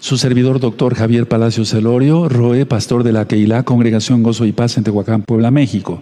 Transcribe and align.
su 0.00 0.16
servidor 0.16 0.60
doctor 0.60 0.94
Javier 0.94 1.26
Palacios 1.26 1.70
Celorio, 1.70 2.28
Roe, 2.28 2.66
pastor 2.66 3.02
de 3.02 3.12
la 3.12 3.26
Keilah, 3.26 3.64
Congregación 3.64 4.22
Gozo 4.22 4.44
y 4.44 4.52
Paz 4.52 4.76
en 4.76 4.84
Tehuacán, 4.84 5.22
Puebla, 5.22 5.50
México. 5.50 6.00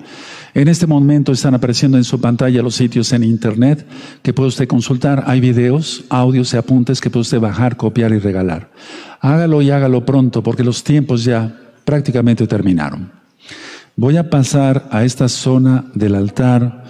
En 0.54 0.68
este 0.68 0.86
momento 0.86 1.32
están 1.32 1.54
apareciendo 1.54 1.96
en 1.96 2.04
su 2.04 2.20
pantalla 2.20 2.62
los 2.62 2.74
sitios 2.74 3.12
en 3.12 3.24
internet 3.24 3.86
que 4.22 4.32
puede 4.32 4.48
usted 4.48 4.68
consultar. 4.68 5.24
Hay 5.26 5.40
videos, 5.40 6.04
audios 6.08 6.52
y 6.52 6.56
apuntes 6.56 7.00
que 7.00 7.10
puede 7.10 7.22
usted 7.22 7.40
bajar, 7.40 7.76
copiar 7.76 8.12
y 8.12 8.18
regalar. 8.18 8.70
Hágalo 9.20 9.62
y 9.62 9.70
hágalo 9.70 10.04
pronto 10.04 10.42
porque 10.42 10.64
los 10.64 10.84
tiempos 10.84 11.24
ya 11.24 11.58
prácticamente 11.84 12.46
terminaron. 12.46 13.10
Voy 13.96 14.18
a 14.18 14.28
pasar 14.28 14.88
a 14.90 15.04
esta 15.04 15.28
zona 15.28 15.86
del 15.94 16.14
altar 16.14 16.84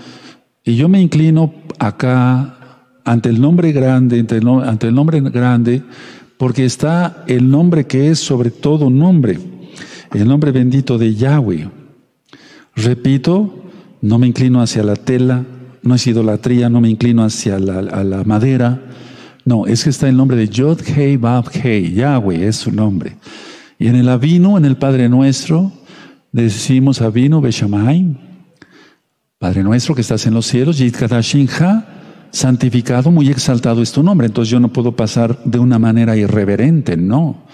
y 0.64 0.74
yo 0.74 0.88
me 0.88 1.00
inclino 1.00 1.54
acá 1.78 2.56
ante 3.04 3.28
el 3.28 3.40
nombre 3.40 3.70
grande, 3.70 4.18
ante 4.18 4.88
el, 4.88 4.94
nombre 4.94 5.20
grande, 5.20 5.84
porque 6.38 6.64
está 6.64 7.24
el 7.26 7.50
nombre 7.50 7.86
que 7.86 8.10
es 8.10 8.18
sobre 8.18 8.50
todo 8.50 8.90
nombre, 8.90 9.38
el 10.12 10.28
nombre 10.28 10.52
bendito 10.52 10.98
de 10.98 11.14
Yahweh. 11.14 11.70
Repito, 12.74 13.64
no 14.02 14.18
me 14.18 14.26
inclino 14.26 14.60
hacia 14.60 14.82
la 14.82 14.96
tela, 14.96 15.44
no 15.82 15.94
es 15.94 16.06
idolatría, 16.06 16.68
no 16.68 16.80
me 16.80 16.90
inclino 16.90 17.24
hacia 17.24 17.58
la, 17.58 18.22
madera, 18.24 18.82
no, 19.44 19.66
es 19.66 19.84
que 19.84 19.90
está 19.90 20.08
el 20.08 20.16
nombre 20.16 20.36
de 20.36 20.48
Yod 20.48 20.80
Hei 20.86 21.16
Bab 21.16 21.48
Hei, 21.52 21.94
Yahweh 21.94 22.48
es 22.48 22.56
su 22.56 22.72
nombre. 22.72 23.16
Y 23.78 23.86
en 23.86 23.94
el 23.94 24.08
Avino, 24.08 24.58
en 24.58 24.64
el 24.64 24.76
Padre 24.76 25.08
Nuestro, 25.08 25.72
decimos 26.32 27.00
Avino 27.00 27.40
Beshamay, 27.40 28.16
Padre 29.38 29.62
Nuestro 29.62 29.94
que 29.94 30.00
estás 30.00 30.26
en 30.26 30.34
los 30.34 30.46
cielos, 30.46 30.78
Yit 30.78 30.96
Kadashinha, 30.96 31.95
santificado, 32.36 33.10
muy 33.10 33.28
exaltado 33.28 33.82
es 33.82 33.92
tu 33.92 34.02
nombre. 34.02 34.26
Entonces 34.26 34.50
yo 34.50 34.60
no 34.60 34.72
puedo 34.72 34.94
pasar 34.94 35.42
de 35.44 35.58
una 35.58 35.78
manera 35.78 36.16
irreverente, 36.16 36.96
no. 36.96 37.44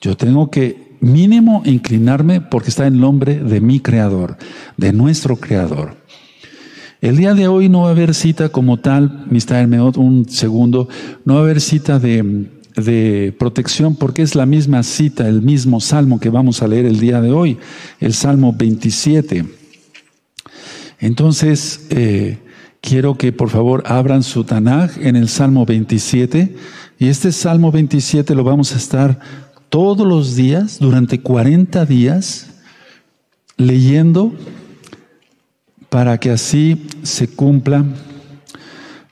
Yo 0.00 0.16
tengo 0.16 0.50
que 0.50 0.96
mínimo 1.00 1.62
inclinarme 1.64 2.40
porque 2.40 2.70
está 2.70 2.86
el 2.86 2.98
nombre 2.98 3.38
de 3.38 3.60
mi 3.60 3.80
creador, 3.80 4.38
de 4.76 4.92
nuestro 4.92 5.36
creador. 5.36 5.96
El 7.00 7.16
día 7.16 7.34
de 7.34 7.48
hoy 7.48 7.68
no 7.68 7.82
va 7.82 7.88
a 7.88 7.90
haber 7.90 8.14
cita 8.14 8.48
como 8.48 8.78
tal, 8.78 9.26
Meot, 9.28 9.96
un 9.96 10.28
segundo, 10.28 10.88
no 11.24 11.34
va 11.34 11.40
a 11.40 11.42
haber 11.42 11.60
cita 11.60 11.98
de, 11.98 12.48
de 12.76 13.34
protección 13.38 13.96
porque 13.96 14.22
es 14.22 14.34
la 14.34 14.46
misma 14.46 14.82
cita, 14.82 15.28
el 15.28 15.42
mismo 15.42 15.80
salmo 15.80 16.20
que 16.20 16.30
vamos 16.30 16.62
a 16.62 16.68
leer 16.68 16.86
el 16.86 17.00
día 17.00 17.20
de 17.20 17.32
hoy, 17.32 17.58
el 18.00 18.14
Salmo 18.14 18.54
27. 18.56 19.44
Entonces, 21.00 21.86
eh, 21.90 22.38
quiero 22.82 23.16
que 23.16 23.32
por 23.32 23.48
favor 23.48 23.82
abran 23.86 24.22
su 24.22 24.44
Tanaj 24.44 24.98
en 25.00 25.16
el 25.16 25.28
Salmo 25.28 25.64
27. 25.64 26.54
Y 26.98 27.06
este 27.06 27.32
Salmo 27.32 27.72
27 27.72 28.34
lo 28.34 28.44
vamos 28.44 28.74
a 28.74 28.76
estar 28.76 29.18
todos 29.70 30.06
los 30.06 30.36
días, 30.36 30.78
durante 30.78 31.22
40 31.22 31.86
días, 31.86 32.50
leyendo 33.56 34.34
para 35.88 36.18
que 36.18 36.30
así 36.30 36.86
se 37.02 37.28
cumpla 37.28 37.84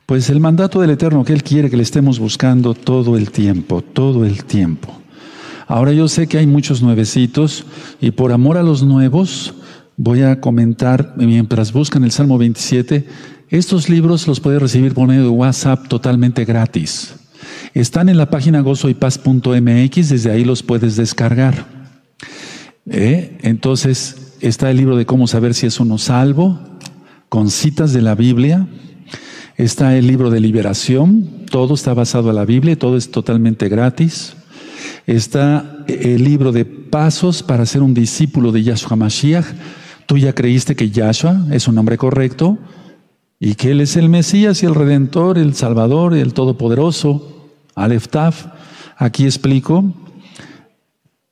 pues 0.04 0.28
el 0.28 0.40
mandato 0.40 0.80
del 0.80 0.90
Eterno 0.90 1.24
que 1.24 1.32
Él 1.32 1.44
quiere 1.44 1.70
que 1.70 1.76
le 1.76 1.84
estemos 1.84 2.18
buscando 2.18 2.74
todo 2.74 3.16
el 3.16 3.30
tiempo, 3.30 3.80
todo 3.80 4.24
el 4.24 4.44
tiempo. 4.44 4.92
Ahora 5.68 5.92
yo 5.92 6.08
sé 6.08 6.26
que 6.26 6.38
hay 6.38 6.48
muchos 6.48 6.82
nuevecitos 6.82 7.64
y 8.00 8.10
por 8.10 8.32
amor 8.32 8.56
a 8.56 8.64
los 8.64 8.82
nuevos 8.82 9.54
voy 9.96 10.22
a 10.22 10.40
comentar 10.40 11.14
mientras 11.16 11.72
buscan 11.72 12.02
el 12.02 12.10
Salmo 12.10 12.38
27 12.38 13.06
estos 13.50 13.88
libros 13.88 14.26
los 14.28 14.38
puedes 14.40 14.62
recibir 14.62 14.94
por 14.94 15.08
medio 15.08 15.24
de 15.24 15.28
WhatsApp 15.28 15.88
totalmente 15.88 16.44
gratis. 16.44 17.14
Están 17.74 18.08
en 18.08 18.16
la 18.16 18.30
página 18.30 18.60
gozoypaz.mx, 18.60 20.08
desde 20.08 20.30
ahí 20.30 20.44
los 20.44 20.62
puedes 20.62 20.96
descargar. 20.96 21.66
¿Eh? 22.86 23.38
Entonces, 23.42 24.34
está 24.40 24.70
el 24.70 24.76
libro 24.76 24.96
de 24.96 25.06
cómo 25.06 25.26
saber 25.26 25.54
si 25.54 25.66
es 25.66 25.80
uno 25.80 25.98
salvo, 25.98 26.60
con 27.28 27.50
citas 27.50 27.92
de 27.92 28.02
la 28.02 28.14
Biblia. 28.14 28.68
Está 29.56 29.96
el 29.96 30.06
libro 30.06 30.30
de 30.30 30.40
liberación, 30.40 31.46
todo 31.50 31.74
está 31.74 31.92
basado 31.92 32.30
en 32.30 32.36
la 32.36 32.44
Biblia, 32.44 32.78
todo 32.78 32.96
es 32.96 33.10
totalmente 33.10 33.68
gratis. 33.68 34.34
Está 35.06 35.84
el 35.86 36.22
libro 36.24 36.52
de 36.52 36.64
pasos 36.64 37.42
para 37.42 37.66
ser 37.66 37.82
un 37.82 37.94
discípulo 37.94 38.52
de 38.52 38.62
Yahshua 38.62 38.96
Mashiach. 38.96 39.46
Tú 40.06 40.18
ya 40.18 40.32
creíste 40.32 40.74
que 40.74 40.90
Yahshua 40.90 41.46
es 41.50 41.68
un 41.68 41.74
nombre 41.74 41.96
correcto, 41.96 42.58
y 43.40 43.54
que 43.54 43.70
Él 43.70 43.80
es 43.80 43.96
el 43.96 44.10
Mesías 44.10 44.62
y 44.62 44.66
el 44.66 44.74
Redentor, 44.74 45.38
el 45.38 45.54
Salvador, 45.54 46.14
el 46.14 46.34
Todopoderoso, 46.34 47.48
Aleftaf. 47.74 48.46
Aquí 48.96 49.24
explico. 49.24 49.94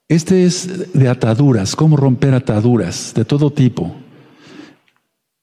Este 0.09 0.47
es 0.47 0.95
de 0.95 1.07
ataduras, 1.07 1.77
cómo 1.77 1.99
romper 1.99 2.33
ataduras 2.33 3.13
de 3.15 3.27
todo 3.27 3.53
tipo. 3.53 3.95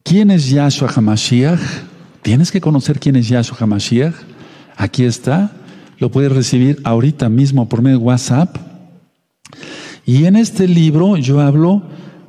¿Quién 0.03 0.31
es 0.31 0.49
Yahshua 0.49 0.89
HaMashiach? 0.89 1.59
Tienes 2.23 2.51
que 2.51 2.61
conocer 2.61 2.99
quién 2.99 3.15
es 3.15 3.29
Yahshua 3.29 3.57
HaMashiach. 3.59 4.15
Aquí 4.75 5.05
está. 5.05 5.51
Lo 5.99 6.09
puedes 6.09 6.31
recibir 6.31 6.81
ahorita 6.83 7.29
mismo 7.29 7.69
por 7.69 7.83
medio 7.83 7.99
de 7.99 8.03
WhatsApp. 8.03 8.57
Y 10.03 10.25
en 10.25 10.35
este 10.35 10.67
libro 10.67 11.15
yo 11.17 11.41
hablo 11.41 11.83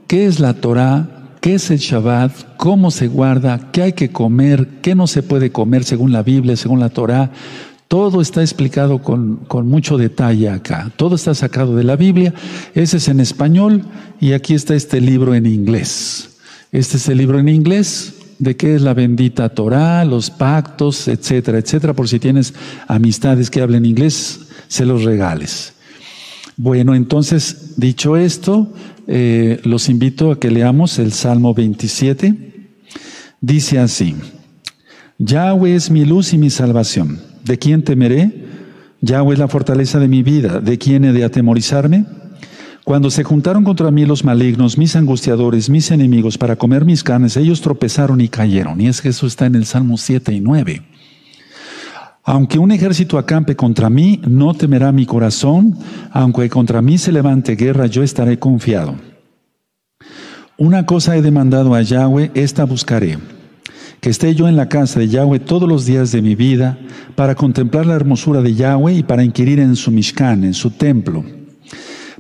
qué 0.06 0.26
es 0.26 0.40
la 0.40 0.54
Torah, 0.54 1.15
qué 1.46 1.54
es 1.54 1.70
el 1.70 1.78
Shabbat, 1.78 2.56
cómo 2.56 2.90
se 2.90 3.06
guarda, 3.06 3.70
qué 3.70 3.82
hay 3.82 3.92
que 3.92 4.10
comer, 4.10 4.80
qué 4.82 4.96
no 4.96 5.06
se 5.06 5.22
puede 5.22 5.52
comer 5.52 5.84
según 5.84 6.10
la 6.10 6.24
Biblia, 6.24 6.56
según 6.56 6.80
la 6.80 6.88
Torah. 6.88 7.30
Todo 7.86 8.20
está 8.20 8.40
explicado 8.40 9.00
con, 9.00 9.36
con, 9.46 9.68
mucho 9.68 9.96
detalle 9.96 10.50
acá. 10.50 10.90
Todo 10.96 11.14
está 11.14 11.36
sacado 11.36 11.76
de 11.76 11.84
la 11.84 11.94
Biblia. 11.94 12.34
Ese 12.74 12.96
es 12.96 13.06
en 13.06 13.20
español 13.20 13.84
y 14.18 14.32
aquí 14.32 14.54
está 14.54 14.74
este 14.74 15.00
libro 15.00 15.36
en 15.36 15.46
inglés. 15.46 16.30
Este 16.72 16.96
es 16.96 17.08
el 17.08 17.18
libro 17.18 17.38
en 17.38 17.48
inglés 17.48 18.14
de 18.40 18.56
qué 18.56 18.74
es 18.74 18.82
la 18.82 18.94
bendita 18.94 19.48
Torah, 19.50 20.04
los 20.04 20.30
pactos, 20.30 21.06
etcétera, 21.06 21.58
etcétera. 21.58 21.94
Por 21.94 22.08
si 22.08 22.18
tienes 22.18 22.54
amistades 22.88 23.50
que 23.50 23.62
hablen 23.62 23.84
inglés, 23.84 24.48
se 24.66 24.84
los 24.84 25.04
regales. 25.04 25.74
Bueno, 26.56 26.94
entonces, 26.94 27.74
dicho 27.76 28.16
esto, 28.16 28.72
eh, 29.06 29.60
los 29.64 29.88
invito 29.88 30.32
a 30.32 30.40
que 30.40 30.50
leamos 30.50 30.98
el 30.98 31.12
Salmo 31.12 31.54
27. 31.54 32.68
Dice 33.40 33.78
así, 33.78 34.16
Yahweh 35.18 35.74
es 35.74 35.90
mi 35.90 36.04
luz 36.04 36.32
y 36.32 36.38
mi 36.38 36.50
salvación. 36.50 37.20
¿De 37.44 37.58
quién 37.58 37.82
temeré? 37.82 38.44
Yahweh 39.00 39.34
es 39.34 39.38
la 39.38 39.48
fortaleza 39.48 39.98
de 39.98 40.08
mi 40.08 40.22
vida. 40.22 40.60
¿De 40.60 40.78
quién 40.78 41.04
he 41.04 41.12
de 41.12 41.24
atemorizarme? 41.24 42.04
Cuando 42.84 43.10
se 43.10 43.24
juntaron 43.24 43.64
contra 43.64 43.90
mí 43.90 44.06
los 44.06 44.24
malignos, 44.24 44.78
mis 44.78 44.94
angustiadores, 44.94 45.68
mis 45.68 45.90
enemigos, 45.90 46.38
para 46.38 46.56
comer 46.56 46.84
mis 46.84 47.02
carnes, 47.02 47.36
ellos 47.36 47.60
tropezaron 47.60 48.20
y 48.20 48.28
cayeron. 48.28 48.80
Y 48.80 48.86
es 48.86 49.00
que 49.00 49.08
eso 49.08 49.26
está 49.26 49.46
en 49.46 49.56
el 49.56 49.66
Salmo 49.66 49.96
7 49.96 50.32
y 50.32 50.40
9. 50.40 50.82
Aunque 52.28 52.58
un 52.58 52.72
ejército 52.72 53.18
acampe 53.18 53.54
contra 53.54 53.88
mí, 53.88 54.20
no 54.26 54.52
temerá 54.52 54.90
mi 54.90 55.06
corazón, 55.06 55.78
aunque 56.10 56.50
contra 56.50 56.82
mí 56.82 56.98
se 56.98 57.12
levante 57.12 57.54
guerra, 57.54 57.86
yo 57.86 58.02
estaré 58.02 58.36
confiado. 58.36 58.96
Una 60.58 60.86
cosa 60.86 61.16
he 61.16 61.22
demandado 61.22 61.72
a 61.72 61.82
Yahweh, 61.82 62.32
esta 62.34 62.64
buscaré, 62.64 63.16
que 64.00 64.10
esté 64.10 64.34
yo 64.34 64.48
en 64.48 64.56
la 64.56 64.68
casa 64.68 64.98
de 64.98 65.06
Yahweh 65.06 65.38
todos 65.38 65.68
los 65.68 65.86
días 65.86 66.10
de 66.10 66.20
mi 66.20 66.34
vida, 66.34 66.80
para 67.14 67.36
contemplar 67.36 67.86
la 67.86 67.94
hermosura 67.94 68.42
de 68.42 68.54
Yahweh 68.54 68.94
y 68.94 69.02
para 69.04 69.22
inquirir 69.22 69.60
en 69.60 69.76
su 69.76 69.92
Mishkan, 69.92 70.42
en 70.42 70.54
su 70.54 70.72
templo. 70.72 71.24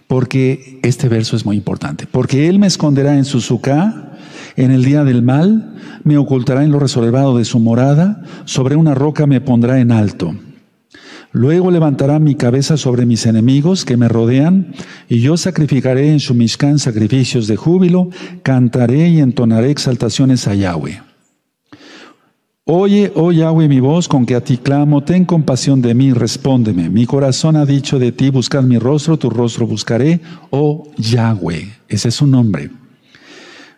Porque 0.06 0.78
este 0.84 1.08
verso 1.08 1.34
es 1.34 1.44
muy 1.44 1.56
importante, 1.56 2.06
porque 2.06 2.48
Él 2.48 2.60
me 2.60 2.68
esconderá 2.68 3.16
en 3.16 3.24
su 3.24 3.40
suká, 3.40 4.15
en 4.56 4.70
el 4.70 4.84
día 4.84 5.04
del 5.04 5.22
mal 5.22 5.74
me 6.02 6.18
ocultará 6.18 6.64
en 6.64 6.72
lo 6.72 6.78
reservado 6.78 7.36
de 7.36 7.44
su 7.44 7.58
morada, 7.58 8.22
sobre 8.44 8.76
una 8.76 8.94
roca 8.94 9.26
me 9.26 9.40
pondrá 9.40 9.80
en 9.80 9.92
alto. 9.92 10.34
Luego 11.32 11.70
levantará 11.70 12.18
mi 12.18 12.34
cabeza 12.34 12.76
sobre 12.76 13.04
mis 13.04 13.26
enemigos 13.26 13.84
que 13.84 13.98
me 13.98 14.08
rodean, 14.08 14.72
y 15.08 15.20
yo 15.20 15.36
sacrificaré 15.36 16.10
en 16.10 16.20
su 16.20 16.34
Mishkan 16.34 16.78
sacrificios 16.78 17.46
de 17.46 17.56
júbilo, 17.56 18.08
cantaré 18.42 19.08
y 19.08 19.20
entonaré 19.20 19.70
exaltaciones 19.70 20.48
a 20.48 20.54
Yahweh. 20.54 21.02
Oye, 22.64 23.12
oh 23.14 23.32
Yahweh, 23.32 23.68
mi 23.68 23.80
voz 23.80 24.08
con 24.08 24.26
que 24.26 24.34
a 24.34 24.40
ti 24.40 24.56
clamo, 24.56 25.04
ten 25.04 25.24
compasión 25.24 25.82
de 25.82 25.94
mí, 25.94 26.12
respóndeme. 26.12 26.88
Mi 26.88 27.06
corazón 27.06 27.54
ha 27.56 27.66
dicho 27.66 27.98
de 27.98 28.12
ti, 28.12 28.30
buscad 28.30 28.64
mi 28.64 28.78
rostro, 28.78 29.18
tu 29.18 29.28
rostro 29.28 29.66
buscaré, 29.66 30.20
oh 30.50 30.88
Yahweh. 30.96 31.70
Ese 31.86 32.08
es 32.08 32.14
su 32.14 32.26
nombre. 32.26 32.70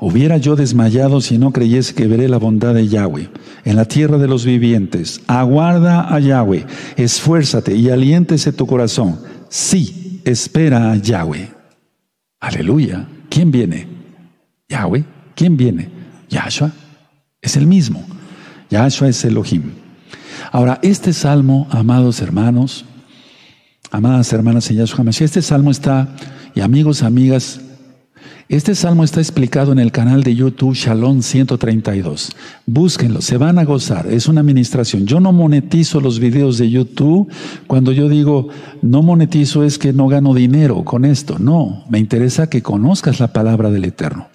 Hubiera 0.00 0.36
yo 0.36 0.54
desmayado 0.54 1.20
si 1.20 1.38
no 1.38 1.52
creyese 1.52 1.94
que 1.94 2.06
veré 2.06 2.28
la 2.28 2.38
bondad 2.38 2.74
de 2.74 2.86
Yahweh 2.86 3.30
en 3.64 3.76
la 3.76 3.84
tierra 3.84 4.16
de 4.18 4.28
los 4.28 4.44
vivientes. 4.44 5.20
Aguarda 5.26 6.14
a 6.14 6.20
Yahweh, 6.20 6.66
esfuérzate 6.96 7.74
y 7.74 7.90
aliéntese 7.90 8.52
tu 8.52 8.66
corazón. 8.66 9.18
Sí, 9.48 10.20
espera 10.24 10.92
a 10.92 10.96
Yahweh. 10.96 11.50
Aleluya. 12.38 13.08
¿Quién 13.28 13.50
viene? 13.50 13.88
Yahweh. 14.68 15.04
¿Quién 15.34 15.56
viene? 15.56 15.88
Yahshua. 16.28 16.70
Es 17.42 17.56
el 17.56 17.66
mismo. 17.66 18.04
Yahshua 18.70 19.08
es 19.08 19.24
Elohim. 19.24 19.72
Ahora, 20.52 20.78
este 20.82 21.12
salmo, 21.12 21.66
amados 21.70 22.20
hermanos, 22.20 22.84
amadas 23.90 24.32
hermanas 24.32 24.70
en 24.70 24.76
Yahshua 24.76 25.04
este 25.08 25.42
salmo 25.42 25.70
está, 25.70 26.14
y 26.54 26.60
amigos, 26.60 27.02
amigas, 27.02 27.60
este 28.48 28.74
salmo 28.74 29.04
está 29.04 29.20
explicado 29.20 29.72
en 29.72 29.78
el 29.78 29.92
canal 29.92 30.22
de 30.22 30.34
YouTube 30.34 30.74
Shalom 30.74 31.20
132. 31.20 32.30
Búsquenlo, 32.64 33.20
se 33.20 33.36
van 33.36 33.58
a 33.58 33.64
gozar. 33.64 34.06
Es 34.06 34.26
una 34.26 34.40
administración. 34.40 35.04
Yo 35.04 35.20
no 35.20 35.32
monetizo 35.32 36.00
los 36.00 36.18
videos 36.18 36.56
de 36.56 36.70
YouTube. 36.70 37.30
Cuando 37.66 37.92
yo 37.92 38.08
digo 38.08 38.48
no 38.80 39.02
monetizo 39.02 39.64
es 39.64 39.78
que 39.78 39.92
no 39.92 40.08
gano 40.08 40.32
dinero 40.32 40.82
con 40.84 41.04
esto. 41.04 41.38
No, 41.38 41.84
me 41.90 41.98
interesa 41.98 42.48
que 42.48 42.62
conozcas 42.62 43.20
la 43.20 43.34
palabra 43.34 43.70
del 43.70 43.84
Eterno. 43.84 44.28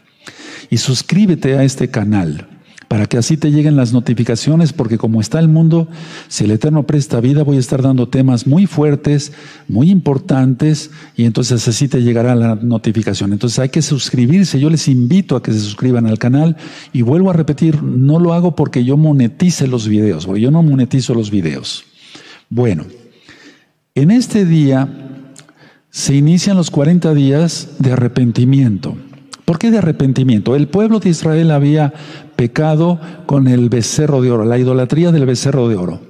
Y 0.69 0.77
suscríbete 0.77 1.57
a 1.57 1.63
este 1.63 1.89
canal 1.89 2.52
para 2.93 3.07
que 3.07 3.17
así 3.17 3.37
te 3.37 3.49
lleguen 3.49 3.75
las 3.75 3.91
notificaciones, 3.91 4.71
porque 4.71 4.99
como 4.99 5.19
está 5.19 5.39
el 5.39 5.47
mundo, 5.47 5.87
si 6.27 6.43
el 6.43 6.51
Eterno 6.51 6.85
presta 6.85 7.19
vida, 7.21 7.41
voy 7.41 7.57
a 7.57 7.59
estar 7.59 7.81
dando 7.81 8.07
temas 8.07 8.45
muy 8.45 8.67
fuertes, 8.67 9.31
muy 9.67 9.89
importantes, 9.89 10.91
y 11.15 11.23
entonces 11.23 11.67
así 11.67 11.87
te 11.87 12.03
llegará 12.03 12.35
la 12.35 12.53
notificación. 12.53 13.33
Entonces 13.33 13.57
hay 13.57 13.69
que 13.69 13.81
suscribirse, 13.81 14.59
yo 14.59 14.69
les 14.69 14.87
invito 14.87 15.35
a 15.35 15.41
que 15.41 15.51
se 15.51 15.59
suscriban 15.59 16.05
al 16.05 16.19
canal, 16.19 16.55
y 16.93 17.01
vuelvo 17.01 17.31
a 17.31 17.33
repetir, 17.33 17.81
no 17.81 18.19
lo 18.19 18.31
hago 18.31 18.55
porque 18.55 18.85
yo 18.85 18.95
monetice 18.95 19.65
los 19.65 19.87
videos, 19.87 20.27
porque 20.27 20.41
yo 20.41 20.51
no 20.51 20.61
monetizo 20.61 21.15
los 21.15 21.31
videos. 21.31 21.85
Bueno, 22.47 22.85
en 23.95 24.11
este 24.11 24.45
día 24.45 24.87
se 25.89 26.13
inician 26.13 26.57
los 26.57 26.69
40 26.69 27.11
días 27.15 27.69
de 27.79 27.93
arrepentimiento. 27.93 28.95
¿Por 29.45 29.59
qué 29.59 29.71
de 29.71 29.79
arrepentimiento? 29.79 30.55
El 30.55 30.67
pueblo 30.67 30.99
de 30.99 31.09
Israel 31.09 31.51
había 31.51 31.93
pecado 32.35 32.99
con 33.25 33.47
el 33.47 33.69
becerro 33.69 34.21
de 34.21 34.31
oro, 34.31 34.45
la 34.45 34.57
idolatría 34.57 35.11
del 35.11 35.25
becerro 35.25 35.67
de 35.67 35.75
oro. 35.75 36.01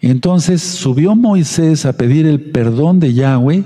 Y 0.00 0.10
entonces 0.10 0.60
subió 0.62 1.14
Moisés 1.14 1.86
a 1.86 1.92
pedir 1.92 2.26
el 2.26 2.40
perdón 2.40 2.98
de 2.98 3.14
Yahweh 3.14 3.64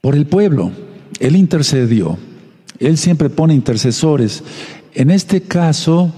por 0.00 0.16
el 0.16 0.26
pueblo. 0.26 0.72
Él 1.20 1.36
intercedió. 1.36 2.16
Él 2.78 2.96
siempre 2.96 3.28
pone 3.28 3.54
intercesores. 3.54 4.42
En 4.94 5.10
este 5.10 5.42
caso, 5.42 6.10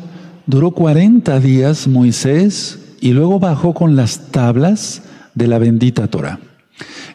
duró 0.46 0.70
40 0.70 1.40
días 1.40 1.88
Moisés 1.88 2.78
y 3.00 3.12
luego 3.12 3.40
bajó 3.40 3.74
con 3.74 3.96
las 3.96 4.30
tablas 4.30 5.02
de 5.34 5.48
la 5.48 5.58
bendita 5.58 6.06
Torah. 6.06 6.38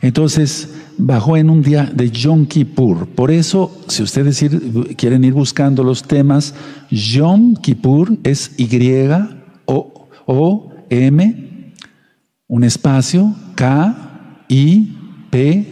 Entonces, 0.01 0.69
bajó 0.97 1.37
en 1.37 1.49
un 1.49 1.61
día 1.61 1.89
de 1.93 2.09
Yom 2.09 2.45
Kippur. 2.45 3.07
Por 3.07 3.31
eso, 3.31 3.81
si 3.87 4.03
ustedes 4.03 4.43
quieren 4.97 5.23
ir 5.23 5.33
buscando 5.33 5.83
los 5.83 6.03
temas, 6.03 6.53
Yom 6.89 7.55
Kippur 7.55 8.17
es 8.23 8.51
Y, 8.57 8.67
O, 9.65 10.07
O, 10.25 10.73
M, 10.89 11.71
un 12.47 12.63
espacio, 12.63 13.35
K, 13.55 14.45
I, 14.49 14.97
P, 15.29 15.65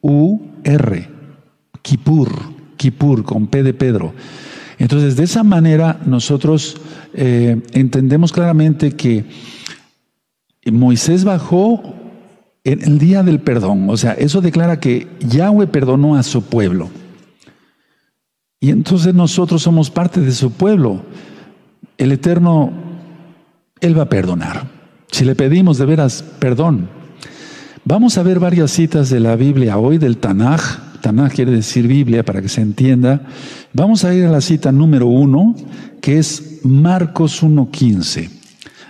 U, 0.00 0.40
R. 0.64 1.08
Kippur, 1.82 2.30
Kippur, 2.76 3.24
con 3.24 3.46
P 3.46 3.62
de 3.62 3.74
Pedro. 3.74 4.14
Entonces, 4.78 5.16
de 5.16 5.24
esa 5.24 5.42
manera 5.42 6.00
nosotros 6.06 6.76
eh, 7.12 7.60
entendemos 7.72 8.32
claramente 8.32 8.92
que 8.92 9.24
Moisés 10.72 11.24
bajó 11.24 12.03
en 12.64 12.82
el 12.82 12.98
día 12.98 13.22
del 13.22 13.40
perdón. 13.40 13.88
O 13.90 13.96
sea, 13.96 14.12
eso 14.12 14.40
declara 14.40 14.80
que 14.80 15.06
Yahweh 15.20 15.66
perdonó 15.66 16.16
a 16.16 16.22
su 16.22 16.42
pueblo. 16.42 16.88
Y 18.58 18.70
entonces 18.70 19.14
nosotros 19.14 19.62
somos 19.62 19.90
parte 19.90 20.20
de 20.20 20.32
su 20.32 20.50
pueblo. 20.50 21.02
El 21.98 22.12
Eterno, 22.12 22.72
Él 23.80 23.96
va 23.96 24.04
a 24.04 24.08
perdonar. 24.08 24.66
Si 25.12 25.24
le 25.24 25.34
pedimos 25.34 25.78
de 25.78 25.84
veras 25.84 26.24
perdón. 26.38 26.88
Vamos 27.84 28.16
a 28.16 28.22
ver 28.22 28.40
varias 28.40 28.70
citas 28.70 29.10
de 29.10 29.20
la 29.20 29.36
Biblia 29.36 29.76
hoy, 29.76 29.98
del 29.98 30.16
Tanaj. 30.16 30.94
Tanaj 31.02 31.34
quiere 31.34 31.52
decir 31.52 31.86
Biblia 31.86 32.24
para 32.24 32.40
que 32.40 32.48
se 32.48 32.62
entienda. 32.62 33.26
Vamos 33.74 34.04
a 34.06 34.14
ir 34.14 34.24
a 34.24 34.30
la 34.30 34.40
cita 34.40 34.72
número 34.72 35.06
uno, 35.06 35.54
que 36.00 36.18
es 36.18 36.60
Marcos 36.64 37.42
1.15. 37.42 38.30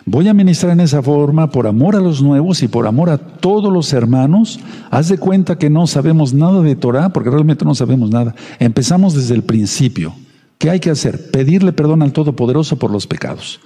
Voy 0.07 0.29
a 0.29 0.35
ministrar 0.35 0.73
en 0.73 0.81
esa 0.81 1.03
forma 1.03 1.51
por 1.51 1.67
amor 1.67 1.97
a 1.97 2.01
los 2.01 2.21
nuevos 2.21 2.63
y 2.63 2.69
por 2.69 2.87
amor 2.87 3.09
a 3.09 3.17
todos 3.17 3.73
los 3.73 3.93
hermanos. 3.93 4.61
Haz 4.91 5.09
de 5.09 5.17
cuenta 5.17 5.57
que 5.57 5.71
no 5.71 5.87
sabemos 5.87 6.35
nada 6.35 6.61
de 6.61 6.77
Torah, 6.77 7.11
porque 7.11 7.31
realmente 7.31 7.65
no 7.65 7.75
sabemos 7.75 8.11
nada. 8.11 8.35
Empezamos 8.59 9.15
desde 9.15 9.35
el 9.35 9.43
principio. 9.43 10.15
¿Qué 10.59 10.69
hay 10.69 10.81
que 10.81 10.91
hacer? 10.91 11.31
Pedirle 11.31 11.73
perdón 11.73 12.03
al 12.03 12.13
Todopoderoso 12.13 12.79
por 12.79 12.91
los 12.91 13.07
pecados. 13.07 13.61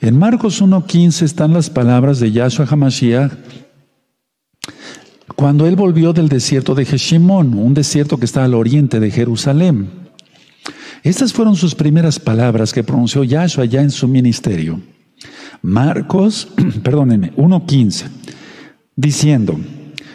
En 0.00 0.18
Marcos 0.18 0.60
1.15 0.60 1.22
están 1.22 1.52
las 1.52 1.70
palabras 1.70 2.18
de 2.20 2.32
Yahshua 2.32 2.66
HaMashiach 2.68 3.32
cuando 5.36 5.66
él 5.66 5.76
volvió 5.76 6.12
del 6.12 6.28
desierto 6.28 6.74
de 6.74 6.86
Jeshimón, 6.86 7.54
un 7.54 7.74
desierto 7.74 8.16
que 8.16 8.24
está 8.24 8.44
al 8.44 8.54
oriente 8.54 9.00
de 9.00 9.10
Jerusalén. 9.10 9.90
Estas 11.02 11.32
fueron 11.32 11.56
sus 11.56 11.74
primeras 11.74 12.18
palabras 12.18 12.72
que 12.72 12.82
pronunció 12.82 13.22
Yahshua 13.22 13.66
ya 13.66 13.82
en 13.82 13.90
su 13.90 14.08
ministerio. 14.08 14.80
Marcos, 15.62 16.48
perdónenme, 16.82 17.34
1.15, 17.36 18.06
diciendo, 18.94 19.58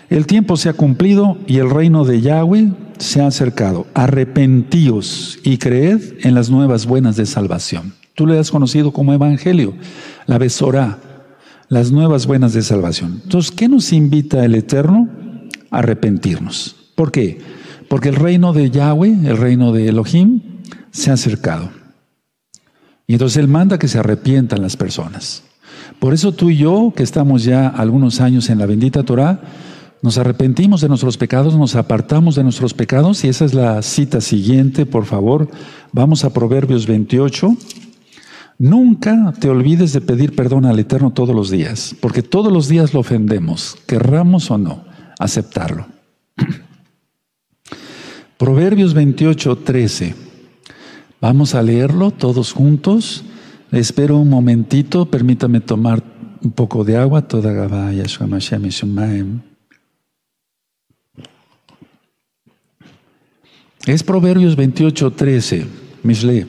el 0.09 0.27
tiempo 0.27 0.57
se 0.57 0.69
ha 0.69 0.74
cumplido 0.74 1.38
y 1.48 1.57
el 1.57 1.69
reino 1.69 2.03
de 2.03 2.21
Yahweh 2.21 2.71
se 2.98 3.21
ha 3.21 3.27
acercado. 3.27 3.88
Arrepentíos 3.94 5.39
y 5.44 5.57
creed 5.57 6.01
en 6.24 6.36
las 6.36 6.50
nuevas 6.50 6.86
buenas 6.86 7.15
de 7.15 7.25
salvación. 7.25 7.94
Tú 8.13 8.27
le 8.27 8.38
has 8.38 8.51
conocido 8.51 8.92
como 8.92 9.13
evangelio, 9.13 9.74
la 10.25 10.38
besora, 10.38 11.00
las 11.69 11.92
nuevas 11.92 12.27
buenas 12.27 12.53
de 12.53 12.62
salvación. 12.62 13.21
Entonces, 13.24 13.51
¿qué 13.51 13.69
nos 13.69 13.94
invita 13.94 14.44
el 14.44 14.56
Eterno? 14.56 15.07
Arrepentirnos. 15.69 16.75
¿Por 16.95 17.12
qué? 17.12 17.39
Porque 17.88 18.09
el 18.09 18.15
reino 18.15 18.51
de 18.51 18.69
Yahweh, 18.69 19.18
el 19.24 19.38
reino 19.38 19.71
de 19.71 19.88
Elohim, 19.88 20.41
se 20.91 21.10
ha 21.10 21.13
acercado. 21.13 21.72
Y 23.12 23.15
entonces 23.15 23.44
Él 23.44 23.50
manda 23.50 23.77
que 23.77 23.89
se 23.89 24.00
arrepientan 24.00 24.62
las 24.62 24.77
personas. 24.77 25.44
Por 26.00 26.13
eso 26.13 26.32
tú 26.32 26.50
y 26.50 26.56
yo, 26.56 26.94
que 26.96 27.03
estamos 27.03 27.44
ya 27.44 27.68
algunos 27.68 28.22
años 28.22 28.50
en 28.50 28.58
la 28.58 28.65
bendita 28.65 29.03
Torah, 29.03 29.41
nos 30.01 30.18
arrepentimos 30.18 30.80
de 30.80 30.88
nuestros 30.88 31.18
pecados, 31.18 31.58
nos 31.58 31.75
apartamos 31.75 32.36
de 32.36 32.46
nuestros 32.46 32.74
pecados 32.74 33.25
y 33.25 33.27
esa 33.27 33.44
es 33.44 33.53
la 33.53 33.82
cita 33.82 34.22
siguiente, 34.22 34.86
por 34.86 35.03
favor. 35.03 35.50
Vamos 35.91 36.24
a 36.24 36.32
Proverbios 36.32 36.88
28. 36.88 37.53
Nunca 38.60 39.34
te 39.38 39.50
olvides 39.50 39.91
de 39.91 40.00
pedir 40.00 40.34
perdón 40.34 40.63
al 40.63 40.80
Eterno 40.80 41.12
todos 41.12 41.36
los 41.36 41.50
días, 41.50 41.94
porque 42.00 42.24
todos 42.24 42.50
los 42.50 42.70
días 42.70 42.94
lo 42.94 43.01
ofendemos, 43.01 43.77
querramos 43.88 44.50
o 44.51 44.58
no, 44.58 44.86
aceptarlo. 45.20 45.86
Proverbios 48.38 48.94
28, 48.94 49.58
13. 49.58 50.30
Vamos 51.22 51.54
a 51.54 51.62
leerlo 51.62 52.10
todos 52.10 52.51
juntos. 52.51 53.24
Espero 53.72 54.18
un 54.18 54.28
momentito, 54.28 55.06
permítame 55.06 55.62
tomar 55.62 56.01
un 56.44 56.51
poco 56.51 56.84
de 56.84 56.98
agua. 56.98 57.28
Toda 57.28 57.54
Es 63.86 64.01
Proverbios 64.01 64.56
28, 64.56 65.12
13, 65.12 65.68
Mishle, 66.01 66.48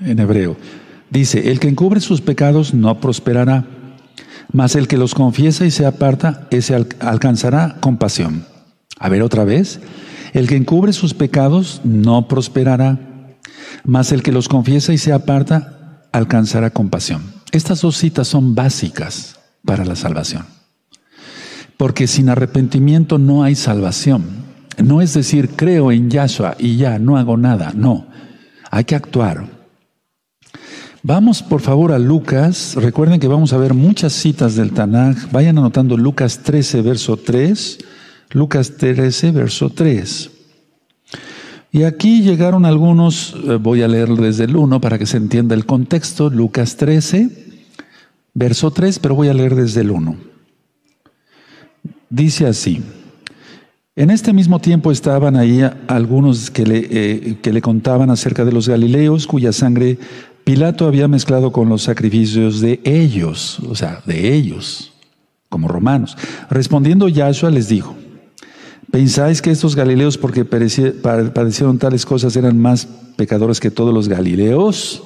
en 0.00 0.18
hebreo. 0.18 0.56
Dice, 1.08 1.52
el 1.52 1.60
que 1.60 1.68
encubre 1.68 2.00
sus 2.00 2.20
pecados 2.20 2.74
no 2.74 3.00
prosperará, 3.00 3.66
mas 4.52 4.74
el 4.74 4.88
que 4.88 4.96
los 4.96 5.14
confiesa 5.14 5.64
y 5.64 5.70
se 5.70 5.86
aparta, 5.86 6.48
ese 6.50 6.74
alcanzará 6.98 7.76
compasión. 7.78 8.46
A 8.98 9.08
ver 9.08 9.22
otra 9.22 9.44
vez, 9.44 9.78
el 10.32 10.48
que 10.48 10.56
encubre 10.56 10.92
sus 10.92 11.14
pecados 11.14 11.80
no 11.84 12.26
prosperará 12.26 13.15
mas 13.84 14.12
el 14.12 14.22
que 14.22 14.32
los 14.32 14.48
confiesa 14.48 14.92
y 14.92 14.98
se 14.98 15.12
aparta 15.12 16.08
alcanzará 16.12 16.70
compasión. 16.70 17.22
Estas 17.52 17.80
dos 17.80 17.96
citas 17.96 18.28
son 18.28 18.54
básicas 18.54 19.38
para 19.64 19.84
la 19.84 19.96
salvación. 19.96 20.44
Porque 21.76 22.06
sin 22.06 22.28
arrepentimiento 22.28 23.18
no 23.18 23.42
hay 23.42 23.54
salvación. 23.54 24.24
No 24.82 25.00
es 25.00 25.14
decir, 25.14 25.50
creo 25.56 25.92
en 25.92 26.10
Yahshua 26.10 26.56
y 26.58 26.76
ya, 26.76 26.98
no 26.98 27.16
hago 27.16 27.36
nada. 27.36 27.72
No, 27.74 28.06
hay 28.70 28.84
que 28.84 28.94
actuar. 28.94 29.46
Vamos 31.02 31.42
por 31.42 31.60
favor 31.60 31.92
a 31.92 31.98
Lucas. 31.98 32.74
Recuerden 32.76 33.20
que 33.20 33.28
vamos 33.28 33.52
a 33.52 33.58
ver 33.58 33.74
muchas 33.74 34.12
citas 34.12 34.56
del 34.56 34.72
Tanaj. 34.72 35.30
Vayan 35.30 35.58
anotando 35.58 35.96
Lucas 35.96 36.40
13, 36.42 36.82
verso 36.82 37.16
3. 37.16 37.78
Lucas 38.30 38.72
13, 38.76 39.30
verso 39.30 39.70
3. 39.70 40.30
Y 41.76 41.84
aquí 41.84 42.22
llegaron 42.22 42.64
algunos, 42.64 43.36
eh, 43.44 43.56
voy 43.56 43.82
a 43.82 43.88
leer 43.88 44.08
desde 44.08 44.44
el 44.44 44.56
1 44.56 44.80
para 44.80 44.98
que 44.98 45.04
se 45.04 45.18
entienda 45.18 45.54
el 45.54 45.66
contexto. 45.66 46.30
Lucas 46.30 46.78
13, 46.78 47.28
verso 48.32 48.70
3, 48.70 48.98
pero 48.98 49.14
voy 49.14 49.28
a 49.28 49.34
leer 49.34 49.54
desde 49.54 49.82
el 49.82 49.90
1. 49.90 50.16
Dice 52.08 52.46
así. 52.46 52.80
En 53.94 54.08
este 54.08 54.32
mismo 54.32 54.58
tiempo 54.58 54.90
estaban 54.90 55.36
ahí 55.36 55.60
algunos 55.86 56.50
que 56.50 56.64
le, 56.64 56.78
eh, 56.90 57.36
que 57.42 57.52
le 57.52 57.60
contaban 57.60 58.08
acerca 58.08 58.46
de 58.46 58.52
los 58.52 58.70
Galileos 58.70 59.26
cuya 59.26 59.52
sangre 59.52 59.98
Pilato 60.44 60.86
había 60.86 61.08
mezclado 61.08 61.52
con 61.52 61.68
los 61.68 61.82
sacrificios 61.82 62.62
de 62.62 62.80
ellos, 62.84 63.60
o 63.68 63.74
sea, 63.74 64.00
de 64.06 64.32
ellos, 64.32 64.94
como 65.50 65.68
romanos. 65.68 66.16
Respondiendo 66.48 67.06
Yahshua 67.10 67.50
les 67.50 67.68
dijo, 67.68 67.94
¿pensáis 68.96 69.42
que 69.42 69.50
estos 69.50 69.76
Galileos 69.76 70.16
porque 70.16 70.46
padecieron 70.46 71.78
tales 71.78 72.06
cosas 72.06 72.34
eran 72.34 72.58
más 72.58 72.86
pecadores 73.14 73.60
que 73.60 73.70
todos 73.70 73.92
los 73.92 74.08
Galileos? 74.08 75.02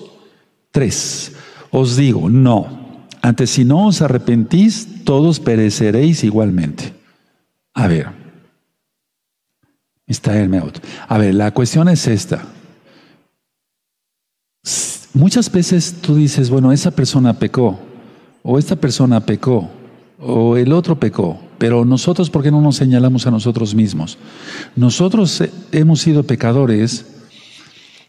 Tres, 0.70 1.32
os 1.72 1.96
digo, 1.96 2.30
no. 2.30 3.08
Antes 3.20 3.50
si 3.50 3.64
no 3.64 3.88
os 3.88 4.00
arrepentís, 4.00 5.02
todos 5.02 5.40
pereceréis 5.40 6.22
igualmente. 6.22 6.92
A 7.74 7.88
ver, 7.88 8.06
A 11.08 11.18
ver, 11.18 11.34
la 11.34 11.50
cuestión 11.50 11.88
es 11.88 12.06
esta. 12.06 12.44
Muchas 15.14 15.50
veces 15.50 15.96
tú 16.00 16.14
dices, 16.14 16.48
bueno, 16.48 16.70
esa 16.70 16.92
persona 16.92 17.40
pecó, 17.40 17.76
o 18.44 18.56
esta 18.56 18.76
persona 18.76 19.18
pecó, 19.26 19.68
o 20.20 20.56
el 20.56 20.72
otro 20.72 20.94
pecó, 21.00 21.40
pero 21.60 21.84
nosotros, 21.84 22.30
¿por 22.30 22.42
qué 22.42 22.50
no 22.50 22.62
nos 22.62 22.76
señalamos 22.76 23.26
a 23.26 23.30
nosotros 23.30 23.74
mismos? 23.74 24.16
Nosotros 24.76 25.44
hemos 25.72 26.00
sido 26.00 26.22
pecadores 26.22 27.04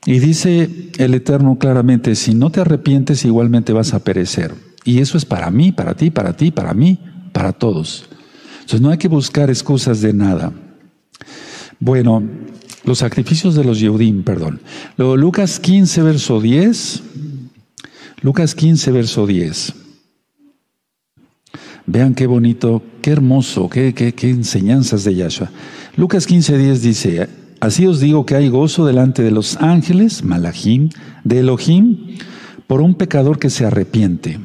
y 0.05 0.19
dice 0.19 0.69
el 0.97 1.13
Eterno 1.13 1.59
claramente, 1.59 2.15
si 2.15 2.33
no 2.33 2.49
te 2.49 2.61
arrepientes, 2.61 3.25
igualmente 3.25 3.73
vas 3.73 3.93
a 3.93 4.05
perecer. 4.05 4.55
Y 4.85 4.99
eso 4.99 5.17
es 5.17 5.25
para 5.25 5.51
mí, 5.51 5.73
para 5.73 5.95
ti, 5.95 6.11
para 6.11 6.31
ti, 6.31 6.51
para 6.51 6.73
mí, 6.73 6.97
para 7.33 7.51
todos. 7.51 8.05
Entonces 8.53 8.79
no 8.79 8.89
hay 8.89 8.97
que 8.97 9.09
buscar 9.09 9.49
excusas 9.49 9.99
de 9.99 10.13
nada. 10.13 10.53
Bueno, 11.77 12.23
los 12.85 12.99
sacrificios 12.99 13.53
de 13.53 13.65
los 13.65 13.81
Yehudim, 13.81 14.23
perdón. 14.23 14.61
Lucas 14.95 15.59
15, 15.59 16.03
verso 16.03 16.39
10. 16.39 17.03
Lucas 18.21 18.55
15, 18.55 18.91
verso 18.93 19.27
10. 19.27 19.80
Vean 21.91 22.15
qué 22.15 22.25
bonito, 22.25 22.81
qué 23.01 23.11
hermoso, 23.11 23.67
qué, 23.67 23.93
qué, 23.93 24.13
qué 24.13 24.29
enseñanzas 24.29 25.03
de 25.03 25.13
Yahshua. 25.13 25.51
Lucas 25.97 26.25
15, 26.25 26.57
10 26.57 26.81
dice, 26.81 27.27
así 27.59 27.85
os 27.85 27.99
digo 27.99 28.25
que 28.25 28.35
hay 28.35 28.47
gozo 28.47 28.85
delante 28.85 29.23
de 29.23 29.31
los 29.31 29.57
ángeles, 29.57 30.23
Malachim, 30.23 30.87
de 31.25 31.39
Elohim, 31.39 32.15
por 32.65 32.79
un 32.79 32.95
pecador 32.95 33.39
que 33.39 33.49
se 33.49 33.65
arrepiente. 33.65 34.39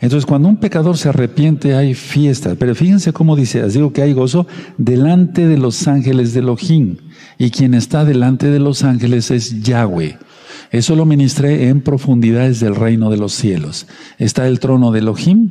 Entonces, 0.00 0.24
cuando 0.24 0.48
un 0.48 0.56
pecador 0.56 0.96
se 0.96 1.10
arrepiente, 1.10 1.74
hay 1.74 1.92
fiesta. 1.92 2.54
Pero 2.54 2.74
fíjense 2.74 3.12
cómo 3.12 3.36
dice, 3.36 3.68
digo 3.68 3.92
que 3.92 4.00
hay 4.00 4.14
gozo 4.14 4.46
delante 4.78 5.46
de 5.46 5.58
los 5.58 5.86
ángeles 5.86 6.32
de 6.32 6.40
Elohim. 6.40 6.96
Y 7.36 7.50
quien 7.50 7.74
está 7.74 8.06
delante 8.06 8.50
de 8.50 8.60
los 8.60 8.82
ángeles 8.82 9.30
es 9.30 9.62
Yahweh. 9.62 10.16
Eso 10.70 10.96
lo 10.96 11.04
ministré 11.06 11.68
en 11.68 11.80
profundidades 11.80 12.60
del 12.60 12.74
reino 12.74 13.10
de 13.10 13.16
los 13.16 13.32
cielos. 13.32 13.86
Está 14.18 14.46
el 14.46 14.60
trono 14.60 14.90
de 14.92 15.00
Elohim, 15.00 15.50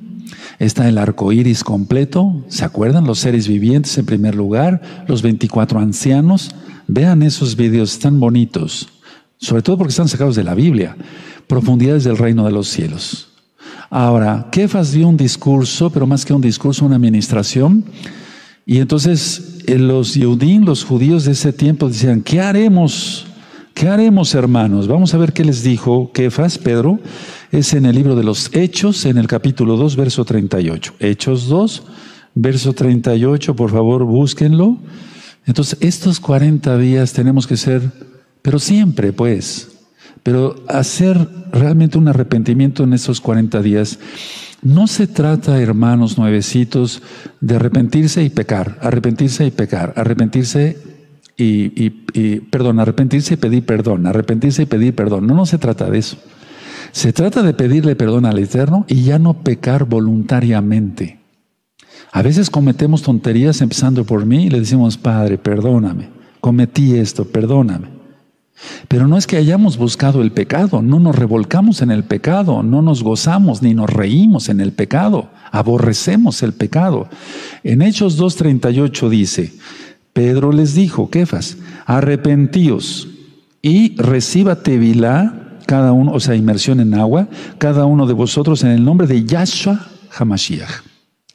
está 0.59 0.87
el 0.87 0.97
arco 0.97 1.31
iris 1.31 1.63
completo. 1.63 2.43
¿Se 2.47 2.65
acuerdan? 2.65 3.05
Los 3.05 3.19
seres 3.19 3.47
vivientes 3.47 3.97
en 3.97 4.05
primer 4.05 4.35
lugar, 4.35 4.81
los 5.07 5.21
24 5.21 5.79
ancianos. 5.79 6.51
Vean 6.87 7.23
esos 7.23 7.55
vídeos 7.55 7.97
tan 7.99 8.19
bonitos, 8.19 8.89
sobre 9.37 9.61
todo 9.63 9.77
porque 9.77 9.91
están 9.91 10.07
sacados 10.07 10.35
de 10.35 10.43
la 10.43 10.53
Biblia. 10.53 10.95
Profundidades 11.47 12.03
del 12.03 12.17
reino 12.17 12.45
de 12.45 12.51
los 12.51 12.67
cielos. 12.67 13.29
Ahora, 13.89 14.49
Kefas 14.51 14.91
dio 14.91 15.07
un 15.07 15.17
discurso, 15.17 15.89
pero 15.89 16.07
más 16.07 16.25
que 16.25 16.33
un 16.33 16.41
discurso, 16.41 16.85
una 16.85 16.95
administración. 16.95 17.85
Y 18.65 18.79
entonces 18.79 19.59
eh, 19.67 19.77
los 19.77 20.15
Yehudim, 20.15 20.65
los 20.65 20.83
judíos 20.83 21.25
de 21.25 21.33
ese 21.33 21.53
tiempo 21.53 21.87
decían, 21.87 22.21
¿qué 22.21 22.41
haremos? 22.41 23.27
¿Qué 23.75 23.89
haremos, 23.89 24.33
hermanos? 24.33 24.87
Vamos 24.87 25.13
a 25.13 25.17
ver 25.17 25.33
qué 25.33 25.43
les 25.43 25.61
dijo 25.61 26.13
Kefas, 26.13 26.57
Pedro. 26.57 26.97
Es 27.51 27.73
en 27.73 27.85
el 27.85 27.93
libro 27.93 28.15
de 28.15 28.23
los 28.23 28.49
Hechos, 28.55 29.05
en 29.05 29.17
el 29.17 29.27
capítulo 29.27 29.75
2, 29.75 29.97
verso 29.97 30.23
38. 30.23 30.93
Hechos 31.01 31.49
2, 31.49 31.83
verso 32.35 32.71
38, 32.71 33.53
por 33.53 33.71
favor, 33.71 34.05
búsquenlo. 34.05 34.77
Entonces, 35.45 35.77
estos 35.81 36.21
40 36.21 36.77
días 36.77 37.11
tenemos 37.11 37.47
que 37.47 37.57
ser, 37.57 37.81
pero 38.41 38.59
siempre, 38.59 39.11
pues, 39.11 39.71
pero 40.23 40.55
hacer 40.69 41.27
realmente 41.51 41.97
un 41.97 42.07
arrepentimiento 42.07 42.85
en 42.85 42.93
esos 42.93 43.19
40 43.19 43.61
días. 43.61 43.99
No 44.61 44.87
se 44.87 45.05
trata, 45.05 45.59
hermanos 45.59 46.17
nuevecitos, 46.17 47.01
de 47.41 47.57
arrepentirse 47.57 48.23
y 48.23 48.29
pecar, 48.29 48.79
arrepentirse 48.81 49.45
y 49.45 49.51
pecar, 49.51 49.91
arrepentirse 49.97 50.94
y, 51.37 51.89
perdón, 52.49 52.79
arrepentirse 52.79 53.33
y 53.33 53.37
pedir 53.37 53.65
perdón, 53.65 54.07
arrepentirse 54.07 54.63
y 54.63 54.65
pedir 54.65 54.95
perdón. 54.95 55.27
No, 55.27 55.33
no 55.33 55.45
se 55.45 55.57
trata 55.57 55.89
de 55.89 55.99
eso. 55.99 56.17
Se 56.91 57.11
trata 57.11 57.43
de 57.43 57.53
pedirle 57.53 57.95
perdón 57.95 58.25
al 58.25 58.39
Eterno 58.39 58.85
y 58.87 59.03
ya 59.03 59.19
no 59.19 59.33
pecar 59.33 59.85
voluntariamente. 59.85 61.19
A 62.11 62.21
veces 62.21 62.49
cometemos 62.49 63.01
tonterías 63.01 63.59
empezando 63.61 64.05
por 64.05 64.25
mí 64.25 64.45
y 64.45 64.49
le 64.49 64.59
decimos, 64.59 64.97
Padre, 64.97 65.37
perdóname, 65.37 66.09
cometí 66.39 66.95
esto, 66.95 67.25
perdóname. 67.25 67.95
Pero 68.87 69.07
no 69.09 69.17
es 69.17 69.27
que 69.27 69.35
hayamos 69.35 69.77
buscado 69.77 70.21
el 70.21 70.31
pecado, 70.31 70.81
no 70.81 70.99
nos 70.99 71.17
revolcamos 71.17 71.81
en 71.81 71.91
el 71.91 72.05
pecado, 72.05 72.63
no 72.63 72.81
nos 72.81 73.03
gozamos 73.03 73.61
ni 73.61 73.73
nos 73.73 73.89
reímos 73.89 74.47
en 74.47 74.61
el 74.61 74.71
pecado, 74.71 75.29
aborrecemos 75.51 76.41
el 76.41 76.53
pecado. 76.53 77.09
En 77.63 77.81
Hechos 77.81 78.17
2.38 78.17 79.09
dice, 79.09 79.53
Pedro 80.15 80.53
les 80.53 80.75
dijo, 80.75 81.09
Kefas, 81.09 81.57
arrepentíos 81.85 83.09
y 83.61 83.97
reciba 83.97 84.63
tevilá, 84.63 85.57
cada 85.65 85.91
uno, 85.91 86.13
o 86.13 86.21
sea, 86.21 86.35
inmersión 86.35 86.79
en 86.79 86.93
agua, 86.93 87.27
cada 87.57 87.85
uno 87.85 88.07
de 88.07 88.13
vosotros 88.13 88.63
en 88.63 88.69
el 88.69 88.85
nombre 88.85 89.07
de 89.07 89.25
Yahshua 89.25 89.87
Hamashiach, 90.17 90.69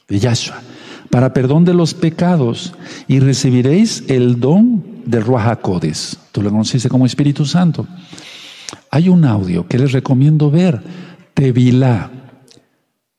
de 0.09 0.19
Yahshua, 0.19 0.63
para 1.11 1.35
perdón 1.35 1.67
de 1.67 1.75
los 1.75 1.93
pecados 1.93 2.73
y 3.07 3.21
recibiréis 3.21 4.05
el 4.09 4.41
don 4.41 4.83
del 5.05 5.25
Ruajacodes. 5.25 6.17
Tú 6.33 6.41
lo 6.41 6.51
conociste 6.51 6.89
como 6.89 7.05
Espíritu 7.05 7.45
Santo. 7.45 7.87
Hay 8.91 9.11
un 9.11 9.27
audio 9.27 9.69
que 9.69 9.79
les 9.79 9.93
recomiendo 9.93 10.51
ver. 10.51 10.81
Tevilá. 11.35 12.11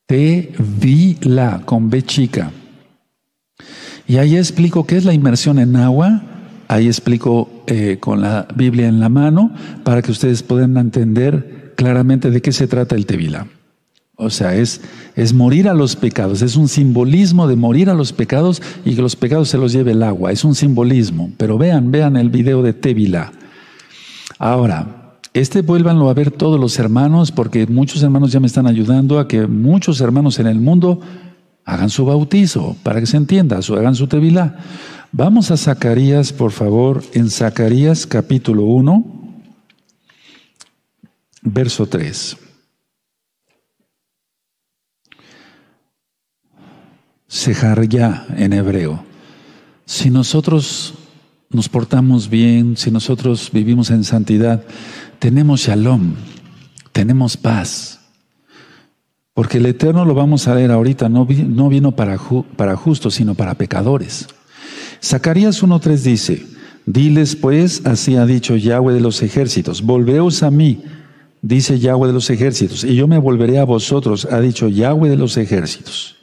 Tevilá, 0.07 1.61
con 1.65 1.91
B 1.91 2.01
chica. 2.01 2.51
Y 4.11 4.17
ahí 4.17 4.35
explico 4.35 4.85
qué 4.85 4.97
es 4.97 5.05
la 5.05 5.13
inmersión 5.13 5.57
en 5.57 5.77
agua. 5.77 6.21
Ahí 6.67 6.87
explico 6.87 7.63
eh, 7.65 7.95
con 8.01 8.19
la 8.19 8.45
Biblia 8.53 8.89
en 8.89 8.99
la 8.99 9.07
mano 9.07 9.53
para 9.85 10.01
que 10.01 10.11
ustedes 10.11 10.43
puedan 10.43 10.75
entender 10.75 11.71
claramente 11.77 12.29
de 12.29 12.41
qué 12.41 12.51
se 12.51 12.67
trata 12.67 12.95
el 12.95 13.05
Tevilá. 13.05 13.47
O 14.17 14.29
sea, 14.29 14.53
es, 14.53 14.81
es 15.15 15.31
morir 15.31 15.69
a 15.69 15.73
los 15.73 15.95
pecados, 15.95 16.41
es 16.41 16.57
un 16.57 16.67
simbolismo 16.67 17.47
de 17.47 17.55
morir 17.55 17.89
a 17.89 17.93
los 17.93 18.11
pecados 18.11 18.61
y 18.83 18.95
que 18.95 19.01
los 19.01 19.15
pecados 19.15 19.47
se 19.47 19.57
los 19.57 19.71
lleve 19.71 19.93
el 19.93 20.03
agua, 20.03 20.33
es 20.33 20.43
un 20.43 20.55
simbolismo. 20.55 21.31
Pero 21.37 21.57
vean, 21.57 21.89
vean 21.89 22.17
el 22.17 22.29
video 22.29 22.61
de 22.63 22.73
Tevila. 22.73 23.31
Ahora, 24.39 25.13
este 25.33 25.61
vuélvanlo 25.61 26.09
a 26.09 26.13
ver 26.13 26.31
todos 26.31 26.59
los 26.59 26.77
hermanos, 26.79 27.31
porque 27.31 27.65
muchos 27.65 28.03
hermanos 28.03 28.33
ya 28.33 28.41
me 28.41 28.47
están 28.47 28.67
ayudando 28.67 29.19
a 29.19 29.29
que 29.29 29.47
muchos 29.47 30.01
hermanos 30.01 30.37
en 30.37 30.47
el 30.47 30.59
mundo 30.59 30.99
hagan 31.65 31.89
su 31.89 32.05
bautizo, 32.05 32.75
para 32.83 32.99
que 32.99 33.05
se 33.05 33.17
entienda, 33.17 33.61
hagan 33.77 33.95
su 33.95 34.07
Tevila. 34.07 34.57
Vamos 35.11 35.51
a 35.51 35.57
Zacarías, 35.57 36.33
por 36.33 36.51
favor, 36.51 37.03
en 37.13 37.29
Zacarías 37.29 38.05
capítulo 38.07 38.63
1, 38.63 39.05
verso 41.43 41.85
3. 41.87 42.37
ya 47.87 48.25
en 48.35 48.53
hebreo. 48.53 49.03
Si 49.85 50.09
nosotros 50.09 50.93
nos 51.49 51.69
portamos 51.69 52.29
bien, 52.29 52.77
si 52.77 52.91
nosotros 52.91 53.49
vivimos 53.51 53.89
en 53.89 54.03
santidad, 54.03 54.63
tenemos 55.19 55.61
shalom, 55.61 56.15
tenemos 56.91 57.37
paz. 57.37 58.00
Porque 59.33 59.59
el 59.59 59.65
Eterno 59.65 60.03
lo 60.05 60.13
vamos 60.13 60.47
a 60.47 60.55
leer 60.55 60.71
ahorita, 60.71 61.07
no, 61.07 61.27
no 61.47 61.69
vino 61.69 61.93
para, 61.93 62.19
para 62.55 62.75
justos, 62.75 63.15
sino 63.15 63.33
para 63.33 63.55
pecadores. 63.55 64.27
Zacarías 65.01 65.63
1.3 65.63 65.97
dice, 65.97 66.45
diles 66.85 67.35
pues, 67.35 67.81
así 67.85 68.17
ha 68.17 68.25
dicho 68.25 68.55
Yahweh 68.55 68.93
de 68.93 69.01
los 69.01 69.21
ejércitos, 69.23 69.81
volveos 69.81 70.43
a 70.43 70.51
mí, 70.51 70.83
dice 71.41 71.79
Yahweh 71.79 72.07
de 72.07 72.13
los 72.13 72.29
ejércitos, 72.29 72.83
y 72.83 72.95
yo 72.95 73.07
me 73.07 73.17
volveré 73.17 73.57
a 73.57 73.63
vosotros, 73.63 74.27
ha 74.29 74.39
dicho 74.41 74.67
Yahweh 74.67 75.09
de 75.09 75.17
los 75.17 75.37
ejércitos. 75.37 76.20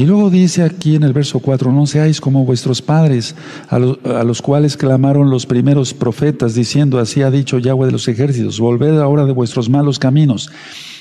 Y 0.00 0.06
luego 0.06 0.30
dice 0.30 0.62
aquí 0.62 0.94
en 0.94 1.02
el 1.02 1.12
verso 1.12 1.40
4, 1.40 1.70
no 1.72 1.84
seáis 1.84 2.22
como 2.22 2.46
vuestros 2.46 2.80
padres, 2.80 3.34
a, 3.68 3.78
los 3.78 4.40
cuales 4.40 4.78
clamaron 4.78 5.28
los 5.28 5.44
primeros 5.44 5.92
profetas, 5.92 6.54
diciendo, 6.54 6.98
así 6.98 7.20
ha 7.20 7.30
dicho 7.30 7.58
Yahweh 7.58 7.84
de 7.84 7.92
los 7.92 8.08
ejércitos, 8.08 8.58
volved 8.58 8.98
ahora 8.98 9.26
de 9.26 9.32
vuestros 9.32 9.68
malos 9.68 9.98
caminos 9.98 10.50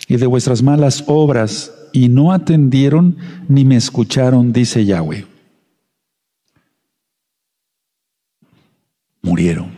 y 0.10 0.18
de 0.18 0.28
vuestras 0.28 0.62
malas 0.64 1.06
obras, 1.08 1.72
y 1.94 2.10
no 2.10 2.34
atendieron 2.34 3.16
ni 3.48 3.64
me 3.64 3.78
escucharon, 3.78 4.52
dice 4.52 4.84
Yahweh. 4.84 5.26
Murieron. 9.22 9.72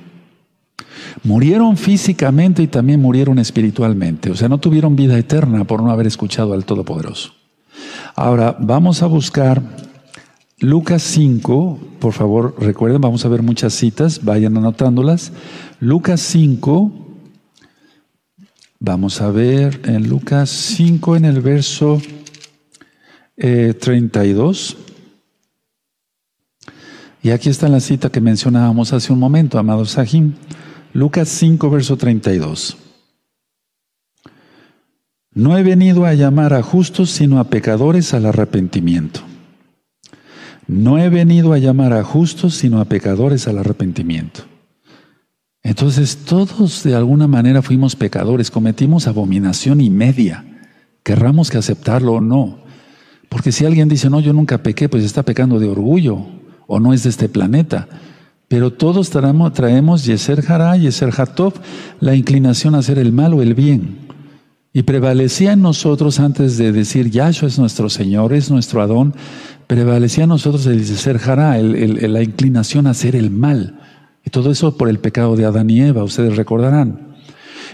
Murieron 1.24 1.78
físicamente 1.78 2.64
y 2.64 2.68
también 2.68 3.00
murieron 3.00 3.38
espiritualmente, 3.38 4.32
o 4.32 4.36
sea, 4.36 4.50
no 4.50 4.58
tuvieron 4.58 4.96
vida 4.96 5.16
eterna 5.16 5.66
por 5.66 5.84
no 5.84 5.92
haber 5.92 6.08
escuchado 6.08 6.54
al 6.54 6.66
Todopoderoso. 6.66 7.41
Ahora, 8.16 8.56
vamos 8.60 9.02
a 9.02 9.08
buscar 9.08 9.62
Lucas 10.60 11.02
5, 11.02 11.80
por 12.00 12.14
favor, 12.14 12.56
recuerden, 12.60 13.02
vamos 13.02 13.26
a 13.26 13.30
ver 13.30 13.42
muchas 13.42 13.74
citas, 13.74 14.24
vayan 14.24 14.58
anotándolas. 14.58 15.32
Lucas 15.80 16.22
5, 16.22 16.92
vamos 18.80 19.22
a 19.22 19.32
ver 19.32 19.82
en 19.86 20.08
Lucas 20.08 20.50
5 20.50 21.16
en 21.16 21.26
el 21.26 21.42
verso 21.42 22.00
32. 23.36 24.78
Eh, 24.78 24.92
y 27.24 27.30
aquí 27.30 27.50
está 27.50 27.68
la 27.68 27.80
cita 27.80 28.12
que 28.12 28.22
mencionábamos 28.22 28.94
hace 28.94 29.14
un 29.14 29.20
momento, 29.20 29.58
amado 29.58 29.86
Sahim. 29.86 30.34
Lucas 30.94 31.30
5, 31.30 31.70
verso 31.70 31.98
32. 31.98 32.78
No 35.34 35.58
he 35.58 35.64
venido 35.64 36.06
a 36.06 36.14
llamar 36.14 36.54
a 36.54 36.62
justos, 36.62 37.10
sino 37.10 37.40
a 37.40 37.46
pecadores 37.46 38.14
al 38.14 38.26
arrepentimiento. 38.26 39.22
No 40.68 40.98
he 40.98 41.10
venido 41.10 41.54
a 41.54 41.58
llamar 41.58 41.94
a 41.94 42.04
justos, 42.04 42.56
sino 42.56 42.82
a 42.82 42.86
pecadores 42.86 43.48
al 43.48 43.58
arrepentimiento. 43.58 44.42
Entonces 45.64 46.18
todos 46.26 46.84
de 46.84 46.96
alguna 46.96 47.28
manera 47.28 47.62
fuimos 47.62 47.96
pecadores, 47.96 48.52
cometimos 48.52 49.08
abominación 49.08 49.80
y 49.80 49.90
media, 49.90 50.44
querramos 51.04 51.50
que 51.50 51.58
aceptarlo 51.58 52.14
o 52.14 52.22
no. 52.22 52.60
Porque 53.30 53.54
si 53.54 53.66
alguien 53.66 53.88
dice, 53.88 54.10
no, 54.10 54.20
yo 54.20 54.34
nunca 54.34 54.64
pequé, 54.64 54.90
pues 54.90 55.04
está 55.06 55.24
pecando 55.24 55.60
de 55.60 55.70
orgullo 55.70 56.26
o 56.68 56.80
no 56.80 56.94
es 56.94 57.04
de 57.04 57.10
este 57.10 57.30
planeta. 57.30 57.88
Pero 58.50 58.74
todos 58.74 59.10
traemos, 59.10 60.04
Yeser 60.04 60.44
Hará, 60.52 60.76
Yeser 60.76 61.14
Hatov, 61.16 61.54
la 62.02 62.16
inclinación 62.16 62.76
a 62.76 62.80
hacer 62.80 63.00
el 63.00 63.14
mal 63.14 63.34
o 63.34 63.42
el 63.42 63.54
bien. 63.54 64.11
Y 64.74 64.84
prevalecía 64.84 65.54
en 65.54 65.62
nosotros, 65.62 66.20
antes 66.20 66.58
de 66.58 66.72
decir 66.72 67.10
Yahshua 67.12 67.50
es 67.50 67.60
nuestro 67.60 67.90
Señor, 67.90 68.34
es 68.34 68.50
nuestro 68.50 68.82
Adón, 68.82 69.14
prevalecía 69.68 70.24
en 70.24 70.30
nosotros 70.30 70.66
el 70.66 70.86
ser 70.86 71.18
Jara, 71.18 71.58
la 71.58 72.24
inclinación 72.24 72.88
a 72.88 72.92
hacer 72.92 73.16
el 73.18 73.32
mal. 73.32 73.80
Y 74.26 74.30
todo 74.30 74.50
eso 74.50 74.78
por 74.78 74.88
el 74.88 75.00
pecado 75.00 75.36
de 75.36 75.46
Adán 75.46 75.70
y 75.70 75.82
Eva, 75.82 76.04
ustedes 76.04 76.38
recordarán. 76.38 77.18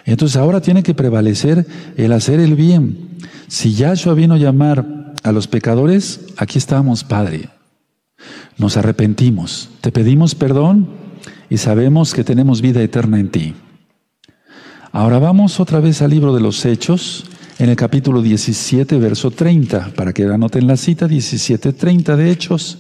Entonces 0.05 0.37
ahora 0.37 0.61
tiene 0.61 0.81
que 0.81 0.95
prevalecer 0.95 1.67
el 1.97 2.13
hacer 2.13 2.39
el 2.39 2.55
bien. 2.55 3.09
Si 3.47 3.73
Yahshua 3.73 4.15
vino 4.15 4.33
a 4.33 4.39
llamar 4.39 5.13
a 5.21 5.31
los 5.31 5.47
pecadores, 5.47 6.21
aquí 6.37 6.57
estamos, 6.57 7.03
Padre. 7.03 7.49
Nos 8.57 8.75
arrepentimos, 8.75 9.69
te 9.81 9.91
pedimos 9.91 10.33
perdón 10.33 10.87
y 11.47 11.57
sabemos 11.57 12.15
que 12.15 12.23
tenemos 12.23 12.61
vida 12.61 12.81
eterna 12.81 13.19
en 13.19 13.29
ti. 13.29 13.53
Ahora 14.97 15.19
vamos 15.19 15.59
otra 15.59 15.79
vez 15.79 16.01
al 16.01 16.09
libro 16.09 16.33
de 16.33 16.41
los 16.41 16.65
Hechos, 16.65 17.25
en 17.59 17.69
el 17.69 17.75
capítulo 17.75 18.19
17, 18.23 18.97
verso 18.97 19.29
30, 19.29 19.91
para 19.95 20.11
que 20.11 20.23
anoten 20.23 20.65
la 20.65 20.75
cita, 20.75 21.07
17, 21.07 21.71
30 21.73 22.15
de 22.15 22.31
Hechos. 22.31 22.79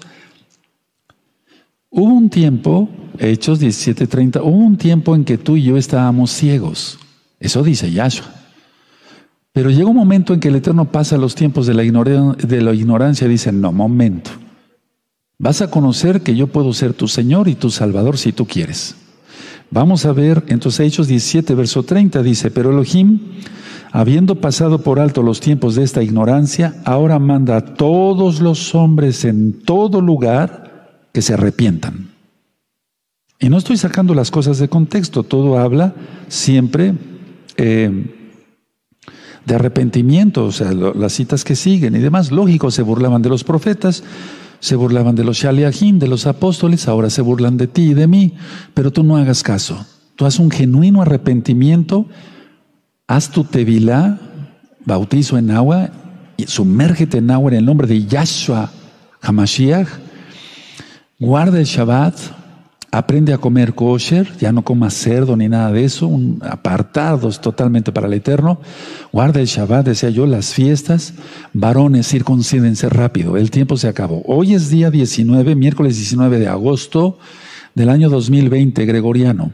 Hubo 1.91 2.11
un 2.11 2.31
tiempo, 2.31 2.89
Hechos 3.19 3.59
17, 3.59 4.07
30, 4.07 4.41
hubo 4.41 4.57
un 4.57 4.77
tiempo 4.79 5.15
en 5.15 5.25
que 5.25 5.37
tú 5.37 5.57
y 5.57 5.65
yo 5.65 5.77
estábamos 5.77 6.31
ciegos. 6.31 6.97
Eso 7.39 7.61
dice 7.61 7.91
Yahshua. 7.91 8.33
Pero 9.53 9.69
llega 9.69 9.85
un 9.85 9.95
momento 9.95 10.33
en 10.33 10.39
que 10.39 10.47
el 10.47 10.55
Eterno 10.55 10.91
pasa 10.91 11.17
los 11.17 11.35
tiempos 11.35 11.67
de 11.67 11.75
la, 11.75 11.83
de 11.83 12.61
la 12.63 12.73
ignorancia 12.73 13.27
y 13.27 13.29
dice, 13.29 13.51
no, 13.51 13.71
momento. 13.71 14.31
Vas 15.37 15.61
a 15.61 15.69
conocer 15.69 16.21
que 16.21 16.35
yo 16.35 16.47
puedo 16.47 16.73
ser 16.73 16.95
tu 16.95 17.07
Señor 17.07 17.47
y 17.47 17.53
tu 17.53 17.69
Salvador 17.69 18.17
si 18.17 18.31
tú 18.31 18.47
quieres. 18.47 18.95
Vamos 19.69 20.05
a 20.05 20.13
ver, 20.13 20.43
entonces 20.47 20.87
Hechos 20.87 21.07
17, 21.07 21.53
verso 21.53 21.83
30 21.83 22.23
dice, 22.23 22.51
pero 22.51 22.71
Elohim, 22.71 23.19
habiendo 23.91 24.35
pasado 24.35 24.81
por 24.81 24.99
alto 24.99 25.21
los 25.21 25.39
tiempos 25.39 25.75
de 25.75 25.83
esta 25.83 26.01
ignorancia, 26.01 26.75
ahora 26.85 27.19
manda 27.19 27.57
a 27.57 27.65
todos 27.75 28.39
los 28.39 28.73
hombres 28.75 29.25
en 29.25 29.53
todo 29.61 29.99
lugar 29.99 31.01
que 31.11 31.21
se 31.21 31.33
arrepientan. 31.33 32.11
Y 33.39 33.49
no 33.49 33.57
estoy 33.57 33.77
sacando 33.77 34.13
las 34.15 34.31
cosas 34.31 34.57
de 34.57 34.69
contexto, 34.69 35.23
todo 35.23 35.59
habla 35.59 35.93
siempre 36.27 36.95
eh, 37.57 38.13
de 39.45 39.55
arrepentimiento, 39.55 40.45
o 40.45 40.51
sea, 40.51 40.71
las 40.71 41.13
citas 41.13 41.43
que 41.43 41.55
siguen 41.55 41.95
y 41.95 41.99
demás. 41.99 42.31
Lógico, 42.31 42.71
se 42.71 42.81
burlaban 42.81 43.21
de 43.21 43.29
los 43.29 43.43
profetas, 43.43 44.03
se 44.59 44.75
burlaban 44.75 45.15
de 45.15 45.23
los 45.23 45.37
Shaliahim, 45.37 45.99
de 45.99 46.07
los 46.07 46.25
apóstoles, 46.27 46.87
ahora 46.87 47.09
se 47.09 47.21
burlan 47.21 47.57
de 47.57 47.67
ti 47.67 47.91
y 47.91 47.93
de 47.93 48.07
mí, 48.07 48.33
pero 48.73 48.91
tú 48.91 49.03
no 49.03 49.17
hagas 49.17 49.43
caso. 49.43 49.85
Tú 50.15 50.25
haz 50.25 50.39
un 50.39 50.49
genuino 50.49 51.01
arrepentimiento, 51.01 52.07
haz 53.07 53.29
tu 53.29 53.43
tevilá, 53.43 54.19
bautizo 54.85 55.37
en 55.37 55.51
agua, 55.51 55.89
y 56.37 56.45
sumérgete 56.47 57.17
en 57.17 57.31
agua 57.31 57.51
en 57.51 57.57
el 57.57 57.65
nombre 57.65 57.87
de 57.87 58.05
Yahshua 58.05 58.71
Hamashiach, 59.21 59.87
guarda 61.19 61.59
el 61.59 61.65
Shabbat, 61.65 62.15
Aprende 62.89 63.33
a 63.33 63.37
comer 63.37 63.73
kosher, 63.73 64.31
ya 64.39 64.53
no 64.53 64.63
comas 64.63 64.93
cerdo 64.93 65.35
ni 65.35 65.49
nada 65.49 65.73
de 65.73 65.83
eso, 65.83 66.09
apartados 66.41 67.41
totalmente 67.41 67.91
para 67.91 68.07
el 68.07 68.13
eterno. 68.13 68.61
Guarda 69.11 69.41
el 69.41 69.47
Shabbat, 69.47 69.87
decía 69.87 70.09
yo, 70.09 70.25
las 70.25 70.53
fiestas. 70.53 71.13
Varones, 71.51 72.07
circuncídense 72.07 72.87
rápido, 72.87 73.35
el 73.35 73.51
tiempo 73.51 73.75
se 73.75 73.89
acabó. 73.89 74.23
Hoy 74.25 74.53
es 74.53 74.69
día 74.69 74.89
19, 74.89 75.55
miércoles 75.55 75.97
19 75.97 76.39
de 76.39 76.47
agosto 76.47 77.19
del 77.75 77.89
año 77.89 78.09
2020 78.09 78.85
gregoriano. 78.85 79.51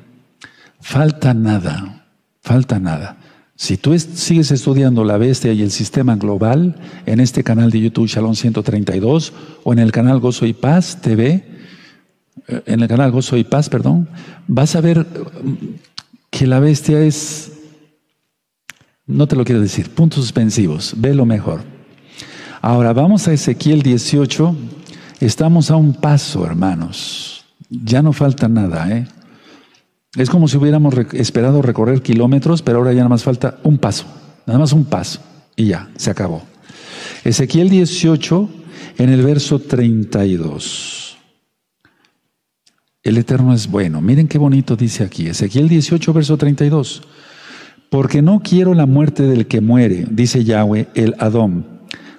Falta 0.79 1.33
nada, 1.33 2.05
falta 2.41 2.79
nada. 2.79 3.17
Si 3.55 3.77
tú 3.77 3.97
sigues 3.97 4.51
estudiando 4.51 5.03
la 5.03 5.17
bestia 5.17 5.53
y 5.53 5.61
el 5.61 5.71
sistema 5.71 6.15
global 6.17 6.75
en 7.05 7.19
este 7.19 7.43
canal 7.43 7.71
de 7.71 7.79
YouTube 7.79 8.07
Shalom 8.07 8.35
132 8.35 9.33
o 9.63 9.73
en 9.73 9.79
el 9.79 9.91
canal 9.91 10.19
Gozo 10.19 10.45
y 10.45 10.53
Paz 10.53 10.99
TV, 11.01 11.52
en 12.47 12.81
el 12.81 12.87
canal 12.87 13.11
Gozo 13.11 13.37
y 13.37 13.43
Paz, 13.43 13.69
perdón, 13.69 14.07
vas 14.47 14.75
a 14.75 14.81
ver 14.81 15.05
que 16.29 16.47
la 16.47 16.59
bestia 16.59 17.01
es, 17.01 17.51
no 19.05 19.27
te 19.27 19.35
lo 19.35 19.45
quiero 19.45 19.61
decir, 19.61 19.89
puntos 19.89 20.21
suspensivos, 20.21 20.93
ve 20.97 21.13
lo 21.13 21.25
mejor. 21.25 21.61
Ahora 22.61 22.93
vamos 22.93 23.27
a 23.27 23.33
Ezequiel 23.33 23.81
18, 23.81 24.55
estamos 25.19 25.69
a 25.69 25.75
un 25.75 25.93
paso, 25.93 26.45
hermanos, 26.45 27.45
ya 27.69 28.01
no 28.01 28.13
falta 28.13 28.47
nada, 28.47 28.89
¿eh? 28.89 29.07
Es 30.15 30.29
como 30.29 30.47
si 30.47 30.57
hubiéramos 30.57 30.93
esperado 31.13 31.63
recorrer 31.63 32.03
kilómetros, 32.03 32.61
pero 32.61 32.77
ahora 32.77 32.91
ya 32.91 32.97
nada 32.97 33.09
más 33.09 33.23
falta 33.23 33.57
un 33.63 33.79
paso, 33.79 34.05
nada 34.45 34.59
más 34.59 34.71
un 34.71 34.85
paso, 34.85 35.19
y 35.55 35.65
ya, 35.65 35.89
se 35.95 36.11
acabó. 36.11 36.43
Ezequiel 37.23 37.69
18, 37.69 38.49
en 38.99 39.09
el 39.09 39.23
verso 39.23 39.59
32. 39.59 40.92
El 43.03 43.17
Eterno 43.17 43.53
es 43.53 43.69
bueno. 43.69 44.01
Miren 44.01 44.29
qué 44.29 44.37
bonito 44.37 44.77
dice 44.77 45.03
aquí, 45.03 45.27
Ezequiel 45.27 45.67
18, 45.67 46.13
verso 46.13 46.37
32. 46.37 47.01
Porque 47.89 48.21
no 48.21 48.39
quiero 48.39 48.73
la 48.73 48.85
muerte 48.85 49.23
del 49.23 49.45
que 49.47 49.59
muere, 49.59 50.07
dice 50.09 50.45
Yahweh, 50.45 50.87
el 50.95 51.13
Adón. 51.19 51.65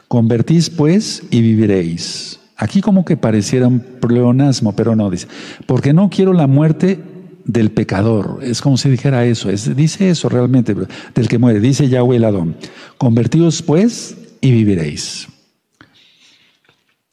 Convertís 0.08 0.68
pues 0.68 1.22
y 1.30 1.40
viviréis. 1.40 2.38
Aquí 2.56 2.82
como 2.82 3.04
que 3.04 3.16
pareciera 3.16 3.66
un 3.66 3.80
pleonasmo, 3.80 4.76
pero 4.76 4.94
no, 4.94 5.10
dice. 5.10 5.26
Porque 5.66 5.94
no 5.94 6.10
quiero 6.10 6.34
la 6.34 6.46
muerte 6.46 7.02
del 7.46 7.70
pecador. 7.70 8.40
Es 8.42 8.60
como 8.60 8.76
si 8.76 8.90
dijera 8.90 9.24
eso. 9.24 9.48
dice 9.48 10.10
eso 10.10 10.28
realmente, 10.28 10.74
del 11.14 11.28
que 11.28 11.38
muere. 11.38 11.60
Dice 11.60 11.88
Yahweh 11.88 12.16
el 12.16 12.24
Adón. 12.24 12.56
Convertíos 12.98 13.62
pues 13.62 14.16
y 14.42 14.52
viviréis. 14.52 15.28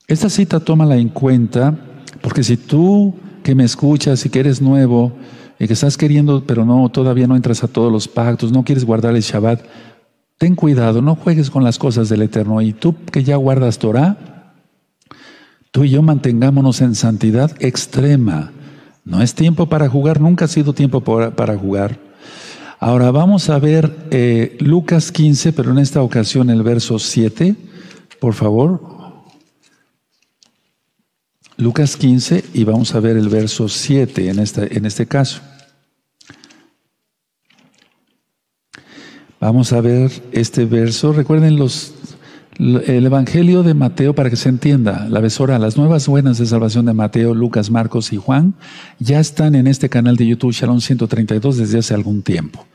Esta 0.07 0.29
cita 0.29 0.59
tómala 0.59 0.97
en 0.97 1.07
cuenta 1.07 1.73
porque 2.21 2.43
si 2.43 2.57
tú 2.57 3.15
que 3.43 3.55
me 3.55 3.63
escuchas 3.63 4.25
y 4.25 4.29
que 4.29 4.39
eres 4.39 4.61
nuevo 4.61 5.11
y 5.59 5.67
que 5.67 5.73
estás 5.73 5.97
queriendo, 5.97 6.43
pero 6.45 6.65
no, 6.65 6.89
todavía 6.89 7.27
no 7.27 7.35
entras 7.35 7.63
a 7.63 7.67
todos 7.67 7.91
los 7.91 8.07
pactos, 8.07 8.51
no 8.51 8.63
quieres 8.63 8.85
guardar 8.85 9.15
el 9.15 9.21
Shabbat, 9.21 9.61
ten 10.37 10.55
cuidado, 10.55 11.01
no 11.01 11.15
juegues 11.15 11.51
con 11.51 11.63
las 11.63 11.77
cosas 11.77 12.09
del 12.09 12.23
Eterno. 12.23 12.61
Y 12.61 12.73
tú 12.73 12.95
que 13.11 13.23
ya 13.23 13.35
guardas 13.35 13.77
Torah, 13.77 14.55
tú 15.69 15.83
y 15.83 15.91
yo 15.91 16.01
mantengámonos 16.01 16.81
en 16.81 16.95
santidad 16.95 17.51
extrema. 17.59 18.51
No 19.05 19.21
es 19.21 19.35
tiempo 19.35 19.67
para 19.67 19.87
jugar, 19.87 20.19
nunca 20.19 20.45
ha 20.45 20.47
sido 20.47 20.73
tiempo 20.73 21.01
para 21.01 21.57
jugar. 21.57 21.99
Ahora 22.79 23.11
vamos 23.11 23.51
a 23.51 23.59
ver 23.59 24.07
eh, 24.09 24.57
Lucas 24.59 25.11
15, 25.11 25.53
pero 25.53 25.69
en 25.69 25.77
esta 25.77 26.01
ocasión 26.01 26.49
el 26.49 26.63
verso 26.63 26.97
7, 26.97 27.55
por 28.19 28.33
favor. 28.33 29.00
Lucas 31.57 31.97
15 31.97 32.43
y 32.53 32.63
vamos 32.63 32.95
a 32.95 32.99
ver 32.99 33.17
el 33.17 33.29
verso 33.29 33.69
7 33.69 34.29
en 34.29 34.39
este, 34.39 34.77
en 34.77 34.85
este 34.85 35.05
caso. 35.05 35.41
Vamos 39.39 39.73
a 39.73 39.81
ver 39.81 40.11
este 40.31 40.65
verso. 40.65 41.13
Recuerden 41.13 41.57
los, 41.57 41.95
el 42.59 43.05
Evangelio 43.05 43.63
de 43.63 43.73
Mateo 43.73 44.13
para 44.13 44.29
que 44.29 44.35
se 44.35 44.49
entienda. 44.49 45.07
La 45.09 45.19
besora, 45.19 45.57
las 45.57 45.77
nuevas 45.77 46.07
buenas 46.07 46.37
de 46.37 46.45
salvación 46.45 46.85
de 46.85 46.93
Mateo, 46.93 47.33
Lucas, 47.33 47.71
Marcos 47.71 48.13
y 48.13 48.17
Juan 48.17 48.53
ya 48.99 49.19
están 49.19 49.55
en 49.55 49.65
este 49.65 49.89
canal 49.89 50.15
de 50.15 50.27
YouTube 50.27 50.53
Shalom 50.53 50.79
132 50.79 51.57
desde 51.57 51.79
hace 51.79 51.93
algún 51.93 52.21
tiempo. 52.21 52.67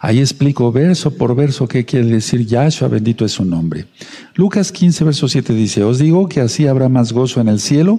Ahí 0.00 0.20
explico 0.20 0.70
verso 0.70 1.16
por 1.16 1.34
verso 1.34 1.66
qué 1.66 1.84
quiere 1.84 2.06
decir 2.06 2.46
Yahshua, 2.46 2.88
bendito 2.88 3.24
es 3.24 3.32
su 3.32 3.44
nombre. 3.44 3.86
Lucas 4.34 4.70
15, 4.70 5.04
verso 5.04 5.28
7 5.28 5.52
dice, 5.54 5.82
os 5.82 5.98
digo 5.98 6.28
que 6.28 6.40
así 6.40 6.66
habrá 6.66 6.88
más 6.88 7.12
gozo 7.12 7.40
en 7.40 7.48
el 7.48 7.58
cielo 7.58 7.98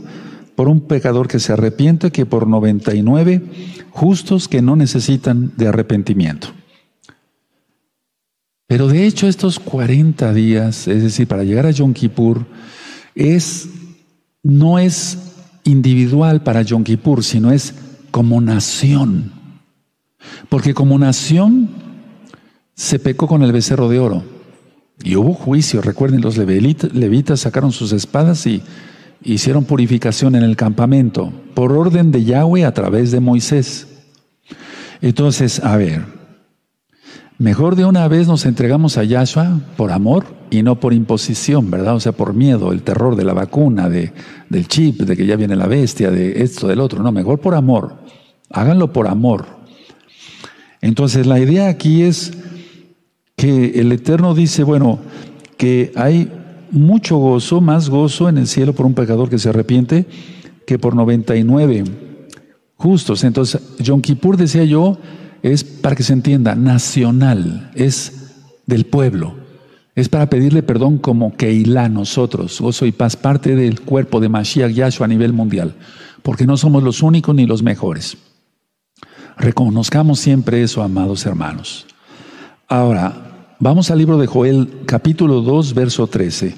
por 0.56 0.70
un 0.70 0.82
pecador 0.82 1.28
que 1.28 1.40
se 1.40 1.54
arrepiente 1.54 2.12
que 2.12 2.26
por 2.26 2.48
99 2.48 3.42
justos 3.92 4.48
que 4.48 4.62
no 4.62 4.76
necesitan 4.76 5.52
de 5.58 5.68
arrepentimiento. 5.68 6.50
Pero 8.68 8.88
de 8.88 9.06
hecho 9.06 9.28
estos 9.28 9.60
40 9.60 10.32
días, 10.34 10.88
es 10.88 11.04
decir, 11.04 11.28
para 11.28 11.44
llegar 11.44 11.66
a 11.66 11.72
Yom 11.72 11.94
Kippur, 11.94 12.46
es, 13.16 13.68
no 14.44 14.80
es 14.80 15.18
individual 15.64 16.44
para 16.44 16.62
Yom 16.62 16.84
Kippur, 16.84 17.24
sino 17.24 17.52
es 17.52 17.74
como 18.12 18.40
nación. 18.42 19.34
Porque 20.50 20.74
como 20.74 21.00
nación 21.00 21.89
se 22.80 22.98
pecó 22.98 23.28
con 23.28 23.44
el 23.44 23.52
becerro 23.52 23.90
de 23.90 24.00
oro. 24.00 24.24
Y 25.04 25.18
hubo 25.18 25.34
juicio, 25.34 25.82
recuerden, 25.82 26.22
los 26.22 26.38
levitas 26.38 27.42
sacaron 27.42 27.74
sus 27.74 27.92
espadas 27.92 28.48
y 28.48 28.64
hicieron 29.22 29.66
purificación 29.66 30.34
en 30.36 30.44
el 30.44 30.56
campamento 30.56 31.34
por 31.56 31.74
orden 31.74 32.10
de 32.12 32.24
Yahweh 32.24 32.64
a 32.64 32.74
través 32.74 33.12
de 33.12 33.20
Moisés. 33.20 33.86
Entonces, 35.02 35.62
a 35.62 35.76
ver, 35.76 36.06
mejor 37.38 37.76
de 37.76 37.84
una 37.84 38.08
vez 38.08 38.28
nos 38.30 38.46
entregamos 38.46 38.98
a 38.98 39.04
Yahshua 39.04 39.60
por 39.76 39.92
amor 39.92 40.24
y 40.50 40.64
no 40.64 40.80
por 40.80 40.94
imposición, 40.94 41.70
¿verdad? 41.70 41.96
O 41.96 42.00
sea, 42.00 42.14
por 42.14 42.34
miedo, 42.34 42.72
el 42.72 42.84
terror 42.84 43.18
de 43.18 43.26
la 43.26 43.34
vacuna, 43.34 43.90
de, 43.90 44.14
del 44.48 44.70
chip, 44.70 45.02
de 45.02 45.18
que 45.18 45.26
ya 45.26 45.36
viene 45.36 45.58
la 45.58 45.68
bestia, 45.68 46.12
de 46.12 46.44
esto, 46.44 46.70
del 46.70 46.80
otro. 46.80 47.04
No, 47.04 47.12
mejor 47.12 47.42
por 47.42 47.56
amor. 47.56 47.98
Háganlo 48.50 48.94
por 48.94 49.10
amor. 49.10 49.48
Entonces, 50.80 51.28
la 51.28 51.42
idea 51.42 51.68
aquí 51.68 52.04
es 52.04 52.32
que 53.40 53.80
el 53.80 53.90
Eterno 53.94 54.36
dice, 54.36 54.64
bueno, 54.64 55.00
que 55.56 55.94
hay 55.96 56.30
mucho 56.72 57.16
gozo, 57.16 57.62
más 57.62 57.90
gozo 57.90 58.28
en 58.28 58.38
el 58.38 58.48
cielo 58.48 58.74
por 58.74 58.86
un 58.86 58.94
pecador 58.94 59.30
que 59.30 59.40
se 59.40 59.48
arrepiente 59.48 60.06
que 60.68 60.78
por 60.78 60.94
99 60.94 61.86
justos. 62.76 63.24
Entonces, 63.24 63.62
Yom 63.80 64.02
Kippur, 64.02 64.36
decía 64.36 64.66
yo, 64.66 64.98
es 65.42 65.64
para 65.64 65.96
que 65.96 66.04
se 66.04 66.12
entienda, 66.12 66.54
nacional, 66.54 67.72
es 67.76 68.34
del 68.66 68.86
pueblo. 68.86 69.36
Es 69.96 70.10
para 70.10 70.30
pedirle 70.30 70.62
perdón 70.62 70.98
como 70.98 71.38
Keilah 71.38 71.88
nosotros, 71.88 72.60
gozo 72.60 72.86
y 72.86 72.92
paz, 72.92 73.16
parte 73.16 73.56
del 73.56 73.80
cuerpo 73.80 74.20
de 74.20 74.28
Mashiach 74.28 74.74
Yahshua 74.74 75.06
a 75.06 75.08
nivel 75.08 75.32
mundial, 75.32 75.76
porque 76.24 76.46
no 76.46 76.58
somos 76.58 76.84
los 76.84 77.02
únicos 77.02 77.34
ni 77.34 77.46
los 77.46 77.64
mejores. 77.64 78.18
Reconozcamos 79.38 80.20
siempre 80.20 80.62
eso, 80.62 80.84
amados 80.84 81.26
hermanos. 81.26 81.86
Ahora, 82.68 83.29
Vamos 83.62 83.92
al 83.92 83.98
libro 83.98 84.18
de 84.18 84.26
Joel, 84.26 84.70
capítulo 84.86 85.42
2, 85.42 85.74
verso 85.74 86.08
13. 86.08 86.56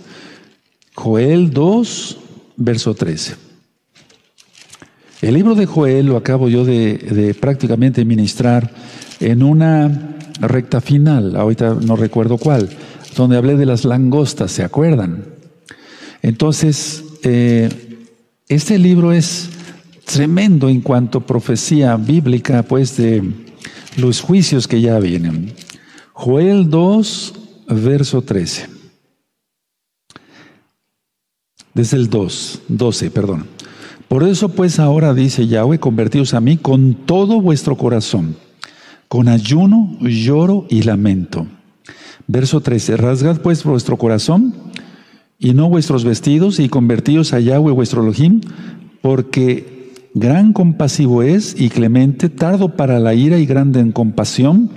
Joel 0.94 1.50
2, 1.50 2.18
verso 2.58 2.94
13. 2.94 3.34
El 5.24 5.34
libro 5.34 5.56
de 5.56 5.66
Joel 5.66 6.06
lo 6.06 6.16
acabo 6.16 6.48
yo 6.48 6.64
de, 6.64 7.36
prácticamente 7.42 8.06
ministrar 8.06 8.72
en 9.20 9.42
una 9.42 10.16
recta 10.42 10.80
final, 10.80 11.36
ahorita 11.36 11.76
no 11.82 11.96
recuerdo 11.96 12.38
cuál, 12.38 12.70
donde 13.18 13.36
hablé 13.36 13.56
de 13.58 13.66
las 13.66 13.84
langostas, 13.84 14.52
¿se 14.52 14.64
acuerdan? 14.64 15.26
Entonces, 16.22 17.04
eh, 17.24 17.98
este 18.48 18.78
libro 18.78 19.12
es 19.12 19.50
tremendo 20.06 20.70
en 20.70 20.82
cuanto 20.82 21.18
a 21.18 21.26
profecía 21.26 21.98
bíblica, 21.98 22.62
pues 22.62 22.96
de 22.98 23.24
los 23.98 24.22
juicios 24.22 24.68
que 24.68 24.82
ya 24.82 25.00
vienen. 25.00 25.52
Joel 26.24 26.70
2, 26.70 27.34
verso 27.68 28.22
13. 28.22 28.68
Desde 31.74 31.98
el 31.98 32.12
2, 32.12 32.62
12, 32.68 33.10
perdón. 33.10 33.48
Por 34.08 34.22
eso 34.28 34.50
pues 34.50 34.78
ahora 34.78 35.16
dice 35.16 35.48
Yahweh, 35.48 35.80
convertíos 35.80 36.36
a 36.36 36.40
mí 36.40 36.58
con 36.58 36.94
todo 36.94 37.42
vuestro 37.42 37.76
corazón, 37.76 38.36
con 39.08 39.30
ayuno, 39.30 39.98
lloro 40.00 40.68
y 40.70 40.84
lamento. 40.84 41.48
Verso 42.28 42.62
13, 42.62 42.98
rasgad 42.98 43.42
pues 43.42 43.64
vuestro 43.64 43.98
corazón 43.98 44.54
y 45.40 45.56
no 45.56 45.70
vuestros 45.70 46.04
vestidos 46.04 46.60
y 46.60 46.70
convertíos 46.70 47.34
a 47.34 47.40
Yahweh 47.40 47.72
vuestro 47.72 48.04
Elohim, 48.04 48.42
porque 49.02 49.92
gran 50.14 50.54
compasivo 50.54 51.24
es 51.24 51.60
y 51.60 51.70
clemente, 51.70 52.30
tardo 52.30 52.76
para 52.76 53.00
la 53.00 53.16
ira 53.16 53.40
y 53.40 53.48
grande 53.48 53.80
en 53.80 53.92
compasión 53.92 54.70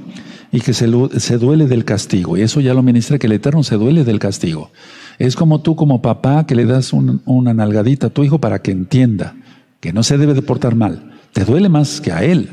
y 0.55 0.61
que 0.61 0.73
se, 0.73 0.89
se, 1.19 1.37
duele 1.37 1.67
del 1.67 1.85
castigo. 1.85 2.37
Y 2.37 2.43
eso 2.43 2.61
ya 2.61 2.75
lo 2.75 2.83
ministra, 2.85 3.19
que 3.19 3.27
el 3.27 3.33
Eterno 3.33 3.65
se 3.65 3.75
duele 3.75 4.05
del 4.05 4.21
castigo. 4.21 4.71
Es 5.19 5.35
como 5.35 5.63
tú 5.63 5.75
como 5.75 6.01
papá 6.01 6.47
que 6.47 6.55
le 6.55 6.65
das 6.65 6.93
una 6.93 7.53
nalgadita 7.53 8.07
a 8.07 8.11
tu 8.11 8.23
hijo 8.23 8.39
para 8.39 8.63
que 8.63 8.71
entienda 8.71 9.35
que 9.81 9.93
no 9.93 10.05
se 10.05 10.17
debe 10.17 10.33
de 10.33 10.43
portar 10.43 10.77
mal. 10.77 11.11
Te 11.33 11.45
duele 11.45 11.69
más 11.69 12.01
que 12.01 12.13
a 12.13 12.23
él. 12.23 12.51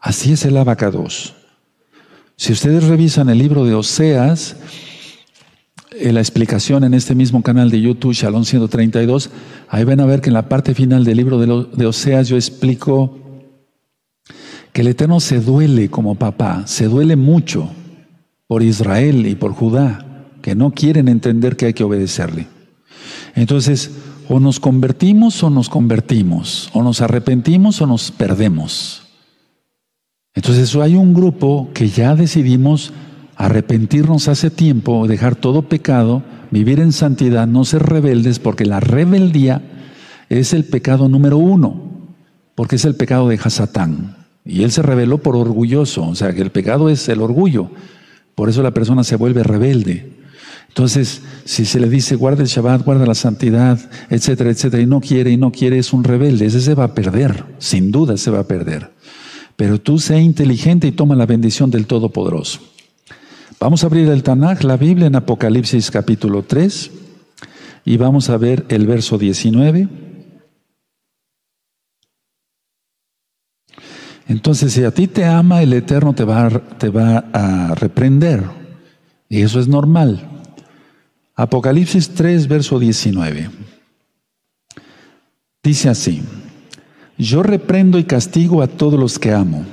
Así 0.00 0.34
es 0.34 0.44
el 0.44 0.54
abacados. 0.58 1.34
Si 2.36 2.52
ustedes 2.52 2.84
revisan 2.84 3.30
el 3.30 3.38
libro 3.38 3.64
de 3.64 3.74
Oseas, 3.74 4.56
en 5.92 6.12
la 6.12 6.20
explicación 6.20 6.84
en 6.84 6.92
este 6.92 7.14
mismo 7.14 7.42
canal 7.42 7.70
de 7.70 7.80
YouTube, 7.80 8.12
Shalom 8.12 8.44
132, 8.44 9.30
ahí 9.70 9.84
van 9.84 10.00
a 10.00 10.04
ver 10.04 10.20
que 10.20 10.28
en 10.28 10.34
la 10.34 10.50
parte 10.50 10.74
final 10.74 11.04
del 11.04 11.16
libro 11.16 11.38
de, 11.38 11.66
de 11.74 11.86
Oseas 11.86 12.28
yo 12.28 12.36
explico 12.36 13.18
que 14.72 14.82
el 14.82 14.88
Eterno 14.88 15.20
se 15.20 15.40
duele 15.40 15.90
como 15.90 16.14
papá, 16.14 16.62
se 16.66 16.86
duele 16.86 17.16
mucho 17.16 17.70
por 18.46 18.62
Israel 18.62 19.26
y 19.26 19.34
por 19.34 19.52
Judá, 19.52 20.26
que 20.42 20.54
no 20.54 20.72
quieren 20.72 21.08
entender 21.08 21.56
que 21.56 21.66
hay 21.66 21.74
que 21.74 21.84
obedecerle. 21.84 22.46
Entonces, 23.34 23.90
o 24.28 24.38
nos 24.38 24.60
convertimos 24.60 25.42
o 25.42 25.50
nos 25.50 25.68
convertimos, 25.68 26.70
o 26.72 26.82
nos 26.82 27.00
arrepentimos 27.00 27.80
o 27.82 27.86
nos 27.86 28.10
perdemos. 28.10 29.02
Entonces 30.34 30.74
hay 30.76 30.94
un 30.94 31.14
grupo 31.14 31.70
que 31.74 31.88
ya 31.88 32.14
decidimos 32.14 32.92
arrepentirnos 33.36 34.28
hace 34.28 34.50
tiempo, 34.50 35.08
dejar 35.08 35.34
todo 35.34 35.62
pecado, 35.62 36.22
vivir 36.50 36.78
en 36.78 36.92
santidad, 36.92 37.46
no 37.46 37.64
ser 37.64 37.82
rebeldes, 37.82 38.38
porque 38.38 38.66
la 38.66 38.78
rebeldía 38.78 39.62
es 40.28 40.52
el 40.52 40.64
pecado 40.64 41.08
número 41.08 41.38
uno, 41.38 41.82
porque 42.54 42.76
es 42.76 42.84
el 42.84 42.94
pecado 42.94 43.28
de 43.28 43.40
Hasatán. 43.42 44.19
Y 44.50 44.64
él 44.64 44.72
se 44.72 44.82
rebeló 44.82 45.18
por 45.18 45.36
orgulloso, 45.36 46.08
o 46.08 46.14
sea 46.16 46.32
que 46.32 46.42
el 46.42 46.50
pecado 46.50 46.88
es 46.88 47.08
el 47.08 47.22
orgullo. 47.22 47.70
Por 48.34 48.48
eso 48.48 48.64
la 48.64 48.74
persona 48.74 49.04
se 49.04 49.14
vuelve 49.14 49.44
rebelde. 49.44 50.10
Entonces, 50.66 51.22
si 51.44 51.64
se 51.64 51.78
le 51.78 51.88
dice 51.88 52.16
guarda 52.16 52.42
el 52.42 52.48
Shabbat, 52.48 52.84
guarda 52.84 53.06
la 53.06 53.14
santidad, 53.14 53.78
etcétera, 54.08 54.50
etcétera, 54.50 54.82
y 54.82 54.86
no 54.86 55.00
quiere 55.00 55.30
y 55.30 55.36
no 55.36 55.52
quiere, 55.52 55.78
es 55.78 55.92
un 55.92 56.02
rebelde. 56.02 56.46
Ese 56.46 56.60
se 56.60 56.74
va 56.74 56.82
a 56.82 56.94
perder, 56.94 57.44
sin 57.58 57.92
duda 57.92 58.16
se 58.16 58.32
va 58.32 58.40
a 58.40 58.48
perder. 58.48 58.90
Pero 59.54 59.80
tú 59.80 60.00
sé 60.00 60.18
inteligente 60.18 60.88
y 60.88 60.92
toma 60.92 61.14
la 61.14 61.26
bendición 61.26 61.70
del 61.70 61.86
Todopoderoso. 61.86 62.58
Vamos 63.60 63.84
a 63.84 63.86
abrir 63.86 64.08
el 64.08 64.24
Tanaj, 64.24 64.64
la 64.64 64.76
Biblia, 64.76 65.06
en 65.06 65.14
Apocalipsis 65.14 65.92
capítulo 65.92 66.42
3, 66.42 66.90
y 67.84 67.96
vamos 67.98 68.28
a 68.30 68.36
ver 68.36 68.66
el 68.68 68.88
verso 68.88 69.16
19. 69.16 70.09
Entonces, 74.30 74.72
si 74.72 74.84
a 74.84 74.92
ti 74.92 75.08
te 75.08 75.24
ama, 75.24 75.60
el 75.60 75.72
Eterno 75.72 76.12
te 76.12 76.22
va, 76.22 76.46
a, 76.46 76.50
te 76.50 76.88
va 76.88 77.24
a 77.32 77.74
reprender. 77.74 78.44
Y 79.28 79.42
eso 79.42 79.58
es 79.58 79.66
normal. 79.66 80.24
Apocalipsis 81.34 82.10
3, 82.10 82.46
verso 82.46 82.78
19. 82.78 83.50
Dice 85.64 85.88
así, 85.88 86.22
yo 87.18 87.42
reprendo 87.42 87.98
y 87.98 88.04
castigo 88.04 88.62
a 88.62 88.68
todos 88.68 89.00
los 89.00 89.18
que 89.18 89.32
amo. 89.32 89.66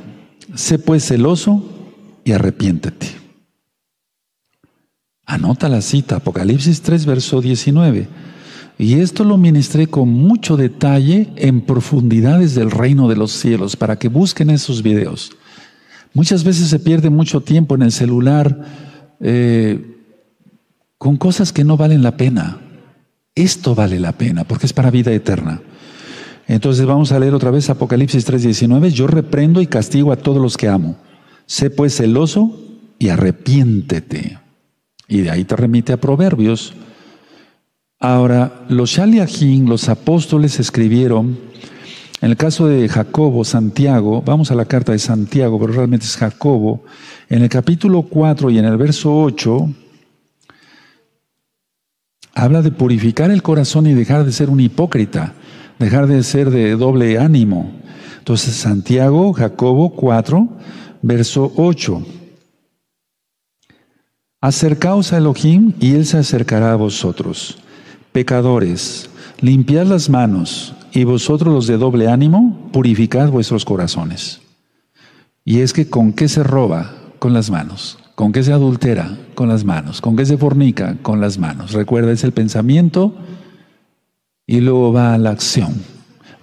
Sé 0.56 0.80
pues 0.80 1.06
celoso 1.06 1.64
y 2.24 2.32
arrepiéntete. 2.32 3.10
Anota 5.28 5.70
la 5.70 5.82
cita, 5.82 6.16
Apocalipsis 6.16 6.82
3, 6.82 7.06
verso 7.06 7.42
19. 7.42 8.08
Y 8.80 9.00
esto 9.00 9.24
lo 9.24 9.38
ministré 9.38 9.88
con 9.88 10.10
mucho 10.10 10.56
detalle 10.56 11.30
en 11.36 11.62
profundidades 11.62 12.54
del 12.54 12.70
reino 12.70 13.08
de 13.08 13.16
los 13.16 13.32
cielos 13.32 13.76
para 13.76 13.98
que 13.98 14.08
busquen 14.08 14.50
esos 14.52 14.84
videos. 14.84 15.32
Muchas 16.14 16.44
veces 16.44 16.68
se 16.68 16.80
pierde 16.80 17.10
mucho 17.10 17.42
tiempo 17.42 17.76
en 17.76 17.82
el 17.82 17.92
celular 17.92 18.66
eh, 19.20 19.98
con 20.98 21.18
cosas 21.18 21.52
que 21.52 21.64
no 21.64 21.76
valen 21.78 22.04
la 22.04 22.18
pena. 22.18 22.60
Esto 23.34 23.76
vale 23.76 24.00
la 24.00 24.14
pena 24.14 24.44
porque 24.44 24.68
es 24.68 24.74
para 24.74 24.92
vida 24.92 25.12
eterna. 25.12 25.62
Entonces 26.48 26.86
vamos 26.86 27.12
a 27.12 27.20
leer 27.20 27.34
otra 27.34 27.52
vez 27.52 27.70
Apocalipsis 27.70 28.26
3:19. 28.26 28.92
Yo 28.92 29.08
reprendo 29.08 29.62
y 29.62 29.68
castigo 29.68 30.12
a 30.12 30.18
todos 30.18 30.42
los 30.42 30.56
que 30.56 30.68
amo. 30.68 30.98
Sé 31.46 31.70
pues 31.70 31.96
celoso 31.96 32.60
y 33.00 33.10
arrepiéntete. 33.10 34.40
Y 35.08 35.22
de 35.22 35.32
ahí 35.32 35.44
te 35.44 35.56
remite 35.56 35.94
a 35.94 35.98
Proverbios. 35.98 36.74
Ahora, 38.00 38.66
los 38.70 38.92
Shaliachim, 38.92 39.68
los 39.68 39.90
apóstoles, 39.90 40.60
escribieron, 40.60 41.38
en 42.22 42.30
el 42.30 42.38
caso 42.38 42.68
de 42.68 42.88
Jacobo, 42.88 43.44
Santiago, 43.44 44.22
vamos 44.22 44.52
a 44.52 44.56
la 44.56 44.66
carta 44.66 44.92
de 44.92 45.00
Santiago, 45.00 45.60
pero 45.60 45.74
realmente 45.74 46.06
es 46.06 46.18
Jacobo, 46.18 46.84
en 47.30 47.44
el 47.44 47.50
capítulo 47.50 48.04
4 48.04 48.50
y 48.52 48.60
en 48.60 48.66
el 48.66 48.78
verso 48.78 49.16
8, 49.16 49.70
habla 52.36 52.62
de 52.62 52.72
purificar 52.72 53.32
el 53.32 53.42
corazón 53.42 53.88
y 53.88 53.94
dejar 53.94 54.26
de 54.26 54.32
ser 54.32 54.50
un 54.50 54.60
hipócrita 54.60 55.34
dejar 55.80 56.08
de 56.08 56.24
ser 56.24 56.50
de 56.50 56.76
doble 56.76 57.18
ánimo. 57.18 57.72
Entonces, 58.20 58.56
Santiago, 58.56 59.34
Jacobo 59.34 59.92
4, 59.92 60.48
verso 61.02 61.52
8. 61.56 62.06
Acercaos 64.42 65.14
a 65.14 65.18
Elohim 65.18 65.74
y 65.80 65.94
Él 65.96 66.06
se 66.06 66.18
acercará 66.18 66.74
a 66.74 66.76
vosotros. 66.76 67.58
Pecadores, 68.18 69.12
limpiad 69.42 69.86
las 69.86 70.10
manos 70.10 70.74
y 70.92 71.04
vosotros 71.04 71.54
los 71.54 71.68
de 71.68 71.78
doble 71.78 72.08
ánimo, 72.08 72.68
purificad 72.74 73.30
vuestros 73.30 73.64
corazones. 73.64 74.42
Y 75.46 75.60
es 75.60 75.72
que 75.72 75.88
con 75.88 76.14
qué 76.14 76.28
se 76.28 76.42
roba? 76.42 76.96
Con 77.20 77.34
las 77.34 77.52
manos. 77.52 78.00
¿Con 78.16 78.32
qué 78.32 78.42
se 78.42 78.54
adultera? 78.54 79.16
Con 79.36 79.50
las 79.50 79.66
manos. 79.66 80.02
¿Con 80.02 80.16
qué 80.16 80.26
se 80.26 80.36
fornica? 80.36 80.98
Con 81.04 81.22
las 81.22 81.38
manos. 81.38 81.74
Recuerda, 81.74 82.12
es 82.12 82.24
el 82.24 82.32
pensamiento, 82.32 83.14
y 84.48 84.62
luego 84.62 84.92
va 84.92 85.14
a 85.14 85.20
la 85.20 85.30
acción. 85.30 85.76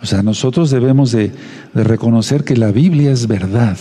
O 0.00 0.06
sea, 0.06 0.22
nosotros 0.22 0.70
debemos 0.70 1.10
de, 1.10 1.32
reconocer 1.74 2.44
que 2.44 2.56
la 2.56 2.70
Biblia 2.70 3.10
es 3.10 3.26
verdad, 3.26 3.78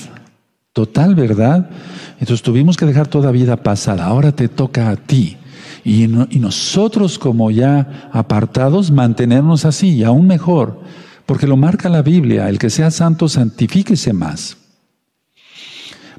total 0.71 1.13
verdad. 1.13 1.69
Entonces 2.13 2.41
tuvimos 2.41 2.75
que 2.75 2.88
dejar 2.88 3.06
toda 3.08 3.29
vida 3.29 3.58
pasada, 3.58 4.06
ahora 4.06 4.32
te 4.32 4.47
toca 4.47 4.89
a 4.89 4.95
ti. 4.95 5.38
Y, 5.84 6.08
nosotros 6.08 7.19
como 7.19 7.52
ya 7.52 8.10
apartados, 8.13 8.91
mantenernos 8.91 9.65
así 9.65 9.89
y 9.89 10.04
aún 10.04 10.28
mejor, 10.28 10.80
porque 11.26 11.48
lo 11.48 11.58
marca 11.58 11.89
la 11.89 12.02
Biblia, 12.02 12.48
el 12.50 12.58
que 12.58 12.69
sea 12.69 12.89
santo, 12.89 13.28
santifíquese 13.28 14.13
más. 14.13 14.58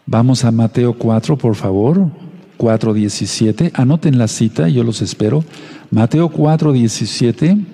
Vamos 0.06 0.44
a 0.44 0.50
Mateo 0.50 0.94
4, 0.94 1.38
por 1.38 1.54
favor. 1.54 2.10
4.17. 2.58 3.72
Anoten 3.74 4.18
la 4.18 4.28
cita, 4.28 4.68
yo 4.68 4.84
los 4.84 5.02
espero. 5.02 5.44
Mateo 5.90 6.30
4.17. 6.30 7.64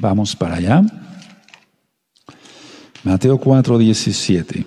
Vamos 0.00 0.36
para 0.36 0.56
allá. 0.56 0.82
Mateo 3.04 3.38
4, 3.38 3.78
17. 3.78 4.66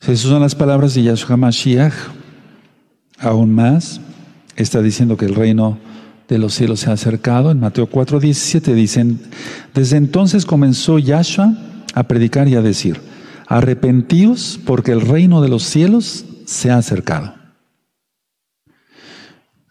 Esas 0.00 0.18
son 0.18 0.42
las 0.42 0.54
palabras 0.54 0.94
de 0.94 1.04
Yahshua 1.04 1.36
Mashiach. 1.36 1.94
Aún 3.24 3.54
más, 3.54 4.02
está 4.54 4.82
diciendo 4.82 5.16
que 5.16 5.24
el 5.24 5.34
reino 5.34 5.78
de 6.28 6.36
los 6.36 6.52
cielos 6.52 6.80
se 6.80 6.90
ha 6.90 6.92
acercado. 6.92 7.50
En 7.50 7.58
Mateo 7.58 7.88
4, 7.88 8.20
17 8.20 8.74
dicen, 8.74 9.18
desde 9.72 9.96
entonces 9.96 10.44
comenzó 10.44 10.98
Yahshua 10.98 11.56
a 11.94 12.02
predicar 12.02 12.48
y 12.48 12.54
a 12.54 12.60
decir, 12.60 13.00
arrepentíos 13.46 14.60
porque 14.66 14.92
el 14.92 15.00
reino 15.00 15.40
de 15.40 15.48
los 15.48 15.62
cielos 15.62 16.26
se 16.44 16.70
ha 16.70 16.76
acercado. 16.76 17.34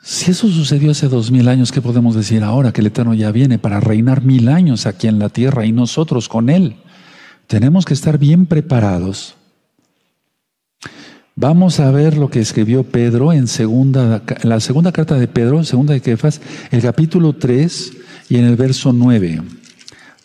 Si 0.02 0.32
eso 0.32 0.50
sucedió 0.50 0.89
hace 0.89 1.08
dos 1.08 1.30
mil 1.30 1.48
años, 1.48 1.72
¿qué 1.72 1.80
podemos 1.80 2.16
decir 2.16 2.44
ahora? 2.44 2.74
Que 2.74 2.82
el 2.82 2.88
Eterno 2.88 3.13
ya 3.13 3.32
viene 3.32 3.60
para 3.60 3.80
reinar 3.80 4.24
mil 4.24 4.50
años 4.50 4.88
aquí 4.88 5.08
en 5.08 5.20
la 5.20 5.30
tierra 5.30 5.63
y 5.63 5.72
nosotros 5.72 6.28
con 6.28 6.50
Él. 6.50 6.78
Tenemos 7.46 7.86
que 7.86 7.94
estar 7.94 8.18
bien 8.18 8.48
preparados. 8.48 9.36
Vamos 11.36 11.80
a 11.80 11.89
ver 11.89 12.15
lo 12.15 12.30
que 12.30 12.39
escribió 12.39 12.84
Pedro 12.84 13.34
en, 13.34 13.46
la 14.43 14.60
segunda 14.60 14.91
carta 14.91 15.15
de 15.15 15.28
Pedro, 15.28 15.63
segunda 15.63 15.93
de 15.93 16.02
Kefas, 16.02 16.41
el 16.69 16.82
capítulo 16.82 17.34
3 17.34 17.93
y 18.30 18.38
en 18.38 18.46
el 18.46 18.56
verso 18.56 18.93
9. 18.93 19.41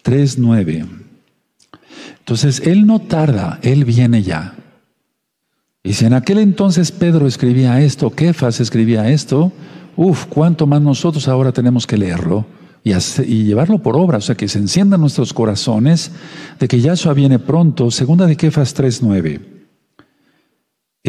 3, 0.03 0.38
9. 0.38 0.87
Entonces, 2.18 2.61
Él 2.66 2.87
no 2.87 3.01
tarda, 3.01 3.59
Él 3.62 3.87
viene 3.87 4.23
ya. 4.23 4.55
Y 5.83 5.94
si 5.94 6.05
en 6.05 6.12
aquel 6.12 6.38
entonces 6.38 6.92
Pedro 6.92 7.27
escribía 7.27 7.81
esto, 7.81 8.11
Kefas 8.11 8.61
escribía 8.61 9.09
esto, 9.09 9.51
uff, 9.97 10.27
cuánto 10.27 10.66
más 10.66 10.83
nosotros 10.83 11.27
ahora 11.27 11.53
tenemos 11.53 11.87
que 11.87 11.97
leerlo 11.97 12.44
y, 12.85 13.44
llevarlo 13.44 13.79
por 13.79 13.97
obra, 13.97 14.18
o 14.18 14.21
sea, 14.21 14.35
que 14.35 14.49
se 14.49 14.59
enciendan 14.59 15.01
nuestros 15.01 15.33
corazones 15.33 16.11
de 16.61 16.68
que 16.68 16.81
Yahshua 16.81 17.14
viene 17.14 17.38
pronto. 17.38 17.90
Segunda 17.90 18.27
de 18.27 18.37
Kefas 18.37 18.77
3.9. 18.77 19.58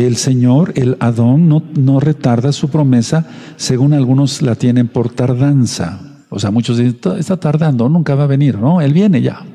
El 0.07 0.15
Señor, 0.15 0.73
el 0.75 0.97
Adón, 0.99 1.49
no, 1.49 1.63
no 1.75 1.99
retarda 1.99 2.51
su 2.51 2.69
promesa, 2.69 3.27
según 3.57 3.93
algunos 3.93 4.41
la 4.41 4.55
tienen 4.55 4.87
por 4.87 5.09
tardanza. 5.09 5.99
O 6.29 6.39
sea, 6.39 6.51
muchos 6.51 6.77
dicen, 6.77 6.99
está 7.17 7.37
tardando, 7.37 7.89
nunca 7.89 8.15
va 8.15 8.23
a 8.23 8.27
venir, 8.27 8.57
¿no? 8.57 8.81
Él 8.81 8.93
viene 8.93 9.21
ya. 9.21 9.45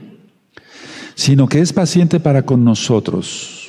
Sino 1.14 1.46
que 1.46 1.60
es 1.60 1.72
paciente 1.72 2.20
para 2.20 2.42
con 2.42 2.64
nosotros 2.64 3.64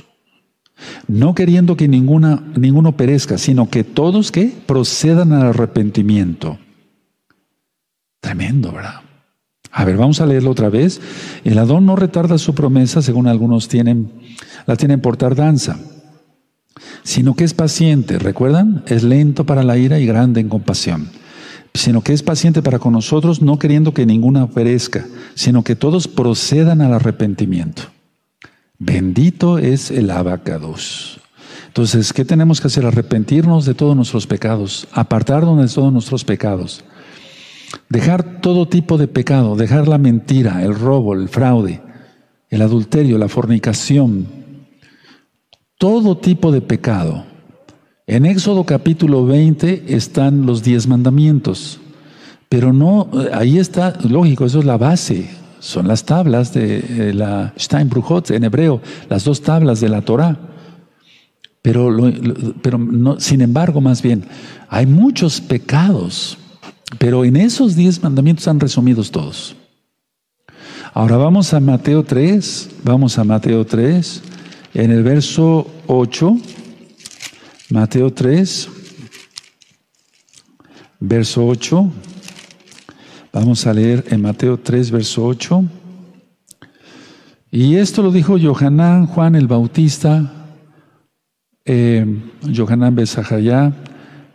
no 1.08 1.36
queriendo 1.36 1.78
que 1.78 1.88
ninguno 1.88 2.98
perezca, 2.98 3.38
sino 3.38 3.70
que 3.70 3.84
todos 3.84 4.32
que 4.32 4.54
procedan 4.66 5.34
al 5.34 5.48
arrepentimiento. 5.48 6.58
Tremendo, 8.20 8.72
¿verdad? 8.72 9.02
A 9.72 9.86
ver, 9.86 9.98
vamos 9.98 10.22
a 10.22 10.26
leerlo 10.26 10.52
otra 10.52 10.70
vez. 10.70 11.02
El 11.44 11.60
Adón 11.60 11.86
no 11.86 11.96
retarda 11.96 12.38
su 12.38 12.56
promesa, 12.56 13.02
según 13.02 13.28
algunos 13.28 13.68
tienen, 13.68 14.12
la 14.66 14.76
tienen 14.76 15.02
por 15.02 15.18
tardanza, 15.18 15.78
sino 17.04 17.36
que 17.36 17.44
es 17.44 17.54
paciente, 17.54 18.20
¿recuerdan? 18.20 18.84
Es 18.88 19.04
lento 19.04 19.46
para 19.46 19.64
la 19.64 19.78
ira 19.78 20.00
y 20.00 20.06
grande 20.06 20.42
en 20.42 20.50
compasión, 20.50 21.10
sino 21.74 22.02
que 22.02 22.14
es 22.14 22.24
paciente 22.24 22.62
para 22.62 22.80
con 22.80 22.94
nosotros, 22.94 23.42
no 23.42 23.60
queriendo 23.60 23.94
que 23.94 24.06
ninguna 24.06 24.48
perezca, 24.48 25.06
sino 25.36 25.64
que 25.64 25.76
todos 25.76 26.08
procedan 26.08 26.82
al 26.82 26.94
arrepentimiento. 26.94 27.84
Bendito 28.78 29.58
es 29.58 29.92
el 29.92 30.12
abacados. 30.12 31.20
Entonces, 31.68 32.14
¿qué 32.14 32.26
tenemos 32.26 32.62
que 32.62 32.68
hacer? 32.68 32.86
Arrepentirnos 32.86 33.66
de 33.66 33.74
todos 33.74 33.96
nuestros 33.96 34.28
pecados, 34.28 34.88
apartarnos 34.94 35.60
de 35.60 35.74
todos 35.74 35.92
nuestros 35.92 36.24
pecados, 36.24 36.84
dejar 37.90 38.42
todo 38.42 38.68
tipo 38.68 38.98
de 38.98 39.08
pecado, 39.08 39.56
dejar 39.56 39.88
la 39.88 39.98
mentira, 39.98 40.64
el 40.64 40.74
robo, 40.74 41.14
el 41.14 41.30
fraude, 41.30 41.82
el 42.50 42.62
adulterio, 42.62 43.18
la 43.18 43.28
fornicación, 43.28 44.45
todo 45.78 46.18
tipo 46.18 46.52
de 46.52 46.62
pecado. 46.62 47.26
En 48.08 48.26
Éxodo 48.26 48.64
capítulo 48.66 49.26
20 49.26 49.86
están 49.96 50.46
los 50.46 50.64
diez 50.64 50.88
mandamientos, 50.88 51.80
pero 52.50 52.72
no, 52.72 53.10
ahí 53.34 53.58
está, 53.58 53.98
lógico, 54.08 54.46
eso 54.46 54.60
es 54.60 54.66
la 54.66 54.78
base, 54.78 55.30
son 55.60 55.88
las 55.88 56.06
tablas 56.06 56.54
de 56.54 57.14
la 57.14 57.54
Steinbruchot 57.58 58.32
en 58.32 58.44
hebreo, 58.44 58.82
las 59.10 59.24
dos 59.24 59.42
tablas 59.42 59.82
de 59.82 59.90
la 59.90 60.02
Torah. 60.02 60.38
Pero, 61.64 61.90
pero 62.62 62.78
no, 62.78 63.20
sin 63.20 63.42
embargo, 63.42 63.82
más 63.82 64.04
bien, 64.04 64.26
hay 64.70 64.86
muchos 64.86 65.42
pecados, 65.42 66.38
pero 67.00 67.26
en 67.26 67.36
esos 67.36 67.76
diez 67.76 68.04
mandamientos 68.04 68.44
están 68.44 68.60
resumidos 68.60 69.10
todos. 69.10 69.56
Ahora 70.94 71.18
vamos 71.18 71.54
a 71.56 71.60
Mateo 71.60 72.04
3, 72.04 72.70
vamos 72.84 73.18
a 73.18 73.24
Mateo 73.24 73.66
3, 73.66 74.22
en 74.76 74.92
el 74.92 75.04
verso 75.04 75.66
8, 75.88 76.38
Mateo 77.70 78.12
3, 78.12 78.70
verso 81.00 81.48
8. 81.48 81.92
Vamos 83.32 83.66
a 83.66 83.74
leer 83.74 84.04
en 84.10 84.22
Mateo 84.22 84.60
3, 84.60 84.92
verso 84.92 85.26
8. 85.26 85.64
Y 87.52 87.78
esto 87.78 88.04
lo 88.04 88.12
dijo 88.12 88.38
Johanán 88.38 89.08
Juan 89.08 89.36
el 89.36 89.48
Bautista, 89.48 90.30
eh, 91.64 92.06
Besajayá. 92.92 93.74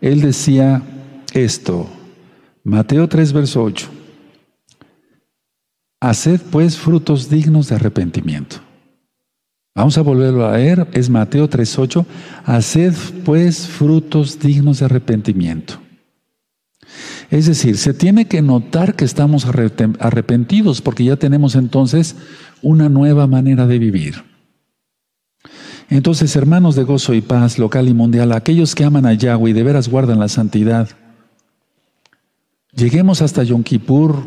Él 0.01 0.23
decía 0.23 0.83
esto, 1.35 1.87
Mateo 2.65 3.07
3, 3.07 3.35
verso 3.35 3.63
8. 3.63 3.89
Haced 6.01 6.41
pues 6.51 6.79
frutos 6.79 7.29
dignos 7.29 7.69
de 7.69 7.75
arrepentimiento. 7.75 8.70
Vamos 9.75 9.97
a 9.99 10.03
volverlo 10.03 10.47
a 10.47 10.57
leer, 10.57 10.89
es 10.93 11.09
Mateo 11.09 11.49
3.8. 11.49 12.05
Haced 12.45 12.95
pues 13.25 13.67
frutos 13.67 14.39
dignos 14.41 14.81
de 14.81 14.87
arrepentimiento. 14.87 15.81
Es 17.31 17.47
decir, 17.47 17.79
se 17.79 17.95
tiene 17.95 18.27
que 18.27 18.43
notar 18.43 18.97
que 18.97 19.05
estamos 19.05 19.47
arrepentidos 19.47 20.81
porque 20.81 21.05
ya 21.05 21.17
tenemos 21.17 21.55
entonces 21.55 22.17
una 22.63 22.89
nueva 22.89 23.29
manera 23.29 23.69
de 23.69 23.79
vivir. 23.79 24.25
Entonces, 25.89 26.35
hermanos 26.35 26.75
de 26.75 26.83
gozo 26.83 27.15
y 27.15 27.21
paz, 27.21 27.59
local 27.59 27.89
y 27.89 27.95
mundial, 27.95 28.33
aquellos 28.33 28.75
que 28.75 28.85
aman 28.85 29.07
a 29.07 29.13
Yahweh 29.13 29.51
y 29.51 29.53
de 29.53 29.63
veras 29.63 29.89
guardan 29.89 30.19
la 30.19 30.29
santidad, 30.29 30.89
lleguemos 32.75 33.23
hasta 33.23 33.45
Yom 33.45 33.63
Kippur 33.63 34.23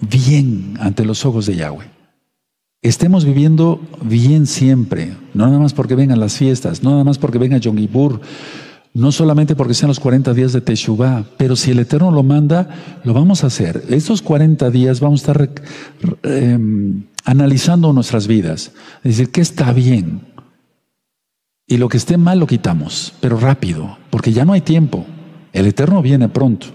bien 0.00 0.74
ante 0.80 1.04
los 1.04 1.24
ojos 1.24 1.46
de 1.46 1.56
Yahweh. 1.56 1.95
Estemos 2.86 3.24
viviendo 3.24 3.80
bien 4.00 4.46
siempre, 4.46 5.16
no 5.34 5.46
nada 5.46 5.58
más 5.58 5.74
porque 5.74 5.96
vengan 5.96 6.20
las 6.20 6.36
fiestas, 6.36 6.84
no 6.84 6.92
nada 6.92 7.02
más 7.02 7.18
porque 7.18 7.36
venga 7.36 7.58
Yom 7.58 7.74
Kippur, 7.74 8.20
no 8.94 9.10
solamente 9.10 9.56
porque 9.56 9.74
sean 9.74 9.88
los 9.88 9.98
40 9.98 10.32
días 10.34 10.52
de 10.52 10.60
Teshuvah, 10.60 11.24
pero 11.36 11.56
si 11.56 11.72
el 11.72 11.80
Eterno 11.80 12.12
lo 12.12 12.22
manda, 12.22 13.00
lo 13.02 13.12
vamos 13.12 13.42
a 13.42 13.48
hacer. 13.48 13.82
Estos 13.88 14.22
40 14.22 14.70
días 14.70 15.00
vamos 15.00 15.28
a 15.28 15.32
estar 15.32 15.50
em, 16.22 17.02
analizando 17.24 17.92
nuestras 17.92 18.28
vidas, 18.28 18.70
es 19.02 19.16
decir, 19.16 19.32
¿qué 19.32 19.40
está 19.40 19.72
bien? 19.72 20.20
Y 21.66 21.78
lo 21.78 21.88
que 21.88 21.96
esté 21.96 22.16
mal 22.18 22.38
lo 22.38 22.46
quitamos, 22.46 23.14
pero 23.18 23.36
rápido, 23.36 23.98
porque 24.10 24.32
ya 24.32 24.44
no 24.44 24.52
hay 24.52 24.60
tiempo. 24.60 25.04
El 25.52 25.66
Eterno 25.66 26.02
viene 26.02 26.28
pronto. 26.28 26.68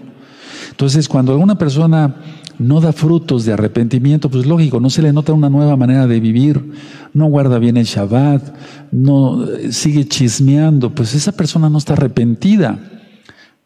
Entonces, 0.72 1.08
cuando 1.08 1.32
alguna 1.32 1.56
persona 1.56 2.16
no 2.58 2.80
da 2.80 2.92
frutos 2.92 3.44
de 3.44 3.52
arrepentimiento, 3.52 4.30
pues 4.30 4.46
lógico, 4.46 4.80
no 4.80 4.90
se 4.90 5.02
le 5.02 5.12
nota 5.12 5.32
una 5.32 5.50
nueva 5.50 5.76
manera 5.76 6.06
de 6.06 6.20
vivir, 6.20 6.72
no 7.12 7.26
guarda 7.26 7.58
bien 7.58 7.76
el 7.76 7.84
Shabbat, 7.84 8.54
no 8.92 9.46
sigue 9.70 10.06
chismeando, 10.06 10.94
pues 10.94 11.14
esa 11.14 11.32
persona 11.32 11.68
no 11.68 11.78
está 11.78 11.92
arrepentida, 11.94 12.78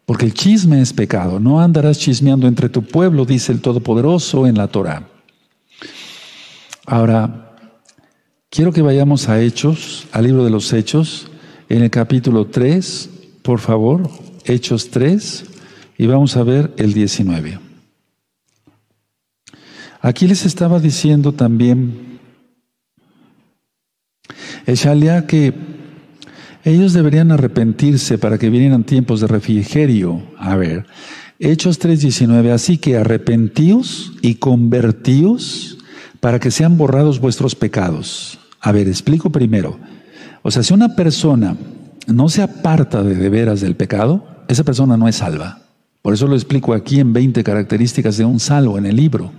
porque 0.05 0.25
el 0.25 0.33
chisme 0.33 0.81
es 0.81 0.93
pecado. 0.93 1.39
No 1.39 1.59
andarás 1.59 1.99
chismeando 1.99 2.47
entre 2.47 2.69
tu 2.69 2.83
pueblo, 2.83 3.25
dice 3.25 3.51
el 3.51 3.61
Todopoderoso 3.61 4.47
en 4.47 4.55
la 4.55 4.67
Torah. 4.67 5.07
Ahora, 6.85 7.47
Quiero 8.49 8.71
que 8.71 8.81
vayamos 8.81 9.27
a 9.27 9.41
Hechos, 9.41 10.07
al 10.13 10.23
libro 10.23 10.45
de 10.45 10.49
los 10.49 10.71
Hechos, 10.71 11.27
en 11.67 11.83
el 11.83 11.91
capítulo 11.91 12.47
3, 12.47 13.09
por 13.43 13.59
favor, 13.59 14.09
Hechos 14.45 14.89
3, 14.89 15.45
y 15.97 16.07
vamos 16.07 16.37
a 16.37 16.43
ver 16.43 16.73
el 16.77 16.93
19. 16.93 17.66
Aquí 20.01 20.27
les 20.27 20.45
estaba 20.45 20.79
diciendo 20.79 21.33
también 21.33 22.19
el 24.65 25.25
que 25.27 25.53
ellos 26.63 26.93
deberían 26.93 27.31
arrepentirse 27.31 28.17
para 28.17 28.37
que 28.37 28.49
vinieran 28.49 28.83
tiempos 28.83 29.21
de 29.21 29.27
refrigerio. 29.27 30.21
A 30.37 30.55
ver, 30.55 30.85
Hechos 31.39 31.79
3:19, 31.79 32.51
así 32.51 32.77
que 32.77 32.97
arrepentíos 32.97 34.13
y 34.21 34.35
convertíos 34.35 35.77
para 36.19 36.39
que 36.39 36.51
sean 36.51 36.77
borrados 36.77 37.19
vuestros 37.19 37.55
pecados 37.55 38.39
a 38.59 38.71
ver, 38.71 38.87
explico 38.87 39.29
primero. 39.29 39.79
O 40.41 40.51
sea, 40.51 40.63
si 40.63 40.73
una 40.73 40.95
persona 40.95 41.55
no 42.07 42.29
se 42.29 42.41
aparta 42.41 43.03
de, 43.03 43.15
de 43.15 43.29
veras 43.29 43.61
del 43.61 43.75
pecado, 43.75 44.25
esa 44.47 44.63
persona 44.63 44.97
no 44.97 45.07
es 45.07 45.17
salva. 45.17 45.61
Por 46.01 46.13
eso 46.13 46.27
lo 46.27 46.35
explico 46.35 46.73
aquí 46.73 46.99
en 46.99 47.13
20 47.13 47.43
características 47.43 48.17
de 48.17 48.25
un 48.25 48.39
salvo 48.39 48.77
en 48.77 48.85
el 48.85 48.95
libro. 48.95 49.31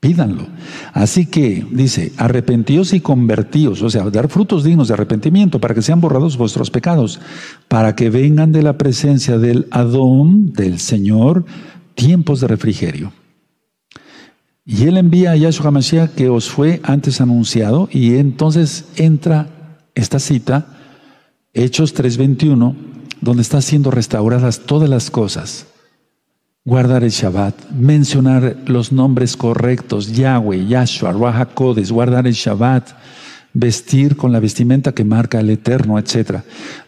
Pídanlo. 0.00 0.46
Así 0.92 1.26
que 1.26 1.66
dice, 1.72 2.12
arrepentíos 2.16 2.92
y 2.92 3.00
convertíos, 3.00 3.82
o 3.82 3.90
sea, 3.90 4.08
dar 4.10 4.28
frutos 4.28 4.62
dignos 4.62 4.88
de 4.88 4.94
arrepentimiento 4.94 5.60
para 5.60 5.74
que 5.74 5.82
sean 5.82 6.00
borrados 6.00 6.36
vuestros 6.36 6.70
pecados, 6.70 7.20
para 7.66 7.96
que 7.96 8.08
vengan 8.08 8.52
de 8.52 8.62
la 8.62 8.78
presencia 8.78 9.38
del 9.38 9.66
Adón, 9.72 10.52
del 10.52 10.78
Señor, 10.78 11.46
tiempos 11.96 12.40
de 12.40 12.46
refrigerio. 12.46 13.12
Y 14.64 14.84
él 14.84 14.98
envía 14.98 15.32
a 15.32 15.36
Yahshua 15.36 15.68
HaMashiach 15.68 16.10
que 16.10 16.28
os 16.28 16.50
fue 16.50 16.80
antes 16.84 17.20
anunciado 17.20 17.88
y 17.90 18.16
entonces 18.16 18.84
entra 18.96 19.48
esta 19.94 20.20
cita, 20.20 20.76
Hechos 21.54 21.96
3.21, 21.96 22.76
donde 23.22 23.42
están 23.42 23.62
siendo 23.62 23.90
restauradas 23.90 24.60
todas 24.60 24.88
las 24.88 25.10
cosas. 25.10 25.67
Guardar 26.68 27.02
el 27.02 27.10
Shabbat, 27.10 27.70
mencionar 27.70 28.58
los 28.66 28.92
nombres 28.92 29.38
correctos, 29.38 30.12
Yahweh, 30.12 30.66
Yahshua, 30.66 31.12
Ruach 31.12 31.54
guardar 31.90 32.26
el 32.26 32.34
Shabbat, 32.34 32.90
vestir 33.54 34.16
con 34.16 34.32
la 34.32 34.38
vestimenta 34.38 34.92
que 34.92 35.02
marca 35.02 35.40
el 35.40 35.48
Eterno, 35.48 35.98
etc. 35.98 36.42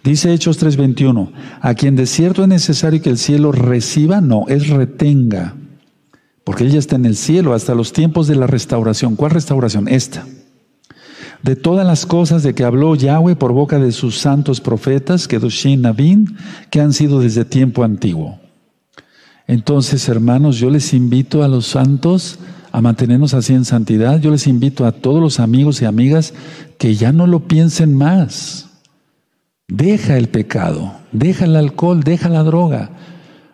Dice 0.05 0.35
Hechos 0.35 0.59
3:21, 0.59 1.33
a 1.63 1.73
quien 1.73 1.97
de 1.97 2.05
cierto 2.05 2.43
es 2.43 2.49
necesario 2.49 3.01
que 3.01 3.09
el 3.09 3.17
cielo 3.17 3.53
reciba, 3.53 4.21
no, 4.21 4.45
es 4.49 4.69
retenga 4.69 5.55
porque 6.45 6.65
ella 6.65 6.81
está 6.81 6.97
en 6.97 7.07
el 7.07 7.17
cielo 7.17 7.55
hasta 7.55 7.77
los 7.77 7.93
tiempos 7.93 8.27
de 8.27 8.35
la 8.35 8.49
restauración. 8.49 9.15
¿Cuál 9.15 9.31
restauración? 9.31 9.87
Esta. 9.87 10.27
De 11.45 11.55
todas 11.55 11.87
las 11.87 12.07
cosas 12.07 12.43
de 12.43 12.55
que 12.55 12.65
habló 12.65 12.97
Yahweh 12.97 13.37
por 13.37 13.53
boca 13.53 13.79
de 13.79 13.93
sus 13.93 14.19
santos 14.19 14.61
profetas, 14.61 15.29
que 15.29 15.39
Nabin, 15.79 16.37
que 16.71 16.81
han 16.81 16.93
sido 16.93 17.21
desde 17.21 17.45
tiempo 17.45 17.85
antiguo. 17.85 18.40
Entonces, 19.51 20.09
hermanos, 20.09 20.59
yo 20.59 20.71
les 20.71 20.95
invito 20.95 21.43
a 21.43 21.49
los 21.49 21.67
santos 21.67 22.39
a 22.71 22.81
mantenernos 22.81 23.35
así 23.35 23.53
en 23.53 23.65
santidad. 23.65 24.21
Yo 24.21 24.31
les 24.31 24.47
invito 24.47 24.87
a 24.87 24.93
todos 24.93 25.21
los 25.21 25.41
amigos 25.41 25.83
y 25.83 25.87
amigas 25.87 26.35
que 26.79 26.95
ya 26.95 27.11
no 27.11 27.27
lo 27.27 27.41
piensen 27.49 27.93
más. 27.97 28.69
Deja 29.67 30.17
el 30.17 30.29
pecado, 30.29 30.93
deja 31.11 31.47
el 31.47 31.57
alcohol, 31.57 32.05
deja 32.05 32.29
la 32.29 32.45
droga. 32.45 32.91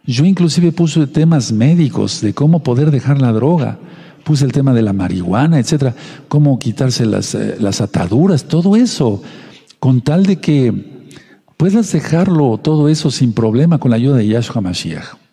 Yo 0.04 0.26
inclusive 0.26 0.70
puse 0.70 1.06
temas 1.06 1.50
médicos 1.50 2.20
de 2.20 2.35
cómo 2.35 2.62
poder 2.62 2.90
dejar 2.90 3.18
la 3.18 3.32
droga. 3.32 3.78
Puse 4.22 4.44
el 4.44 4.52
tema 4.52 4.74
de 4.74 4.82
la 4.82 4.92
marihuana, 4.92 5.59
etcétera, 5.59 5.94
cómo 6.28 6.59
quitarse 6.59 7.06
las, 7.06 7.35
eh, 7.35 7.56
las 7.59 7.80
ataduras, 7.80 8.44
todo 8.44 8.76
eso, 8.76 9.22
con 9.80 10.02
tal 10.02 10.26
de 10.26 10.37
que 10.37 11.09
puedas 11.56 11.90
dejarlo 11.90 12.59
todo 12.59 12.90
eso 12.90 13.11
sin 13.11 13.32
problema 13.32 13.78
con 13.78 13.92
la 13.92 13.96
ayuda 13.96 14.18
de 14.18 14.28
Yahshua 14.28 14.61
Mashiach. 14.61 15.26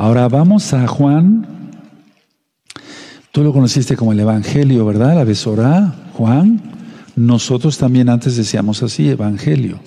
Ahora 0.00 0.28
vamos 0.28 0.72
a 0.74 0.86
Juan. 0.86 1.44
Tú 3.32 3.42
lo 3.42 3.52
conociste 3.52 3.96
como 3.96 4.12
el 4.12 4.20
Evangelio, 4.20 4.86
¿verdad? 4.86 5.16
La 5.16 5.24
Besorá, 5.24 5.92
Juan. 6.12 6.62
Nosotros 7.16 7.78
también 7.78 8.08
antes 8.08 8.36
decíamos 8.36 8.80
así, 8.84 9.08
Evangelio. 9.08 9.80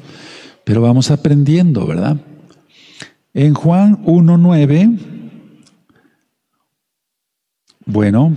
Pero 0.65 0.81
vamos 0.81 1.11
aprendiendo, 1.11 1.87
¿verdad? 1.87 2.17
En 3.33 3.53
Juan 3.53 4.03
1.9, 4.03 4.99
bueno, 7.85 8.35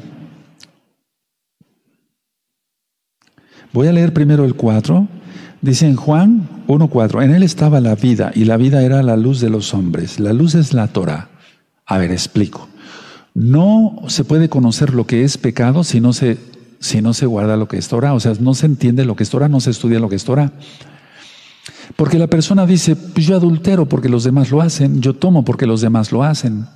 voy 3.73 3.89
a 3.89 3.93
leer 3.93 4.15
primero 4.15 4.45
el 4.45 4.55
4. 4.55 5.09
Dice 5.61 5.89
en 5.89 5.97
Juan 5.97 6.49
1.4, 6.69 7.25
en 7.25 7.35
él 7.35 7.43
estaba 7.43 7.81
la 7.81 7.97
vida 7.97 8.31
y 8.33 8.45
la 8.45 8.59
vida 8.59 8.85
era 8.85 9.03
la 9.03 9.17
luz 9.17 9.41
de 9.41 9.51
los 9.51 9.75
hombres. 9.75 10.21
La 10.21 10.33
luz 10.33 10.55
es 10.55 10.73
la 10.73 10.87
Torah. 10.87 11.34
A 11.87 11.99
ver, 11.99 12.11
explico. 12.13 12.69
No 13.35 13.97
se 14.09 14.25
puede 14.25 14.49
conocer 14.49 14.95
lo 14.95 15.07
que 15.07 15.25
es 15.25 15.39
pecado 15.39 15.85
si 15.85 16.01
no 16.01 16.13
se, 16.13 16.39
si 16.79 17.03
no 17.03 17.15
se 17.15 17.27
guarda 17.27 17.57
lo 17.57 17.69
que 17.69 17.77
es 17.77 17.89
Torah. 17.89 18.15
O 18.15 18.21
sea, 18.21 18.33
no 18.41 18.55
se 18.55 18.67
entiende 18.67 19.05
lo 19.05 19.17
que 19.17 19.25
es 19.25 19.31
Torah, 19.31 19.49
no 19.49 19.61
se 19.61 19.71
estudia 19.71 19.99
lo 19.99 20.09
que 20.09 20.17
es 20.17 20.25
Torah. 20.25 20.53
Porque 21.97 22.19
la 22.19 22.29
persona 22.29 22.67
dice, 22.67 22.97
pues 22.97 23.27
yo 23.27 23.37
adultero 23.37 23.87
porque 23.87 24.09
los 24.09 24.25
demás 24.25 24.51
lo 24.51 24.61
hacen, 24.61 25.01
yo 25.01 25.15
tomo 25.15 25.45
porque 25.45 25.67
los 25.67 25.81
demás 25.81 26.13
lo 26.13 26.23
hacen. 26.23 26.67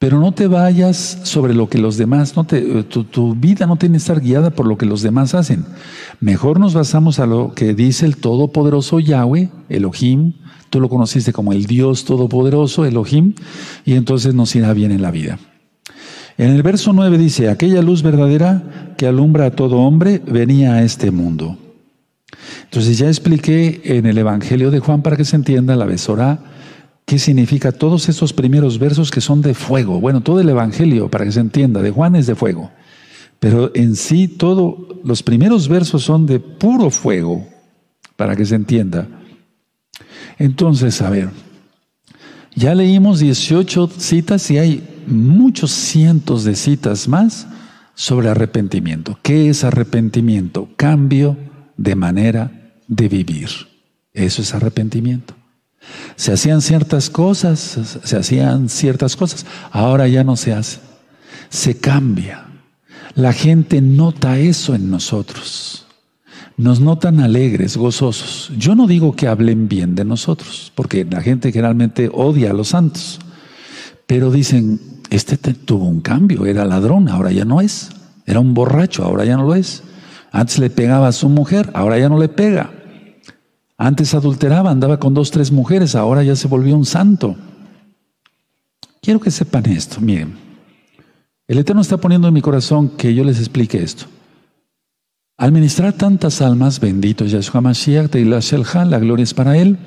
Pero 0.00 0.18
no 0.18 0.32
te 0.32 0.46
vayas 0.46 1.18
sobre 1.24 1.52
lo 1.52 1.68
que 1.68 1.76
los 1.76 1.98
demás, 1.98 2.34
no 2.34 2.44
te, 2.44 2.84
tu, 2.84 3.04
tu, 3.04 3.34
vida 3.34 3.66
no 3.66 3.76
tiene 3.76 3.92
que 3.92 3.98
estar 3.98 4.18
guiada 4.18 4.48
por 4.48 4.66
lo 4.66 4.78
que 4.78 4.86
los 4.86 5.02
demás 5.02 5.34
hacen. 5.34 5.66
Mejor 6.20 6.58
nos 6.58 6.72
basamos 6.72 7.18
a 7.18 7.26
lo 7.26 7.52
que 7.52 7.74
dice 7.74 8.06
el 8.06 8.16
Todopoderoso 8.16 8.98
Yahweh, 8.98 9.50
Elohim, 9.68 10.32
tú 10.70 10.80
lo 10.80 10.88
conociste 10.88 11.34
como 11.34 11.52
el 11.52 11.66
Dios 11.66 12.06
Todopoderoso, 12.06 12.86
Elohim, 12.86 13.34
y 13.84 13.92
entonces 13.92 14.32
nos 14.32 14.56
irá 14.56 14.72
bien 14.72 14.90
en 14.90 15.02
la 15.02 15.10
vida. 15.10 15.38
En 16.38 16.48
el 16.48 16.62
verso 16.62 16.94
9 16.94 17.18
dice, 17.18 17.50
aquella 17.50 17.82
luz 17.82 18.02
verdadera 18.02 18.94
que 18.96 19.06
alumbra 19.06 19.44
a 19.44 19.50
todo 19.50 19.80
hombre 19.80 20.22
venía 20.26 20.76
a 20.76 20.82
este 20.82 21.10
mundo. 21.10 21.58
Entonces 22.64 22.96
ya 22.96 23.08
expliqué 23.08 23.82
en 23.84 24.06
el 24.06 24.16
Evangelio 24.16 24.70
de 24.70 24.80
Juan 24.80 25.02
para 25.02 25.18
que 25.18 25.26
se 25.26 25.36
entienda 25.36 25.76
la 25.76 25.84
besora 25.84 26.38
qué 27.10 27.18
significa 27.18 27.72
todos 27.72 28.08
esos 28.08 28.32
primeros 28.32 28.78
versos 28.78 29.10
que 29.10 29.20
son 29.20 29.42
de 29.42 29.52
fuego. 29.52 29.98
Bueno, 29.98 30.20
todo 30.20 30.38
el 30.38 30.48
Evangelio 30.48 31.10
para 31.10 31.24
que 31.24 31.32
se 31.32 31.40
entienda, 31.40 31.82
de 31.82 31.90
Juan 31.90 32.14
es 32.14 32.28
de 32.28 32.36
fuego. 32.36 32.70
Pero 33.40 33.72
en 33.74 33.96
sí 33.96 34.28
todos 34.28 34.76
los 35.02 35.24
primeros 35.24 35.66
versos 35.66 36.04
son 36.04 36.24
de 36.24 36.38
puro 36.38 36.88
fuego, 36.88 37.48
para 38.14 38.36
que 38.36 38.46
se 38.46 38.54
entienda. 38.54 39.08
Entonces, 40.38 41.02
a 41.02 41.10
ver, 41.10 41.30
ya 42.54 42.76
leímos 42.76 43.18
18 43.18 43.90
citas 43.98 44.48
y 44.52 44.58
hay 44.58 45.02
muchos 45.08 45.72
cientos 45.72 46.44
de 46.44 46.54
citas 46.54 47.08
más 47.08 47.48
sobre 47.96 48.28
arrepentimiento. 48.28 49.18
¿Qué 49.20 49.48
es 49.48 49.64
arrepentimiento? 49.64 50.68
Cambio 50.76 51.36
de 51.76 51.96
manera 51.96 52.72
de 52.86 53.08
vivir. 53.08 53.48
Eso 54.12 54.42
es 54.42 54.54
arrepentimiento. 54.54 55.39
Se 56.16 56.32
hacían 56.32 56.60
ciertas 56.60 57.10
cosas, 57.10 57.98
se 58.02 58.16
hacían 58.16 58.68
ciertas 58.68 59.16
cosas. 59.16 59.46
Ahora 59.70 60.08
ya 60.08 60.24
no 60.24 60.36
se 60.36 60.52
hace. 60.52 60.80
Se 61.48 61.78
cambia. 61.78 62.46
La 63.14 63.32
gente 63.32 63.80
nota 63.80 64.38
eso 64.38 64.74
en 64.74 64.90
nosotros. 64.90 65.86
Nos 66.56 66.80
notan 66.80 67.20
alegres, 67.20 67.76
gozosos. 67.76 68.52
Yo 68.56 68.74
no 68.74 68.86
digo 68.86 69.16
que 69.16 69.26
hablen 69.26 69.68
bien 69.68 69.94
de 69.94 70.04
nosotros, 70.04 70.72
porque 70.74 71.06
la 71.10 71.22
gente 71.22 71.52
generalmente 71.52 72.10
odia 72.12 72.50
a 72.50 72.54
los 72.54 72.68
santos. 72.68 73.18
Pero 74.06 74.30
dicen, 74.30 74.78
este 75.08 75.36
tuvo 75.38 75.86
un 75.86 76.00
cambio, 76.00 76.44
era 76.46 76.64
ladrón, 76.64 77.08
ahora 77.08 77.32
ya 77.32 77.44
no 77.44 77.60
es. 77.60 77.90
Era 78.26 78.40
un 78.40 78.54
borracho, 78.54 79.04
ahora 79.04 79.24
ya 79.24 79.36
no 79.36 79.44
lo 79.44 79.54
es. 79.54 79.82
Antes 80.32 80.58
le 80.58 80.70
pegaba 80.70 81.08
a 81.08 81.12
su 81.12 81.28
mujer, 81.28 81.70
ahora 81.74 81.98
ya 81.98 82.08
no 82.08 82.18
le 82.18 82.28
pega. 82.28 82.70
Antes 83.82 84.12
adulteraba, 84.12 84.70
andaba 84.70 84.98
con 84.98 85.14
dos, 85.14 85.30
tres 85.30 85.50
mujeres, 85.50 85.94
ahora 85.94 86.22
ya 86.22 86.36
se 86.36 86.48
volvió 86.48 86.76
un 86.76 86.84
santo. 86.84 87.34
Quiero 89.00 89.20
que 89.20 89.30
sepan 89.30 89.64
esto, 89.70 90.02
miren. 90.02 90.36
El 91.48 91.56
Eterno 91.56 91.80
está 91.80 91.96
poniendo 91.96 92.28
en 92.28 92.34
mi 92.34 92.42
corazón 92.42 92.90
que 92.90 93.14
yo 93.14 93.24
les 93.24 93.38
explique 93.38 93.82
esto. 93.82 94.04
Al 95.38 95.52
ministrar 95.52 95.94
tantas 95.94 96.42
almas, 96.42 96.78
bendito 96.78 97.24
Yahshua 97.24 97.62
Mashiach, 97.62 98.14
la 98.14 98.98
gloria 98.98 99.22
es 99.22 99.32
para 99.32 99.56
Él, 99.56 99.78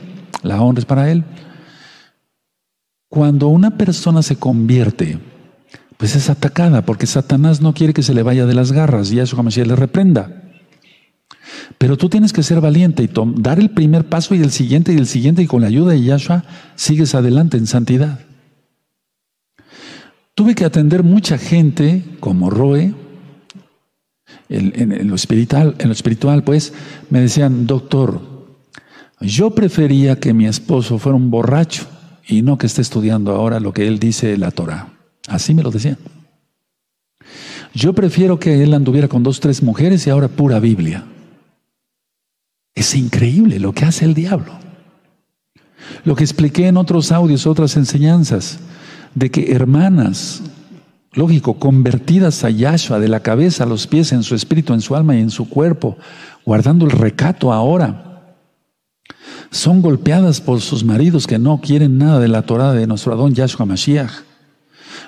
la 0.41 0.59
honra 0.59 0.79
es 0.79 0.85
para 0.85 1.11
Él. 1.11 1.23
Cuando 3.09 3.49
una 3.49 3.77
persona 3.77 4.23
se 4.23 4.37
convierte, 4.37 5.19
pues 5.97 6.15
es 6.15 6.31
atacada, 6.31 6.81
porque 6.81 7.05
Satanás 7.05 7.61
no 7.61 7.75
quiere 7.75 7.93
que 7.93 8.01
se 8.01 8.15
le 8.15 8.23
vaya 8.23 8.47
de 8.47 8.55
las 8.55 8.71
garras 8.71 9.11
y 9.11 9.17
Yahshua 9.17 9.43
Mashiach 9.43 9.67
le 9.67 9.75
reprenda. 9.75 10.42
Pero 11.77 11.97
tú 11.97 12.09
tienes 12.09 12.33
que 12.33 12.43
ser 12.43 12.61
valiente 12.61 13.03
y 13.03 13.09
dar 13.37 13.59
el 13.59 13.69
primer 13.69 14.05
paso 14.05 14.35
y 14.35 14.41
el 14.41 14.51
siguiente 14.51 14.93
y 14.93 14.97
el 14.97 15.07
siguiente 15.07 15.41
y 15.41 15.47
con 15.47 15.61
la 15.61 15.67
ayuda 15.67 15.93
de 15.93 16.01
Yahshua 16.01 16.43
sigues 16.75 17.15
adelante 17.15 17.57
en 17.57 17.67
santidad. 17.67 18.19
Tuve 20.35 20.55
que 20.55 20.65
atender 20.65 21.03
mucha 21.03 21.37
gente 21.37 22.03
como 22.19 22.49
Roe, 22.49 22.93
en, 24.49 25.07
lo 25.07 25.15
espiritual, 25.15 25.75
en 25.77 25.87
lo 25.87 25.93
espiritual, 25.93 26.43
pues 26.43 26.73
me 27.09 27.21
decían, 27.21 27.67
doctor, 27.67 28.21
yo 29.21 29.51
prefería 29.51 30.19
que 30.19 30.33
mi 30.33 30.47
esposo 30.47 30.97
fuera 30.97 31.15
un 31.15 31.29
borracho 31.29 31.85
y 32.27 32.41
no 32.41 32.57
que 32.57 32.67
esté 32.67 32.81
estudiando 32.81 33.33
ahora 33.35 33.59
lo 33.59 33.73
que 33.73 33.87
él 33.87 33.99
dice 33.99 34.37
la 34.37 34.51
Torah. 34.51 34.93
Así 35.27 35.53
me 35.53 35.63
lo 35.63 35.71
decían. 35.71 35.97
Yo 37.73 37.93
prefiero 37.93 38.39
que 38.39 38.63
él 38.63 38.73
anduviera 38.73 39.07
con 39.07 39.23
dos, 39.23 39.39
tres 39.39 39.63
mujeres 39.63 40.05
y 40.05 40.09
ahora 40.09 40.27
pura 40.27 40.59
Biblia. 40.59 41.05
Es 42.75 42.95
increíble 42.95 43.59
lo 43.59 43.73
que 43.73 43.85
hace 43.85 44.05
el 44.05 44.13
diablo. 44.13 44.53
Lo 46.05 46.15
que 46.15 46.23
expliqué 46.23 46.67
en 46.67 46.77
otros 46.77 47.11
audios, 47.11 47.45
otras 47.45 47.75
enseñanzas, 47.77 48.59
de 49.15 49.29
que 49.29 49.51
hermanas, 49.51 50.41
lógico, 51.13 51.59
convertidas 51.59 52.43
a 52.43 52.49
Yahshua 52.49 52.99
de 52.99 53.07
la 53.07 53.19
cabeza 53.19 53.63
a 53.63 53.67
los 53.67 53.85
pies 53.85 54.11
en 54.11 54.23
su 54.23 54.33
espíritu, 54.33 54.73
en 54.73 54.81
su 54.81 54.95
alma 54.95 55.15
y 55.15 55.21
en 55.21 55.29
su 55.29 55.47
cuerpo, 55.47 55.97
guardando 56.45 56.85
el 56.85 56.91
recato 56.91 57.53
ahora, 57.53 58.35
son 59.51 59.81
golpeadas 59.81 60.41
por 60.41 60.61
sus 60.61 60.83
maridos 60.83 61.27
que 61.27 61.37
no 61.37 61.61
quieren 61.61 61.99
nada 61.99 62.19
de 62.19 62.27
la 62.27 62.41
Torah 62.41 62.73
de 62.73 62.87
nuestro 62.87 63.13
Adón 63.13 63.35
Yahshua 63.35 63.67
Mashiach. 63.67 64.32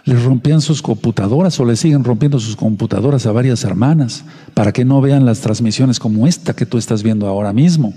Les 0.03 0.23
rompían 0.23 0.61
sus 0.61 0.81
computadoras 0.81 1.59
o 1.59 1.65
le 1.65 1.75
siguen 1.75 2.03
rompiendo 2.03 2.39
sus 2.39 2.55
computadoras 2.55 3.25
a 3.25 3.31
varias 3.31 3.63
hermanas 3.63 4.25
para 4.53 4.71
que 4.71 4.86
no 4.86 5.01
vean 5.01 5.25
las 5.25 5.41
transmisiones 5.41 5.99
como 5.99 6.27
esta 6.27 6.55
que 6.55 6.65
tú 6.65 6.77
estás 6.77 7.03
viendo 7.03 7.27
ahora 7.27 7.53
mismo. 7.53 7.93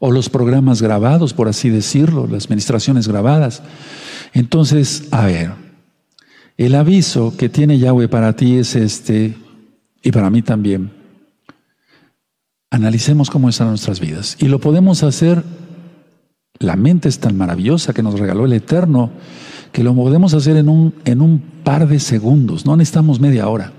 O 0.00 0.10
los 0.10 0.28
programas 0.28 0.82
grabados, 0.82 1.34
por 1.34 1.48
así 1.48 1.70
decirlo, 1.70 2.26
las 2.26 2.50
ministraciones 2.50 3.08
grabadas. 3.08 3.62
Entonces, 4.32 5.04
a 5.10 5.26
ver, 5.26 5.52
el 6.56 6.74
aviso 6.74 7.34
que 7.36 7.48
tiene 7.48 7.78
Yahweh 7.78 8.08
para 8.08 8.34
ti 8.34 8.56
es 8.58 8.76
este, 8.76 9.36
y 10.02 10.12
para 10.12 10.30
mí 10.30 10.42
también. 10.42 10.92
Analicemos 12.70 13.30
cómo 13.30 13.48
están 13.48 13.68
nuestras 13.68 13.98
vidas. 13.98 14.36
Y 14.38 14.46
lo 14.46 14.60
podemos 14.60 15.02
hacer, 15.02 15.42
la 16.58 16.76
mente 16.76 17.08
es 17.08 17.18
tan 17.18 17.36
maravillosa 17.36 17.92
que 17.92 18.02
nos 18.02 18.18
regaló 18.18 18.44
el 18.44 18.52
Eterno 18.52 19.10
que 19.74 19.82
lo 19.82 19.92
podemos 19.92 20.32
hacer 20.34 20.56
en 20.56 20.68
un, 20.68 20.94
en 21.04 21.20
un 21.20 21.40
par 21.40 21.88
de 21.88 21.98
segundos, 21.98 22.64
no 22.64 22.76
necesitamos 22.76 23.18
media 23.18 23.48
hora. 23.48 23.72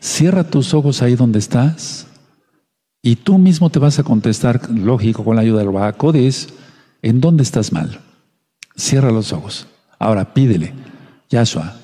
Cierra 0.00 0.44
tus 0.44 0.74
ojos 0.74 1.02
ahí 1.02 1.16
donde 1.16 1.40
estás 1.40 2.06
y 3.02 3.16
tú 3.16 3.36
mismo 3.36 3.68
te 3.70 3.80
vas 3.80 3.98
a 3.98 4.04
contestar, 4.04 4.70
lógico, 4.70 5.24
con 5.24 5.34
la 5.34 5.42
ayuda 5.42 5.58
del 5.58 5.70
Bahacodes, 5.70 6.50
en 7.02 7.20
dónde 7.20 7.42
estás 7.42 7.72
mal. 7.72 7.98
Cierra 8.76 9.10
los 9.10 9.32
ojos. 9.32 9.66
Ahora 9.98 10.32
pídele, 10.32 10.72
Yahshua, 11.30 11.74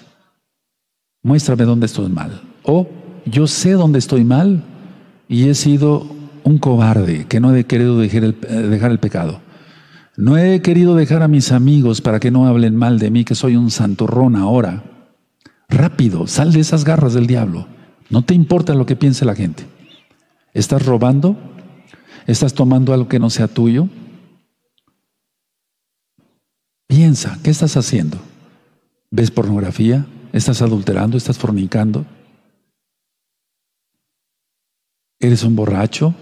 muéstrame 1.25 1.65
dónde 1.65 1.87
estoy 1.87 2.09
mal. 2.09 2.41
O 2.63 2.89
yo 3.27 3.49
sé 3.49 3.73
dónde 3.73 3.99
estoy 3.99 4.23
mal 4.23 4.63
y 5.29 5.49
he 5.49 5.57
sido 5.57 6.07
un 6.45 6.59
cobarde 6.59 7.27
que 7.27 7.41
no 7.41 7.53
he 7.53 7.65
querido 7.65 7.99
dejar 7.99 8.23
el, 8.23 8.37
eh, 8.49 8.55
dejar 8.55 8.93
el 8.93 9.01
pecado. 9.01 9.41
No 10.21 10.37
he 10.37 10.61
querido 10.61 10.95
dejar 10.97 11.23
a 11.23 11.29
mis 11.29 11.51
amigos 11.51 12.03
para 12.03 12.21
que 12.21 12.31
no 12.31 12.47
hablen 12.47 12.77
mal 12.77 12.99
de 12.99 13.11
mí, 13.11 13.25
que 13.25 13.35
soy 13.35 13.57
un 13.57 13.71
santurrón 13.71 14.37
ahora. 14.37 14.85
Rápido, 15.67 16.27
sal 16.27 16.53
de 16.53 16.61
esas 16.61 16.85
garras 16.85 17.15
del 17.15 17.27
diablo. 17.27 17.67
No 18.11 18.21
te 18.21 18.35
importa 18.35 18.75
lo 18.75 18.85
que 18.85 18.97
piense 18.97 19.25
la 19.25 19.35
gente. 19.35 19.65
¿Estás 20.53 20.85
robando? 20.85 21.39
¿Estás 22.27 22.53
tomando 22.53 22.93
algo 22.93 23.09
que 23.09 23.19
no 23.19 23.31
sea 23.31 23.49
tuyo? 23.49 23.89
Piensa, 26.87 27.39
¿qué 27.43 27.49
estás 27.49 27.79
haciendo? 27.79 28.19
¿Ves 29.11 29.31
pornografía? 29.31 30.05
¿Estás 30.35 30.61
adulterando? 30.61 31.17
¿Estás 31.17 31.39
fornicando? 31.39 32.05
¿Eres 35.19 35.45
un 35.45 35.57
borracho? 35.57 36.15